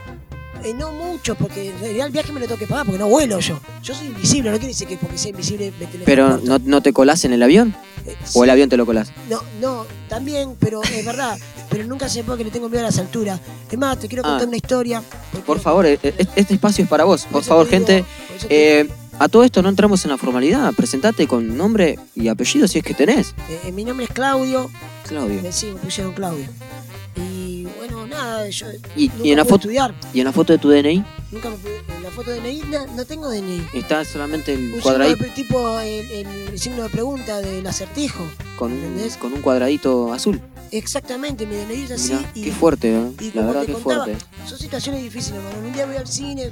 Eh, 0.63 0.73
no 0.73 0.91
mucho, 0.91 1.35
porque 1.35 1.69
en 1.69 1.79
realidad 1.79 2.07
el 2.07 2.11
viaje 2.11 2.31
me 2.33 2.39
lo 2.39 2.45
tengo 2.47 2.57
que 2.59 2.67
pagar 2.67 2.85
porque 2.85 2.99
no 2.99 3.07
vuelo 3.07 3.39
yo. 3.39 3.59
Yo 3.83 3.93
soy 3.95 4.07
invisible, 4.07 4.49
no 4.51 4.57
quiere 4.57 4.73
decir 4.73 4.87
que 4.87 4.97
porque 4.97 5.17
sea 5.17 5.29
invisible 5.29 5.71
me 5.79 5.85
¿Pero 6.05 6.37
no, 6.43 6.59
no 6.63 6.81
te 6.81 6.91
colás 6.91 7.23
en 7.25 7.31
el 7.33 7.43
avión? 7.43 7.75
Eh, 8.05 8.15
¿O 8.33 8.43
el 8.43 8.49
avión 8.49 8.67
te 8.69 8.75
lo 8.75 8.85
colás? 8.85 9.11
No, 9.29 9.41
no, 9.61 9.85
también, 10.09 10.55
pero 10.59 10.81
es 10.83 11.05
verdad. 11.05 11.37
Pero 11.69 11.85
nunca 11.85 12.09
se 12.09 12.23
puede 12.23 12.39
que 12.39 12.43
le 12.45 12.51
tengo 12.51 12.67
miedo 12.67 12.81
a 12.81 12.87
las 12.87 12.97
alturas. 12.97 13.39
Es 13.71 13.77
más, 13.77 13.99
te 13.99 14.07
quiero 14.07 14.23
Ah. 14.25 14.29
contar 14.31 14.47
una 14.47 14.57
historia. 14.57 15.01
Por 15.31 15.43
quiero- 15.45 15.61
favor, 15.61 15.85
eh, 15.85 15.99
este 16.35 16.53
espacio 16.55 16.83
es 16.83 16.89
para 16.89 17.03
vos. 17.05 17.25
por 17.31 17.43
favor, 17.43 17.65
digo- 17.65 17.77
gente, 17.77 18.03
por 18.41 18.47
eh, 18.49 18.89
A 19.19 19.27
todo 19.27 19.43
esto 19.43 19.61
no 19.61 19.69
entramos 19.69 20.03
en 20.05 20.11
la 20.11 20.17
formalidad. 20.17 20.73
Presentate 20.73 21.27
con 21.27 21.57
nombre 21.57 21.99
y 22.15 22.29
apellido 22.29 22.67
si 22.67 22.79
es 22.79 22.85
que 22.85 22.93
tenés. 22.93 23.35
Eh, 23.49 23.59
eh, 23.65 23.71
mi 23.71 23.83
nombre 23.83 24.05
es 24.05 24.11
Claudio. 24.11 24.69
Claudio. 25.07 25.41
Me, 25.41 25.51
sí, 25.51 25.67
me 25.67 25.79
pusieron 25.79 26.13
Claudio. 26.13 26.45
Y 27.17 27.67
bueno, 27.77 28.07
nada, 28.07 28.47
yo 28.49 28.67
Y, 28.95 29.09
nunca 29.09 29.23
y 29.25 29.31
en 29.31 29.37
la 29.37 29.43
foto 29.43 29.55
estudiar. 29.55 29.93
y 30.13 30.19
en 30.19 30.25
la 30.25 30.31
foto 30.31 30.53
de 30.53 30.59
tu 30.59 30.69
DNI 30.69 31.03
Nunca 31.31 31.49
me 31.49 31.57
pude- 31.57 31.81
en 31.97 32.03
la 32.03 32.11
foto 32.11 32.31
de 32.31 32.39
DNI 32.39 32.61
no, 32.69 32.87
no 32.95 33.05
tengo 33.05 33.29
DNI. 33.29 33.65
está 33.73 34.05
solamente 34.05 34.53
el 34.53 34.73
Un 34.75 34.79
cuadradito 34.79 35.17
signo 35.23 35.29
de, 35.35 35.43
tipo 35.43 35.79
el, 35.81 36.11
el 36.51 36.59
signo 36.59 36.83
de 36.83 36.89
pregunta 36.89 37.41
del 37.41 37.65
acertijo. 37.67 38.23
con 38.57 38.71
un, 38.71 38.77
¿entendés? 38.79 39.17
con 39.17 39.33
un 39.33 39.41
cuadradito 39.41 40.13
azul. 40.13 40.39
Exactamente, 40.71 41.45
DNI 41.45 41.83
es 41.83 41.91
así. 41.91 42.13
Mirá, 42.13 42.31
y, 42.35 42.41
qué 42.43 42.51
fuerte, 42.51 42.95
¿eh? 42.95 43.11
y 43.19 43.31
La 43.31 43.43
verdad 43.45 43.65
que 43.65 43.73
fuerte. 43.73 44.17
Son 44.47 44.57
situaciones 44.57 45.01
difíciles, 45.03 45.39
hermano. 45.43 45.67
Un 45.67 45.73
día 45.73 45.85
voy 45.85 45.95
al 45.97 46.07
cine. 46.07 46.51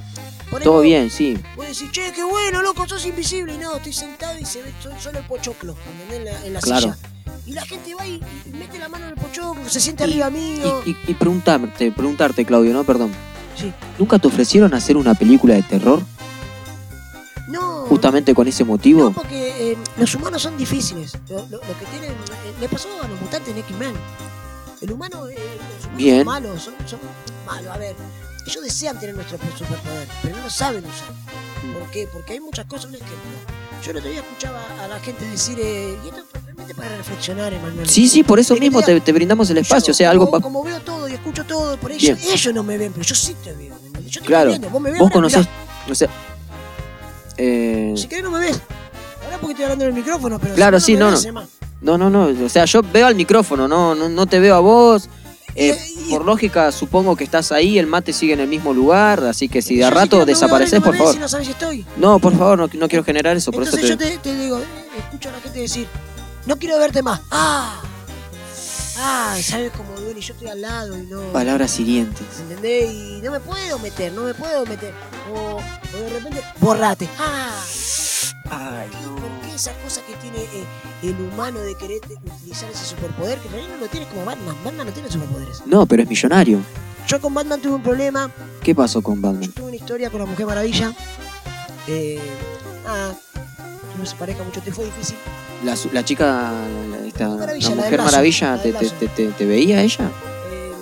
por 0.50 0.62
Todo 0.62 0.80
bien, 0.80 1.10
sí. 1.10 1.38
Voy 1.56 1.66
a 1.66 1.68
decir, 1.70 1.90
che, 1.90 2.12
qué 2.12 2.24
bueno, 2.24 2.62
loco, 2.62 2.86
sos 2.88 3.04
invisible. 3.06 3.54
Y 3.54 3.58
no, 3.58 3.76
estoy 3.76 3.92
sentado 3.92 4.38
y 4.38 4.44
se 4.44 4.62
ve 4.62 4.72
so- 4.82 4.90
solo 5.00 5.18
el 5.18 5.24
pochoclo, 5.26 5.76
¿entendés? 6.02 6.18
En 6.18 6.24
la, 6.24 6.46
en 6.46 6.52
la 6.54 6.60
Claro. 6.60 6.80
silla. 6.94 6.96
Y 7.46 7.52
la 7.52 7.62
gente 7.64 7.94
va 7.94 8.06
y, 8.06 8.20
y 8.46 8.50
mete 8.58 8.78
la 8.78 8.88
mano 8.88 9.06
en 9.06 9.12
el 9.12 9.16
pochoclo, 9.16 9.68
se 9.68 9.80
siente 9.80 10.04
arriba 10.04 10.28
mío. 10.30 10.82
Y, 10.84 10.90
y 11.10 11.14
preguntarte, 11.14 11.92
preguntarte, 11.92 12.44
Claudio, 12.44 12.72
¿no? 12.74 12.84
Perdón. 12.84 13.10
Sí. 13.56 13.72
¿Nunca 13.98 14.18
te 14.18 14.28
ofrecieron 14.28 14.74
hacer 14.74 14.96
una 14.96 15.14
película 15.14 15.54
de 15.54 15.62
terror 15.62 16.02
No, 17.48 17.86
justamente 17.86 18.34
con 18.34 18.46
ese 18.46 18.64
motivo? 18.64 19.04
no, 19.04 19.12
porque 19.12 19.72
eh, 19.72 19.76
los 19.96 20.14
humanos 20.14 20.42
son 20.42 20.56
difíciles. 20.56 21.12
Lo, 21.28 21.38
lo- 21.46 21.58
lo 21.58 21.78
que 21.78 21.86
tienen. 21.90 22.10
eh, 22.10 22.54
le 22.60 22.68
pasó 22.68 22.88
a 23.02 23.08
los 23.08 23.20
mutantes 23.20 23.48
en 23.52 23.58
X-Men. 23.58 23.94
El 24.80 24.92
humano, 24.92 25.26
eh, 25.28 25.34
los 25.34 25.84
humanos 25.84 25.96
Bien. 25.96 26.16
son 26.18 26.26
malos, 26.26 26.62
son, 26.62 26.74
son 26.86 27.00
malos. 27.46 27.70
A 27.74 27.78
ver, 27.78 27.96
ellos 28.46 28.62
desean 28.62 29.00
tener 29.00 29.14
nuestro 29.16 29.38
superpoder, 29.56 30.06
pero 30.22 30.36
no 30.36 30.42
lo 30.44 30.50
saben 30.50 30.84
usar. 30.84 31.12
Mm. 31.64 31.72
¿Por 31.78 31.90
qué? 31.90 32.08
Porque 32.12 32.34
hay 32.34 32.40
muchas 32.40 32.66
cosas. 32.66 32.86
Un 32.86 32.94
ejemplo. 32.96 33.16
Yo 33.84 33.90
el 33.92 33.96
otro 33.98 34.10
día 34.10 34.20
escuchaba 34.20 34.60
a 34.84 34.88
la 34.88 35.00
gente 35.00 35.24
decir, 35.24 35.58
eh, 35.60 35.96
y 36.04 36.08
esto 36.08 36.20
es 36.34 36.44
realmente 36.44 36.74
para 36.74 36.96
reflexionar, 36.96 37.52
Emanuel. 37.54 37.88
Sí, 37.88 38.08
sí, 38.08 38.22
por 38.24 38.38
eso 38.40 38.54
mismo 38.56 38.82
te, 38.82 39.00
te 39.00 39.12
brindamos 39.12 39.48
el 39.50 39.58
espacio. 39.58 39.86
Yo, 39.88 39.92
o 39.92 39.94
sea, 39.94 40.10
algo 40.10 40.26
como, 40.30 40.42
como 40.42 40.64
veo 40.64 40.80
todo 40.80 41.08
y 41.08 41.12
escucho 41.14 41.44
todo, 41.44 41.76
por 41.78 41.92
ellos, 41.92 42.18
Bien. 42.18 42.32
ellos 42.34 42.54
no 42.54 42.62
me 42.62 42.76
ven, 42.76 42.92
pero 42.92 43.04
yo 43.04 43.14
sí 43.14 43.34
te 43.42 43.52
veo. 43.54 43.74
Yo 44.06 44.20
te 44.20 44.26
Claro. 44.26 44.50
viendo, 44.50 44.68
vos 44.70 44.80
me 44.82 44.90
ves 44.90 44.98
Vos 44.98 45.06
ahora, 45.06 45.14
conocés. 45.14 45.38
mirá. 45.46 45.92
O 45.92 45.94
sea. 45.94 46.08
Eh, 47.38 47.94
Si 47.96 48.06
querés 48.08 48.24
no 48.24 48.30
me 48.30 48.40
ves. 48.40 48.60
Ahora 49.24 49.38
porque 49.38 49.52
estoy 49.52 49.64
hablando 49.64 49.84
en 49.84 49.90
el 49.90 49.96
micrófono, 49.96 50.38
pero 50.38 50.54
Claro, 50.54 50.78
si 50.80 50.86
sí, 50.92 50.96
no, 50.96 51.10
ves, 51.10 51.22
no. 51.24 51.28
Emma. 51.30 51.46
no, 51.80 51.96
no, 51.98 52.10
no. 52.10 52.44
O 52.44 52.48
sea, 52.48 52.64
yo 52.66 52.82
veo 52.82 53.06
al 53.06 53.14
micrófono, 53.14 53.66
no, 53.68 53.94
no, 53.94 54.08
no 54.08 54.26
te 54.26 54.38
veo 54.40 54.54
a 54.54 54.60
vos. 54.60 55.08
Eh, 55.54 55.76
por 56.10 56.24
lógica, 56.24 56.70
supongo 56.70 57.16
que 57.16 57.24
estás 57.24 57.50
ahí, 57.50 57.78
el 57.78 57.86
mate 57.88 58.12
sigue 58.12 58.32
en 58.34 58.40
el 58.40 58.48
mismo 58.48 58.72
lugar, 58.72 59.24
así 59.24 59.48
que 59.48 59.60
si 59.60 59.76
de 59.76 59.84
a 59.84 59.88
si 59.88 59.94
rato 59.94 60.24
desapareces, 60.24 60.78
no 60.78 60.84
por 60.84 60.96
favor. 60.96 61.16
y 61.16 61.18
no 61.18 61.28
sabes 61.28 61.46
si 61.46 61.52
estoy. 61.52 61.84
No, 61.96 62.20
por 62.20 62.36
favor, 62.36 62.58
no, 62.58 62.68
no 62.72 62.88
quiero 62.88 63.02
generar 63.04 63.36
eso, 63.36 63.50
por 63.50 63.64
Entonces 63.64 63.90
eso 63.90 63.98
yo 63.98 64.20
te 64.20 64.34
digo, 64.36 64.58
eh, 64.58 64.64
escucho 64.98 65.30
a 65.30 65.32
la 65.32 65.40
gente 65.40 65.58
decir, 65.58 65.88
no 66.46 66.56
quiero 66.56 66.78
verte 66.78 67.02
más. 67.02 67.20
¡Ah! 67.32 67.80
¡Ah! 68.98 69.36
¿Sabes 69.40 69.72
cómo 69.76 69.92
duele? 70.00 70.20
Yo 70.20 70.32
estoy 70.34 70.48
al 70.48 70.60
lado 70.60 70.98
y 70.98 71.02
no... 71.06 71.20
Palabras 71.32 71.78
hirientes. 71.78 72.26
¿Entendés? 72.40 72.92
Y 72.92 73.20
no 73.22 73.30
me 73.30 73.40
puedo 73.40 73.78
meter, 73.78 74.12
no 74.12 74.24
me 74.24 74.34
puedo 74.34 74.66
meter. 74.66 74.92
O, 75.32 75.56
o 75.56 75.96
de 76.00 76.10
repente, 76.10 76.42
borrate. 76.60 77.08
¡Ah! 77.18 77.62
Ay, 78.50 78.88
¿Por 78.88 79.48
qué 79.48 79.54
esa 79.54 79.72
cosa 79.84 80.00
que 80.06 80.14
tiene 80.14 80.38
eh, 80.38 80.64
el 81.02 81.20
humano 81.20 81.60
de 81.60 81.76
querer 81.76 82.00
utilizar 82.24 82.70
ese 82.70 82.86
superpoder? 82.86 83.38
Que 83.38 83.48
en 83.48 83.52
realidad 83.52 83.74
no 83.74 83.80
lo 83.80 83.88
tiene 83.88 84.06
como 84.08 84.24
Batman. 84.24 84.56
Batman 84.64 84.86
no 84.86 84.92
tiene 84.92 85.10
superpoderes. 85.10 85.62
No, 85.66 85.86
pero 85.86 86.02
es 86.02 86.08
millonario. 86.08 86.60
Yo 87.06 87.20
con 87.20 87.34
Batman 87.34 87.60
tuve 87.60 87.74
un 87.74 87.82
problema. 87.82 88.30
¿Qué 88.62 88.74
pasó 88.74 89.02
con 89.02 89.20
Batman? 89.22 89.52
Tuve 89.52 89.66
una 89.68 89.76
historia 89.76 90.10
con 90.10 90.20
la 90.20 90.26
Mujer 90.26 90.46
Maravilla. 90.46 90.92
Eh, 91.86 92.20
ah, 92.86 93.12
no 93.98 94.06
se 94.06 94.16
pareja 94.16 94.42
mucho, 94.44 94.60
te 94.62 94.72
fue 94.72 94.84
difícil. 94.86 95.16
La, 95.64 95.74
la 95.92 96.04
chica, 96.04 96.52
la, 96.90 97.06
esta- 97.06 97.28
Maravilla, 97.28 97.68
la 97.70 97.74
mujer 97.76 97.98
maravilla, 98.02 98.56
la 98.56 98.62
te, 98.62 98.72
te, 98.72 99.26
te, 99.28 99.44
veía 99.46 99.82
ella? 99.82 100.10
Eh, 100.52 100.72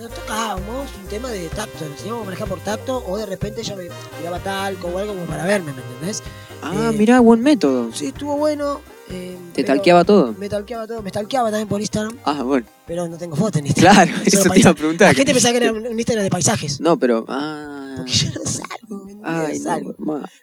nos 0.00 0.10
tocábamos 0.10 0.88
un 1.02 1.08
tema 1.08 1.28
de 1.30 1.48
tacto, 1.48 1.84
nos 1.84 1.92
enseñamos 1.98 2.22
a 2.22 2.24
manejar 2.24 2.48
por 2.48 2.60
tacto 2.60 3.04
o 3.06 3.16
de 3.18 3.26
repente 3.26 3.60
ella 3.60 3.76
me 3.76 3.88
tiraba 4.18 4.38
talco 4.40 4.88
o 4.88 4.98
algo 4.98 5.14
como 5.14 5.26
para 5.26 5.44
verme, 5.44 5.72
¿me 5.72 5.82
entendés? 5.82 6.22
Ah, 6.62 6.90
Eh, 6.92 6.96
mirá, 6.96 7.20
buen 7.20 7.40
método. 7.42 7.90
Sí, 7.92 8.06
estuvo 8.06 8.36
bueno. 8.38 8.80
eh, 9.10 9.36
¿Te 9.52 9.62
talqueaba 9.64 10.04
todo? 10.04 10.34
Me 10.38 10.48
talqueaba 10.48 10.86
todo, 10.86 11.02
me 11.02 11.10
talqueaba 11.10 11.50
también 11.50 11.68
por 11.68 11.80
Instagram, 11.82 12.16
Ah, 12.24 12.42
bueno. 12.42 12.66
pero 12.86 13.06
no 13.06 13.18
tengo 13.18 13.36
foto 13.36 13.58
en 13.58 13.66
Instagram. 13.66 13.94
Claro, 14.08 14.22
eso 14.24 14.48
te 14.48 14.60
iba 14.60 14.70
a 14.70 14.74
preguntar. 14.74 15.08
La 15.08 15.14
gente 15.14 15.32
pensaba 15.34 15.52
que 15.52 15.64
era 15.64 15.72
un 15.72 15.86
un 15.86 15.98
Instagram 15.98 16.24
de 16.24 16.30
paisajes. 16.30 16.80
No, 16.80 16.98
pero... 16.98 17.26
Ah, 17.28 17.73
Porque 17.96 18.12
yo 18.12 18.28
no 18.34 18.44
salgo, 18.50 19.04
¿me 19.04 19.12
ay, 19.24 19.58
no, 19.58 19.64
Salgo. 19.64 19.94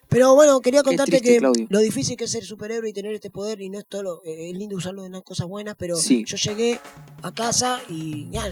Pero 0.09 0.35
bueno, 0.35 0.59
quería 0.61 0.83
contarte 0.83 1.11
triste, 1.19 1.33
que 1.33 1.39
Claudio. 1.39 1.67
lo 1.69 1.79
difícil 1.79 2.17
que 2.17 2.25
es 2.25 2.31
ser 2.31 2.43
superhéroe 2.45 2.89
y 2.89 2.93
tener 2.93 3.13
este 3.13 3.29
poder 3.29 3.61
y 3.61 3.69
no 3.69 3.79
es 3.79 3.85
todo 3.87 4.03
lo- 4.03 4.21
eh, 4.25 4.49
es 4.51 4.57
lindo 4.57 4.75
usarlo 4.75 5.05
en 5.05 5.11
las 5.13 5.21
cosas 5.23 5.47
buenas, 5.47 5.75
pero 5.77 5.95
Sí. 5.95 6.23
yo 6.25 6.37
llegué 6.37 6.79
a 7.21 7.31
casa 7.33 7.79
y 7.89 8.29
ya 8.31 8.43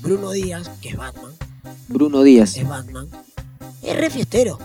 Bruno 0.00 0.30
Díaz, 0.32 0.70
que 0.80 0.90
es 0.90 0.96
Batman, 0.96 1.32
Bruno 1.88 2.22
Díaz. 2.22 2.56
es 2.56 2.66
Batman, 2.68 3.08
es 3.82 3.96
re 3.96 4.10
fiestero, 4.10 4.58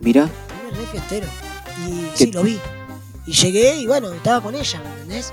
Mirá, 0.00 0.30
es 0.70 0.76
re 0.78 0.86
fiestero. 0.86 1.26
Y 1.86 2.02
¿Qué? 2.16 2.24
sí, 2.26 2.32
lo 2.32 2.42
vi. 2.42 2.58
Y 3.26 3.32
llegué 3.32 3.76
y 3.76 3.86
bueno, 3.86 4.12
estaba 4.12 4.42
con 4.42 4.54
ella, 4.54 4.80
¿me 4.82 4.90
entendés? 4.92 5.32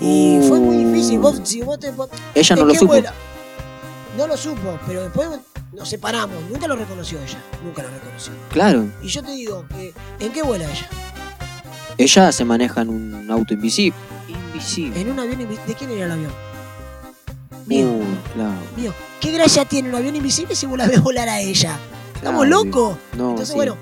Y 0.00 0.38
fue 0.46 0.58
muy 0.60 0.76
Uh. 0.84 0.92
difícil. 0.92 1.18
Vos, 1.18 1.40
si 1.44 1.62
vos 1.62 1.78
te, 1.78 1.90
vos- 1.90 2.08
ella 2.34 2.54
¿en 2.54 2.60
no 2.60 2.66
lo 2.66 2.74
supo. 2.74 2.94
No 4.16 4.26
lo 4.26 4.36
supo, 4.36 4.78
pero 4.86 5.02
después 5.02 5.28
nos 5.72 5.88
separamos. 5.88 6.36
Nunca 6.50 6.66
lo 6.66 6.76
reconoció 6.76 7.18
ella. 7.20 7.38
Nunca 7.64 7.82
lo 7.82 7.90
reconoció. 7.90 8.32
Claro, 8.50 8.86
Y 9.02 9.08
yo 9.08 9.22
te 9.22 9.32
digo, 9.32 9.64
que, 9.68 9.92
¿en 10.20 10.32
qué 10.32 10.42
vuela 10.42 10.64
ella? 10.64 10.88
ella 11.98 12.32
se 12.32 12.44
maneja 12.44 12.82
en 12.82 12.88
un 12.90 13.30
auto 13.30 13.54
invisible. 13.54 13.96
Invisible. 14.28 15.00
En 15.00 15.10
un 15.10 15.18
avión 15.20 15.40
invi- 15.40 15.62
¿De 15.66 15.74
quién 15.74 15.90
era 15.90 16.06
el 16.06 16.12
avión? 16.12 16.32
Mío, 17.66 17.88
Uh, 17.88 18.04
claro. 18.34 18.52
mío. 18.76 18.94
¿Qué 19.20 19.32
gracia 19.32 19.64
tiene 19.64 19.88
un 19.88 19.94
avión 19.96 20.14
invisible 20.14 20.54
si 20.54 20.66
vos 20.66 20.78
la 20.78 20.86
ves 20.86 21.02
volar 21.02 21.28
a 21.28 21.40
ella? 21.40 21.78
¿Estamos 22.14 22.46
locos? 22.46 22.96
No, 23.16 23.30
Entonces, 23.30 23.48
sí. 23.48 23.54
bueno, 23.54 23.76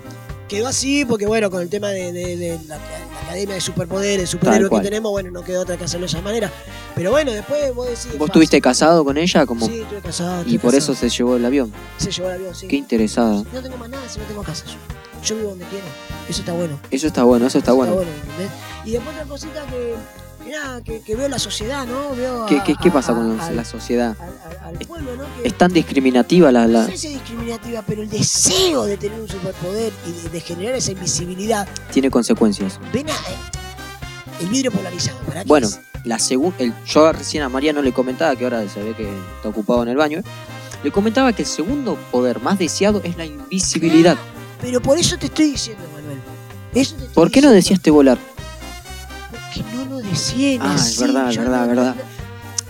quedó 0.47 0.67
así 0.67 1.05
porque, 1.05 1.25
bueno, 1.25 1.49
con 1.49 1.61
el 1.61 1.69
tema 1.69 1.89
de, 1.89 2.11
de- 2.11 2.37
de 2.37 2.59
la, 2.67 2.77
la 2.77 3.21
Academia 3.25 3.55
de 3.55 3.61
Superpoderes, 3.61 4.29
superhéroes 4.29 4.69
que 4.71 4.79
tenemos, 4.81 5.11
bueno, 5.11 5.31
no 5.31 5.43
quedó 5.43 5.61
otra 5.61 5.77
que 5.77 5.83
hacerlo 5.85 6.05
de 6.05 6.11
esa 6.11 6.21
manera. 6.21 6.51
Pero 6.95 7.11
bueno, 7.11 7.31
después 7.31 7.73
vos 7.73 7.87
decís. 7.87 8.17
¿Vos 8.17 8.27
estuviste 8.29 8.61
casado 8.61 9.03
con 9.03 9.17
ella? 9.17 9.45
Como... 9.45 9.67
Sí, 9.67 9.81
estuve 9.81 9.99
casado. 10.01 10.37
y 10.37 10.39
estuve 10.55 10.59
por 10.59 10.71
casado. 10.73 10.93
eso 10.93 10.99
se 10.99 11.09
llevó 11.09 11.35
el 11.35 11.45
avión. 11.45 11.73
Se 11.97 12.11
llevó 12.11 12.29
el 12.29 12.35
avión, 12.35 12.55
sí. 12.55 12.67
Qué 12.67 12.75
interesada. 12.75 13.43
No 13.51 13.61
tengo 13.61 13.77
más 13.77 13.89
nada 13.89 14.07
si 14.07 14.19
no 14.19 14.25
tengo 14.25 14.43
casa. 14.43 14.65
Yo, 14.65 14.75
yo 15.23 15.35
vivo 15.35 15.49
donde 15.49 15.65
quiero. 15.65 15.85
Eso 16.29 16.39
está 16.41 16.53
bueno. 16.53 16.79
Eso 16.91 17.07
está 17.07 17.23
bueno, 17.23 17.47
eso 17.47 17.57
está 17.57 17.71
Eso 17.71 17.75
bueno. 17.77 17.93
¿entendés? 18.01 18.51
Y 18.85 18.91
después 18.91 19.15
otra 19.15 19.27
cosita 19.27 19.65
que, 19.65 19.95
mirá, 20.45 20.81
que, 20.83 21.01
que 21.01 21.15
veo 21.15 21.27
la 21.27 21.39
sociedad, 21.39 21.85
¿no? 21.85 22.15
Veo 22.15 22.45
¿Qué, 22.45 22.59
a- 22.59 22.63
qué, 22.63 22.91
pasa 22.91 23.11
a- 23.11 23.15
con 23.15 23.37
la- 23.37 23.45
al- 23.45 23.55
la 23.55 23.65
sociedad? 23.65 24.15
al, 24.63 24.77
pueblo, 24.79 25.15
¿no? 25.15 25.23
Que 25.41 25.47
Es 25.47 25.57
tan 25.57 25.71
discriminativa 25.73 26.51
la... 26.51 26.67
no 26.67 26.73
la... 26.73 26.85
sé 26.85 26.97
si 26.97 27.07
es 27.07 27.13
discriminativa, 27.13 27.83
pero 27.85 28.01
el 28.01 28.09
deseo 28.09 28.85
de 28.85 28.97
tener 28.97 29.19
un 29.19 29.27
superpoder 29.27 29.91
y 30.07 30.11
de, 30.23 30.29
de 30.29 30.39
generar 30.39 30.75
esa 30.75 30.91
invisibilidad. 30.91 31.67
Tiene 31.91 32.09
consecuencias. 32.11 32.79
Ven 32.93 33.09
a, 33.09 33.13
eh, 33.13 33.15
el 34.41 34.47
vidrio 34.47 34.71
polarizado, 34.71 35.17
¿para 35.27 35.41
qué 35.43 35.47
Bueno, 35.47 35.67
es? 35.67 35.79
la 36.03 36.19
segunda... 36.19 36.57
Yo 36.85 37.11
recién 37.11 37.43
a 37.43 37.49
Mariano 37.49 37.81
le 37.81 37.93
comentaba, 37.93 38.35
que 38.35 38.43
ahora 38.43 38.67
se 38.69 38.81
ve 38.83 38.93
que 38.95 39.03
está 39.37 39.49
ocupado 39.49 39.83
en 39.83 39.89
el 39.89 39.97
baño, 39.97 40.19
¿eh? 40.19 40.23
le 40.83 40.91
comentaba 40.91 41.33
que 41.33 41.41
el 41.41 41.47
segundo 41.47 41.97
poder 42.11 42.39
más 42.41 42.59
deseado 42.59 43.01
es 43.03 43.17
la 43.17 43.25
invisibilidad. 43.25 44.17
Pero 44.61 44.81
por 44.81 44.97
eso 44.97 45.17
te 45.17 45.25
estoy 45.27 45.51
diciendo, 45.51 45.83
Manuel. 45.93 46.19
Eso 46.73 46.95
te 46.95 47.01
estoy 47.05 47.13
¿Por 47.15 47.31
qué 47.31 47.41
no 47.41 47.51
deseaste 47.51 47.89
volar? 47.91 48.17
Que 49.55 49.63
no 49.75 49.85
lo 49.85 49.97
deseé. 49.97 50.59
Ah, 50.61 50.75
es 50.75 50.99
verdad, 50.99 51.29
yo 51.31 51.41
verdad, 51.41 51.61
no- 51.61 51.67
verdad. 51.67 51.95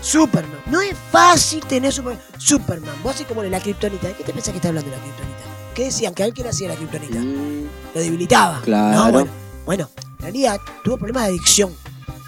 Superman. 0.01 0.59
No 0.67 0.81
es 0.81 0.95
fácil 1.11 1.61
tener 1.65 1.91
super... 1.91 2.17
Superman. 2.37 2.93
Vos 3.03 3.15
así 3.15 3.23
como 3.23 3.41
la 3.43 3.59
kriptonita. 3.59 4.07
¿De 4.07 4.13
qué 4.13 4.23
te 4.23 4.31
pensás 4.33 4.51
que 4.51 4.57
está 4.57 4.67
hablando 4.69 4.91
de 4.91 4.97
la 4.97 5.01
kriptonita? 5.01 5.35
¿Qué 5.73 5.85
decían? 5.85 6.13
Que 6.13 6.23
a 6.23 6.25
él 6.27 6.33
que 6.33 6.43
le 6.43 6.49
hacía 6.49 6.69
la 6.69 6.75
kriptonita. 6.75 7.19
Mm, 7.19 7.63
Lo 7.95 7.99
debilitaba. 8.01 8.61
Claro. 8.61 8.95
No, 9.05 9.11
bueno, 9.11 9.29
bueno, 9.65 9.89
en 10.19 10.21
realidad 10.21 10.57
tuvo 10.83 10.97
problemas 10.97 11.23
de 11.23 11.29
adicción. 11.29 11.73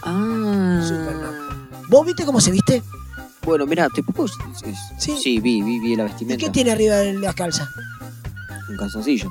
Ah. 0.04 0.82
Superman. 0.88 1.70
¿Vos 1.88 2.06
viste 2.06 2.26
cómo 2.26 2.42
se 2.42 2.52
viste? 2.52 2.82
Bueno, 3.44 3.66
mira, 3.68 3.88
te 3.90 4.02
puedo... 4.04 4.28
Sí. 4.98 5.16
Sí, 5.18 5.40
vi, 5.40 5.62
vi, 5.62 5.80
vi 5.80 5.96
la 5.96 6.04
¿Y 6.04 6.08
vestimenta. 6.08 6.44
qué 6.46 6.50
tiene 6.52 6.72
arriba 6.72 6.96
de 6.96 7.14
las 7.14 7.36
calzas? 7.36 7.70
Un 8.70 8.76
calzoncillo. 8.76 9.30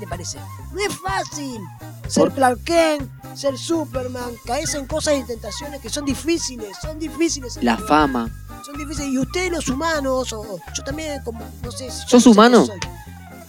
¿Qué 0.00 0.06
te 0.06 0.10
parece? 0.10 0.38
No 0.72 0.80
es 0.80 0.96
fácil 0.98 1.60
ser 2.08 2.30
Clark 2.32 2.64
Kent, 2.64 3.06
ser 3.34 3.58
Superman, 3.58 4.30
caerse 4.46 4.78
en 4.78 4.86
cosas 4.86 5.18
y 5.18 5.24
tentaciones 5.24 5.80
que 5.82 5.90
son 5.90 6.06
difíciles, 6.06 6.74
son 6.80 6.98
difíciles. 6.98 7.58
La 7.62 7.76
fama. 7.76 8.30
Son 8.64 8.76
difíciles. 8.78 9.12
Y 9.12 9.18
ustedes 9.18 9.52
los 9.52 9.68
humanos, 9.68 10.32
o 10.32 10.58
yo 10.74 10.82
también, 10.84 11.22
como, 11.22 11.40
no 11.62 11.70
sé. 11.70 11.90
si- 11.90 12.00
¿Sos 12.08 12.12
no 12.14 12.20
sé 12.20 12.28
humano? 12.30 12.66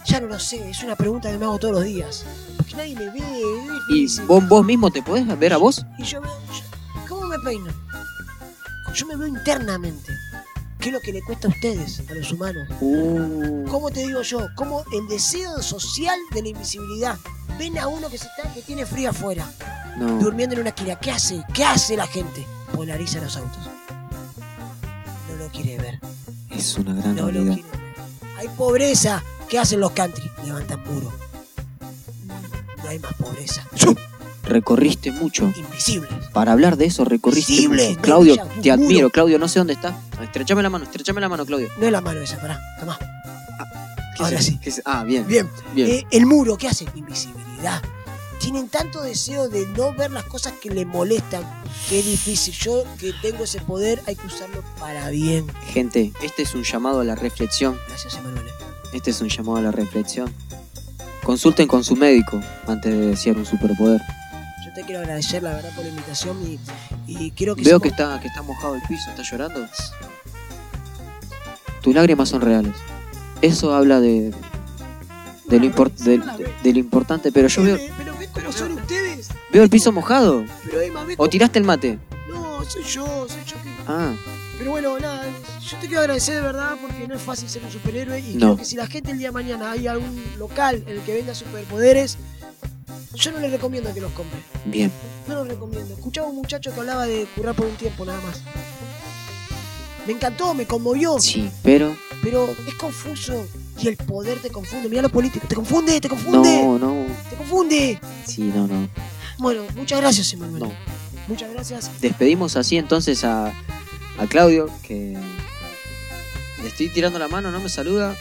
Ya 0.04 0.20
no 0.20 0.26
lo 0.26 0.38
sé, 0.38 0.68
es 0.68 0.82
una 0.82 0.94
pregunta 0.94 1.30
que 1.30 1.38
me 1.38 1.44
hago 1.46 1.58
todos 1.58 1.74
los 1.74 1.84
días. 1.84 2.24
Porque 2.58 2.74
nadie 2.76 2.96
me 2.96 3.08
ve, 3.08 3.22
¿Y 3.88 4.18
vos, 4.26 4.46
vos 4.46 4.62
mismo 4.64 4.90
te 4.90 5.02
podés 5.02 5.26
ver 5.38 5.54
a 5.54 5.56
vos? 5.56 5.86
Y 5.96 6.02
yo- 6.04 6.20
¿cómo 7.08 7.26
me 7.28 7.38
peino? 7.38 7.72
Yo 8.94 9.06
me 9.06 9.16
veo 9.16 9.26
internamente. 9.28 10.12
¿Qué 10.82 10.88
es 10.88 10.92
lo 10.92 11.00
que 11.00 11.12
le 11.12 11.22
cuesta 11.22 11.46
a 11.46 11.50
ustedes, 11.52 12.02
a 12.10 12.14
los 12.14 12.32
humanos? 12.32 12.68
Uh, 12.80 13.64
¿Cómo 13.70 13.90
te 13.90 14.00
digo 14.04 14.20
yo? 14.22 14.48
¿Cómo 14.56 14.84
el 14.92 15.06
deseo 15.06 15.62
social 15.62 16.18
de 16.32 16.42
la 16.42 16.48
invisibilidad? 16.48 17.16
ven 17.58 17.78
a 17.78 17.86
uno 17.86 18.08
que 18.10 18.18
se 18.18 18.26
está, 18.26 18.52
que 18.52 18.62
tiene 18.62 18.84
frío 18.86 19.10
afuera, 19.10 19.46
No. 19.96 20.18
durmiendo 20.18 20.54
en 20.54 20.62
una 20.62 20.70
esquina. 20.70 20.96
¿Qué 20.98 21.10
hace? 21.12 21.44
¿Qué 21.54 21.64
hace 21.64 21.96
la 21.96 22.06
gente? 22.06 22.44
Polariza 22.74 23.20
los 23.20 23.36
autos. 23.36 23.58
No 25.30 25.36
lo 25.36 25.48
quiere 25.52 25.78
ver. 25.78 26.00
Es 26.50 26.76
una 26.78 26.94
gran 26.94 27.14
No 27.14 27.26
lo 27.26 27.30
realidad. 27.30 27.54
quiere 27.54 27.68
ver. 27.68 28.38
Hay 28.38 28.48
pobreza. 28.48 29.22
¿Qué 29.48 29.58
hacen 29.58 29.80
los 29.80 29.92
country? 29.92 30.28
Levantan 30.44 30.82
muro. 30.84 31.12
No 32.82 32.88
hay 32.88 32.98
más 32.98 33.12
pobreza. 33.14 33.64
Recorriste 34.42 35.12
mucho. 35.12 35.52
Invisible. 35.56 36.08
Para 36.32 36.52
hablar 36.52 36.76
de 36.76 36.86
eso, 36.86 37.04
recorriste 37.04 37.52
Visible, 37.52 37.88
mucho. 37.90 37.96
no 37.96 38.02
Claudio, 38.02 38.48
te 38.62 38.70
admiro. 38.70 39.10
Claudio, 39.10 39.38
no 39.38 39.48
sé 39.48 39.58
dónde 39.60 39.72
está. 39.74 39.96
Estrechame 40.22 40.62
la 40.62 40.70
mano, 40.70 40.84
estrechame 40.84 41.20
la 41.20 41.28
mano, 41.28 41.46
Claudio. 41.46 41.68
No 41.78 41.86
es 41.86 41.92
la 41.92 42.00
mano 42.00 42.20
esa, 42.20 42.40
pará. 42.40 42.60
Toma. 42.80 42.98
¿Qué 44.16 44.22
Ahora 44.24 44.38
es- 44.38 44.44
sí. 44.46 44.58
qué 44.60 44.68
es- 44.70 44.82
Ah, 44.84 45.04
bien. 45.04 45.26
Bien. 45.26 45.48
Bien. 45.74 45.88
Eh, 45.88 46.06
el 46.10 46.26
muro, 46.26 46.56
¿qué 46.58 46.68
hace? 46.68 46.86
Invisibilidad. 46.94 47.80
Tienen 48.40 48.68
tanto 48.68 49.00
deseo 49.02 49.48
de 49.48 49.66
no 49.68 49.94
ver 49.94 50.10
las 50.10 50.24
cosas 50.24 50.52
que 50.60 50.68
les 50.68 50.84
molestan, 50.86 51.44
que 51.88 52.00
es 52.00 52.04
difícil. 52.04 52.52
Yo 52.54 52.84
que 52.98 53.12
tengo 53.22 53.44
ese 53.44 53.60
poder, 53.60 54.02
hay 54.06 54.16
que 54.16 54.26
usarlo 54.26 54.62
para 54.80 55.08
bien. 55.10 55.46
Gente, 55.72 56.12
este 56.22 56.42
es 56.42 56.54
un 56.54 56.64
llamado 56.64 57.00
a 57.00 57.04
la 57.04 57.14
reflexión. 57.14 57.78
Gracias, 57.88 58.14
Emanuel. 58.16 58.44
Este 58.92 59.10
es 59.12 59.20
un 59.20 59.28
llamado 59.28 59.58
a 59.58 59.62
la 59.62 59.70
reflexión. 59.70 60.34
Consulten 61.22 61.68
con 61.68 61.84
su 61.84 61.94
médico 61.94 62.40
antes 62.66 62.92
de 62.92 63.06
desear 63.06 63.36
un 63.38 63.46
superpoder. 63.46 64.00
Te 64.74 64.82
quiero 64.84 65.00
agradecer, 65.00 65.42
la 65.42 65.52
verdad, 65.54 65.70
por 65.74 65.84
la 65.84 65.90
invitación 65.90 66.38
y, 66.42 66.58
y 67.06 67.30
quiero 67.32 67.54
que 67.54 67.62
Veo 67.62 67.78
sepa- 67.78 67.82
que 67.82 67.88
está, 67.88 68.20
que 68.20 68.28
está 68.28 68.42
mojado 68.42 68.74
el 68.74 68.82
piso, 68.82 69.10
está 69.10 69.22
llorando. 69.22 69.66
Tus 71.82 71.94
lágrimas 71.94 72.28
son 72.30 72.40
reales. 72.40 72.74
Eso 73.42 73.74
habla 73.74 74.00
de, 74.00 74.32
de, 75.46 75.58
lo, 75.60 75.66
import- 75.66 75.94
de- 75.96 76.18
de- 76.18 76.54
de 76.62 76.72
lo 76.72 76.78
importante, 76.78 77.32
pero 77.32 77.48
yo 77.48 77.62
veo, 77.64 77.76
Pero 77.98 78.16
ven 78.16 78.30
cómo 78.32 78.52
son 78.52 78.72
ustedes. 78.72 79.28
veo 79.52 79.62
el 79.62 79.68
piso 79.68 79.92
mojado. 79.92 80.44
Pero 80.64 80.80
Emma, 80.80 81.04
¿O 81.16 81.28
tiraste 81.28 81.58
el 81.58 81.64
mate? 81.64 81.98
No, 82.32 82.64
soy 82.64 82.84
yo, 82.84 83.04
soy 83.28 83.44
yo. 83.44 83.56
que- 83.62 83.70
Ah, 83.88 84.14
Pero 84.58 84.70
bueno, 84.70 84.96
nada, 85.00 85.24
yo 85.60 85.76
te 85.78 85.86
quiero 85.88 86.00
agradecer 86.02 86.36
de 86.36 86.40
verdad 86.40 86.76
porque 86.80 87.08
no 87.08 87.14
es 87.16 87.20
fácil 87.22 87.48
ser 87.48 87.64
un 87.64 87.72
superhéroe 87.72 88.20
y 88.20 88.34
No. 88.34 88.38
creo 88.38 88.56
que 88.58 88.64
si 88.64 88.76
la 88.76 88.86
gente 88.86 89.10
el 89.10 89.18
día 89.18 89.28
de 89.28 89.32
mañana 89.32 89.72
hay 89.72 89.88
algún 89.88 90.22
local 90.38 90.84
en 90.86 90.96
el 90.98 91.00
que 91.02 91.14
venda 91.14 91.34
superpoderes, 91.34 92.16
yo 93.14 93.32
no 93.32 93.38
les 93.40 93.50
recomiendo 93.50 93.92
que 93.92 94.00
los 94.00 94.12
compre. 94.12 94.38
bien. 94.64 94.90
No 95.28 95.34
los 95.36 95.48
recomiendo. 95.48 95.94
Escuchaba 95.94 96.28
un 96.28 96.36
muchacho 96.36 96.72
que 96.72 96.80
hablaba 96.80 97.06
de 97.06 97.26
curar 97.36 97.54
por 97.54 97.66
un 97.66 97.76
tiempo 97.76 98.04
nada 98.04 98.20
más. 98.20 98.40
Me 100.06 100.12
encantó, 100.14 100.52
me 100.54 100.66
conmovió. 100.66 101.18
Sí, 101.20 101.48
pero 101.62 101.96
Pero 102.22 102.48
es 102.66 102.74
confuso 102.74 103.46
y 103.80 103.88
el 103.88 103.96
poder 103.96 104.38
te 104.40 104.50
confunde. 104.50 104.88
Mira 104.88 105.02
los 105.02 105.12
políticos, 105.12 105.48
te 105.48 105.54
confunde, 105.54 106.00
te 106.00 106.08
confunde, 106.08 106.62
no, 106.62 106.78
no. 106.78 107.06
te 107.30 107.36
confunde. 107.36 108.00
Sí, 108.26 108.42
no, 108.54 108.66
no. 108.66 108.88
Bueno, 109.38 109.62
muchas 109.76 110.00
gracias, 110.00 110.32
Emanuel. 110.32 110.62
No. 110.64 110.72
Muchas 111.28 111.52
gracias. 111.52 111.90
Despedimos 112.00 112.56
así 112.56 112.76
entonces 112.76 113.22
a, 113.24 113.46
a 114.18 114.26
Claudio, 114.28 114.68
que 114.82 115.16
le 116.60 116.68
estoy 116.68 116.88
tirando 116.88 117.18
la 117.18 117.28
mano, 117.28 117.50
no 117.50 117.60
me 117.60 117.68
saluda. 117.68 118.16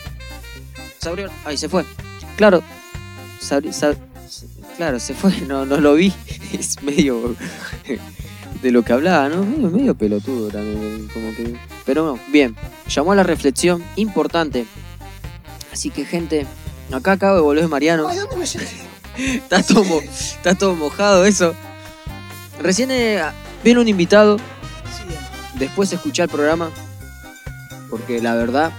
Se 0.99 1.09
abrió. 1.09 1.29
Ahí 1.45 1.57
se 1.57 1.67
fue. 1.67 1.83
Claro. 2.37 2.61
se 3.39 3.73
se 3.73 3.97
claro, 4.77 4.99
se 4.99 5.13
fue, 5.13 5.31
no, 5.47 5.65
no 5.65 5.77
lo 5.77 5.93
vi. 5.95 6.13
Es 6.53 6.81
medio 6.83 7.35
de 8.61 8.71
lo 8.71 8.83
que 8.83 8.93
hablaba, 8.93 9.29
¿no? 9.29 9.43
Medio, 9.43 9.69
medio 9.69 9.95
pelotudo 9.95 10.49
también, 10.49 11.07
como 11.13 11.33
que. 11.35 11.55
Pero 11.85 12.05
no, 12.05 12.19
bien. 12.31 12.55
Llamó 12.89 13.13
a 13.13 13.15
la 13.15 13.23
reflexión, 13.23 13.83
importante. 13.95 14.65
Así 15.71 15.89
que, 15.89 16.03
gente, 16.05 16.45
acá 16.91 17.13
acabo 17.13 17.35
de 17.37 17.41
volver 17.41 17.67
Mariano. 17.69 18.07
Ay, 18.07 18.17
¿dónde 18.17 18.35
me? 18.35 18.45
Está 19.35 19.61
todo, 19.63 19.83
mo- 19.83 20.01
está 20.01 20.55
todo 20.55 20.75
mojado 20.75 21.25
eso. 21.25 21.53
Recién 22.61 22.91
eh, 22.91 23.21
viene 23.63 23.79
un 23.81 23.87
invitado. 23.87 24.37
Sí, 24.37 25.03
bien. 25.07 25.19
Después 25.55 25.91
escuché 25.93 26.23
el 26.23 26.29
programa. 26.29 26.69
Porque 27.89 28.21
la 28.21 28.35
verdad, 28.35 28.71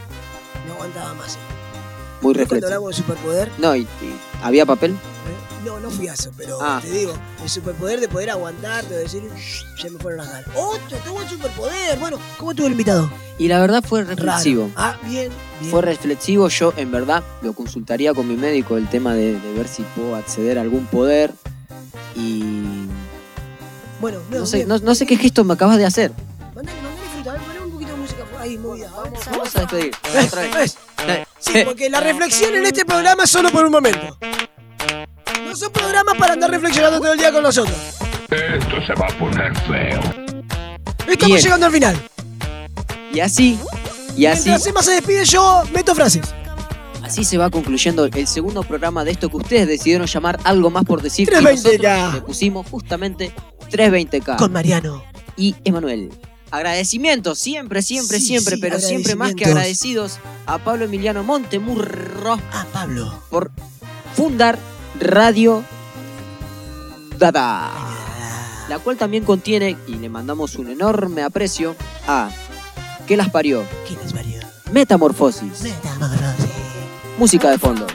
no 0.66 0.74
aguantaba 0.74 1.12
más. 1.14 1.34
eh. 1.34 1.38
muy 2.22 2.32
reflexivo. 2.34 2.66
hablamos 2.66 2.90
de 2.96 3.02
superpoder, 3.02 3.50
No, 3.58 3.76
y, 3.76 3.80
y 3.82 3.86
había 4.42 4.64
papel. 4.64 4.96
No, 5.64 5.80
no 5.80 5.90
fui 5.90 6.08
a 6.08 6.14
eso, 6.14 6.30
pero 6.36 6.58
Ah. 6.60 6.80
te 6.82 6.90
digo, 6.90 7.14
el 7.42 7.48
superpoder 7.48 8.00
de 8.00 8.08
poder 8.08 8.30
aguantar, 8.30 8.84
de 8.88 8.98
decir, 8.98 9.22
"Shh, 9.36 9.82
ya 9.82 9.90
me 9.90 9.98
fueron 9.98 10.18
las 10.18 10.28
ganas. 10.32 10.48
¡Otro! 10.56 10.98
¡Tengo 11.04 11.20
el 11.22 11.28
superpoder! 11.28 11.98
Bueno, 11.98 12.18
¿cómo 12.38 12.50
estuvo 12.50 12.66
el 12.66 12.72
invitado? 12.72 13.10
Y 13.38 13.48
la 13.48 13.60
verdad 13.60 13.82
fue 13.86 14.02
Raro. 14.02 14.14
reflexivo. 14.16 14.70
Ah, 14.76 14.96
bien, 15.04 15.30
bien. 15.60 15.70
Fue 15.70 15.82
reflexivo. 15.82 16.48
Yo, 16.48 16.72
en 16.76 16.90
verdad, 16.90 17.22
lo 17.42 17.52
consultaría 17.54 18.12
con 18.14 18.28
mi 18.28 18.36
médico 18.36 18.76
el 18.76 18.88
tema 18.88 19.14
de, 19.14 19.38
de 19.40 19.52
ver 19.54 19.68
si 19.68 19.82
puedo 19.96 20.16
acceder 20.16 20.58
a 20.58 20.62
algún 20.62 20.86
poder. 20.86 21.32
Y. 22.14 22.86
Bueno, 24.00 24.18
no, 24.30 24.40
No 24.40 24.46
sé, 24.46 24.66
no, 24.66 24.78
no 24.78 24.94
sé 24.94 25.06
qué 25.06 25.16
gesto 25.16 25.44
me 25.44 25.54
acabas 25.54 25.78
de 25.78 25.86
hacer. 25.86 26.12
Mandale, 26.54 26.80
mandale 26.82 27.08
fruta, 27.14 27.34
ponle 27.36 27.60
un 27.60 27.70
poquito 27.70 27.90
de 27.92 27.96
música 27.96 28.24
ahí, 28.38 28.58
movida. 28.58 28.90
Vamos, 28.90 29.20
Vamos 29.30 29.56
a 29.56 29.60
despedir. 29.60 29.92
¿Ves? 30.12 30.26
Otra 30.32 30.42
vez. 30.58 30.76
Sí, 31.38 31.62
porque 31.64 31.90
la 31.90 32.00
reflexión 32.00 32.54
en 32.54 32.66
este 32.66 32.84
programa 32.84 33.24
es 33.24 33.30
solo 33.30 33.50
por 33.50 33.64
un 33.64 33.72
momento. 33.72 34.16
No 35.52 35.56
son 35.58 35.72
programas 35.72 36.14
para 36.18 36.32
andar 36.32 36.50
reflexionando 36.50 36.98
todo 36.98 37.12
el 37.12 37.18
día 37.18 37.30
con 37.30 37.42
nosotros. 37.42 37.76
Esto 38.30 38.86
se 38.86 38.94
va 38.94 39.06
a 39.06 39.18
poner 39.18 39.54
feo. 39.66 40.00
Estamos 41.06 41.26
Bien. 41.26 41.40
llegando 41.42 41.66
al 41.66 41.72
final. 41.72 42.02
Y 43.12 43.20
así. 43.20 43.58
Y 44.16 44.24
así. 44.24 44.48
Mientras 44.48 44.66
Emma 44.66 44.82
se 44.82 44.92
despide, 44.92 45.24
yo 45.26 45.62
meto 45.74 45.94
frases. 45.94 46.22
Así 47.02 47.24
se 47.24 47.36
va 47.36 47.50
concluyendo 47.50 48.06
el 48.06 48.26
segundo 48.26 48.62
programa 48.62 49.04
de 49.04 49.10
esto 49.10 49.28
que 49.28 49.36
ustedes 49.36 49.68
decidieron 49.68 50.06
llamar 50.06 50.38
algo 50.44 50.70
más 50.70 50.84
por 50.84 51.02
decir. 51.02 51.28
y 51.28 51.36
320K. 51.36 51.42
nosotros 51.42 52.14
Le 52.14 52.20
pusimos 52.22 52.66
justamente 52.70 53.34
320K. 53.70 54.36
Con 54.38 54.52
Mariano. 54.52 55.04
y 55.36 55.54
Emanuel. 55.64 56.10
Agradecimientos, 56.50 57.38
siempre, 57.38 57.82
siempre, 57.82 58.18
Sí, 58.18 58.26
siempre, 58.26 58.54
sí, 58.56 58.60
pero 58.62 58.78
siempre 58.80 59.16
más 59.16 59.34
que 59.34 59.44
agradecidos 59.46 60.18
a 60.46 60.56
Pablo 60.58 60.84
Emiliano 60.86 61.22
Montemurro 61.24 62.38
Ah, 62.52 62.64
Pablo. 62.72 63.22
por 63.30 63.50
fundar 64.14 64.58
Radio 65.02 65.64
Dada, 67.18 67.70
la 68.68 68.78
cual 68.78 68.96
también 68.96 69.24
contiene, 69.24 69.76
y 69.86 69.94
le 69.94 70.08
mandamos 70.08 70.56
un 70.56 70.68
enorme 70.68 71.22
aprecio, 71.22 71.76
a 72.06 72.30
¿Qué 73.06 73.16
las 73.16 73.30
parió? 73.30 73.64
¿Quién 73.86 73.98
es 74.04 74.14
Mario? 74.14 74.40
Metamorfosis, 74.72 75.62
Metamorfosis. 75.62 76.50
música 77.18 77.50
de 77.50 77.58
fondo. 77.58 77.86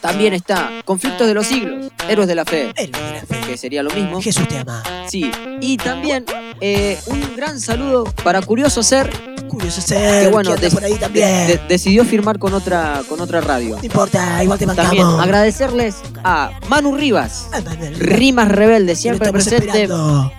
También 0.00 0.34
está 0.34 0.70
Conflictos 0.84 1.26
de 1.26 1.32
los 1.34 1.46
siglos, 1.46 1.90
Héroes 2.08 2.28
de 2.28 2.34
la 2.34 2.44
Fe, 2.44 2.72
Héroe 2.76 3.00
de 3.02 3.12
la 3.12 3.26
fe. 3.26 3.40
que 3.46 3.56
sería 3.56 3.82
lo 3.82 3.90
mismo. 3.90 4.20
Jesús 4.20 4.46
te 4.46 4.58
ama. 4.58 4.82
Sí, 5.08 5.30
y 5.60 5.78
también 5.78 6.26
eh, 6.60 7.00
un 7.06 7.34
gran 7.34 7.58
saludo 7.60 8.04
para 8.22 8.42
Curioso 8.42 8.82
Ser, 8.82 9.10
Curioso 9.54 9.80
ser 9.80 10.24
que 10.24 10.30
bueno, 10.30 10.50
que 10.50 10.54
anda 10.54 10.62
des- 10.62 10.74
por 10.74 10.84
ahí 10.84 10.94
también. 10.98 11.46
de- 11.46 11.60
decidió 11.68 12.04
firmar 12.04 12.38
con 12.38 12.52
otra, 12.54 13.02
con 13.08 13.20
otra 13.20 13.40
radio. 13.40 13.76
no 13.78 13.84
importa, 13.84 14.42
igual 14.44 14.58
te 14.58 14.66
También 14.66 14.88
bancamos. 15.04 15.20
agradecerles 15.22 15.96
a 16.22 16.50
Manu 16.68 16.94
Rivas, 16.96 17.48
Ah, 17.52 17.60
Rimas 17.98 18.48
Rebeldes, 18.48 18.98
te 18.98 19.02
siempre 19.02 19.26
estamos 19.28 19.44
presente. 19.44 19.82
esperando. 19.82 20.32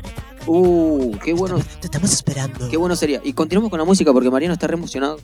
Uh, 0.48 1.18
qué 1.24 1.34
bueno, 1.34 1.58
Te 1.80 1.88
estamos 1.88 2.12
esperando. 2.14 2.70
qué 2.70 2.78
bueno 2.78 2.96
sería. 2.96 3.20
Y 3.24 3.34
continuamos 3.34 3.70
con 3.72 3.80
la 3.80 3.86
música 3.86 4.14
porque 4.14 4.30
Mariano 4.30 4.54
está 4.54 4.68
re 4.68 4.76
emocionado. 4.76 5.18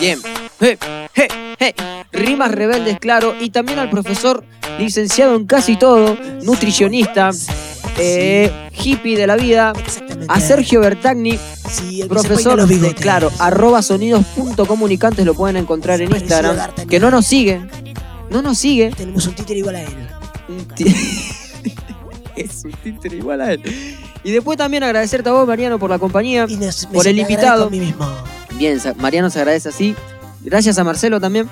Bien. 0.00 0.20
Je, 0.60 0.78
je. 1.14 1.28
Rimas 2.12 2.52
Rebeldes, 2.52 2.98
claro. 2.98 3.34
Y 3.40 3.50
también 3.50 3.78
al 3.78 3.90
profesor 3.90 4.44
licenciado 4.78 5.34
en 5.34 5.46
casi 5.46 5.76
todo, 5.76 6.16
nutricionista, 6.42 7.30
eh, 7.98 8.50
hippie 8.82 9.16
de 9.16 9.26
la 9.26 9.36
vida, 9.36 9.72
a 10.28 10.40
Sergio 10.40 10.80
Bertagni, 10.80 11.38
Sí, 11.68 12.02
profesor 12.08 12.66
de, 12.66 12.94
claro, 12.94 13.30
arroba 13.38 13.82
sonidos.comunicantes 13.82 15.26
lo 15.26 15.34
pueden 15.34 15.56
encontrar 15.56 16.00
en 16.00 16.10
Instagram. 16.14 16.56
Que 16.88 16.98
no 16.98 17.10
nos 17.10 17.26
sigue. 17.26 17.60
No 18.30 18.40
nos 18.42 18.58
sigue. 18.58 18.90
Tenemos 18.96 19.26
un 19.26 19.34
títere 19.34 19.58
igual 19.58 19.76
a 19.76 19.82
él. 19.82 19.88
Es 22.36 22.64
un 22.64 22.70
títere 22.72 23.16
igual 23.16 23.40
a 23.40 23.52
él. 23.52 23.62
Y 24.22 24.30
después 24.30 24.56
también 24.56 24.84
agradecerte 24.84 25.28
a 25.28 25.32
vos, 25.32 25.46
Mariano, 25.46 25.76
por 25.78 25.90
la 25.90 25.98
compañía. 25.98 26.46
Y 26.48 26.56
nos- 26.56 26.86
me 26.88 26.94
Por 26.94 27.06
el 27.08 27.18
invitado. 27.18 27.68
Bien, 28.54 28.80
Mariano 28.98 29.28
se 29.28 29.40
agradece 29.40 29.70
así. 29.70 29.96
Gracias 30.42 30.78
a 30.78 30.84
Marcelo 30.84 31.20
también. 31.20 31.48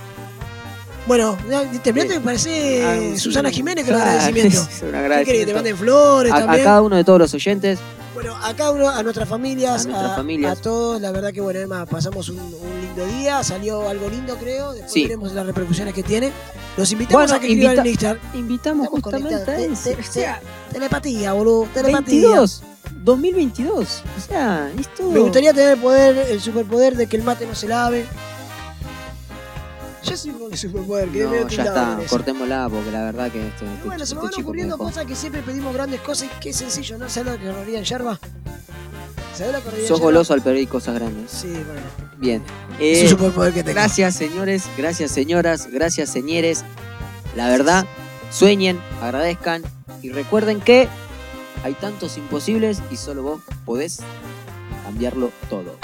Bueno, 1.07 1.39
ya, 1.49 1.63
terminaste, 1.83 2.19
me 2.19 2.25
parece 2.25 2.85
Ah, 3.15 3.19
Susana 3.19 3.51
Jiménez 3.51 3.85
con 3.85 3.95
el 3.95 4.01
claro, 4.01 4.11
agradecimiento. 4.19 4.61
es 4.71 4.83
un 4.83 4.91
¿Qué 4.91 4.97
agradecimiento. 4.97 5.25
querés 5.27 5.41
que 5.41 5.47
te 5.47 5.55
manden 5.55 5.77
flores 5.77 6.33
A, 6.33 6.37
a 6.37 6.41
también? 6.41 6.65
cada 6.65 6.83
uno 6.83 6.97
de 6.97 7.05
todos 7.05 7.19
los 7.21 7.35
oyentes. 7.35 7.79
Bueno, 8.15 8.35
a 8.43 8.55
cada 8.57 8.71
uno, 8.73 8.89
a 8.89 9.03
nuestras 9.03 9.29
familias, 9.29 9.85
A 9.85 9.89
nuestras 9.89 10.17
familias. 10.17 10.59
a 10.59 10.63
todos, 10.63 11.01
la 11.01 11.13
verdad 11.13 11.33
que 11.33 11.41
bueno, 11.43 11.61
Emma, 11.61 11.85
pasamos 11.87 12.29
un, 12.31 12.39
un 12.41 12.81
lindo 12.81 13.07
día, 13.19 13.45
salió 13.45 13.89
algo 13.89 14.09
lindo 14.09 14.37
creo, 14.37 14.73
después 14.73 14.93
Sí. 14.93 15.03
veremos 15.03 15.33
las 15.33 15.47
repercusiones 15.47 15.93
que 15.95 16.03
tiene. 16.03 16.33
Los 16.77 16.91
invitamos 16.93 17.25
Bueno, 17.31 17.35
a 17.37 17.41
que 17.41 17.47
escriban 17.53 17.77
invita- 17.77 17.83
en 17.83 17.87
Instagram. 17.89 18.21
Invitamos 18.35 18.85
Estamos 18.87 19.03
justamente 19.05 19.35
a 19.35 19.45
conectados. 19.45 19.79
eso. 19.79 19.91
Te- 19.91 19.97
te- 19.97 20.09
O 20.09 20.13
sea, 20.13 20.41
Telepatía, 20.73 21.33
boludo, 21.35 21.69
telepatía. 21.73 22.21
22. 22.29 22.63
2022. 23.05 24.03
O 24.17 24.21
sea, 24.29 24.71
es 24.79 24.93
todo. 24.95 25.11
Me 25.13 25.21
gustaría 25.21 25.53
tener 25.53 25.71
el 25.75 25.79
poder, 25.79 26.17
el 26.31 26.41
superpoder 26.41 26.97
de 26.97 27.07
que 27.07 27.17
el 27.17 27.23
mate 27.23 27.47
no 27.47 27.55
se 27.55 27.69
lave. 27.69 28.07
Yo 30.09 30.17
soy 30.17 30.31
un 30.31 30.57
superpoder, 30.57 31.09
que 31.09 31.25
No, 31.25 31.49
ya 31.49 31.65
está, 31.65 31.99
cortémosla 32.09 32.69
porque 32.71 32.91
la 32.91 33.03
verdad 33.05 33.31
que 33.31 33.47
este, 33.49 33.65
Y 33.65 33.69
este, 33.69 33.87
bueno, 33.87 34.07
se 34.07 34.15
me 34.15 34.21
este 34.25 34.37
van 34.37 34.45
ocurriendo 34.45 34.79
cosas 34.79 35.05
que 35.05 35.15
siempre 35.17 35.43
pedimos 35.43 35.75
grandes 35.75 36.01
cosas 36.01 36.29
y 36.29 36.41
qué 36.41 36.53
sencillo, 36.53 36.99
¿no? 36.99 37.09
¿Sabes 37.09 37.33
lo 37.33 37.39
que 37.39 37.47
correría 37.47 37.79
en 37.79 37.85
yerba? 37.85 38.19
¿Sabes 39.37 39.53
lo 39.53 39.59
que 39.59 39.65
correría 39.65 39.85
en 39.85 39.89
Sos 39.89 40.01
goloso 40.01 40.33
al 40.35 40.43
pedir 40.43 40.69
cosas 40.69 40.95
grandes. 40.95 41.31
Sí, 41.31 41.49
bueno. 41.53 41.81
Bien. 42.19 42.43
Es 42.79 42.99
Eh, 42.99 43.03
un 43.05 43.09
superpoder 43.11 43.53
que 43.53 43.63
tengo. 43.63 43.75
gracias, 43.75 44.15
señores. 44.15 44.65
Gracias, 44.77 45.11
señoras. 45.11 45.69
Gracias, 45.71 46.11
señores. 46.11 46.65
La 47.35 47.49
verdad, 47.49 47.85
sueñen, 48.31 48.81
agradezcan 49.03 49.63
y 50.03 50.11
recuerden 50.11 50.61
que 50.61 50.89
hay 51.65 51.75
tantos 51.75 52.17
imposibles 52.17 52.81
y 52.91 52.97
solo 52.97 53.23
vos 53.23 53.41
podés 53.65 53.99
cambiarlo 54.85 55.31
todo. 55.51 55.77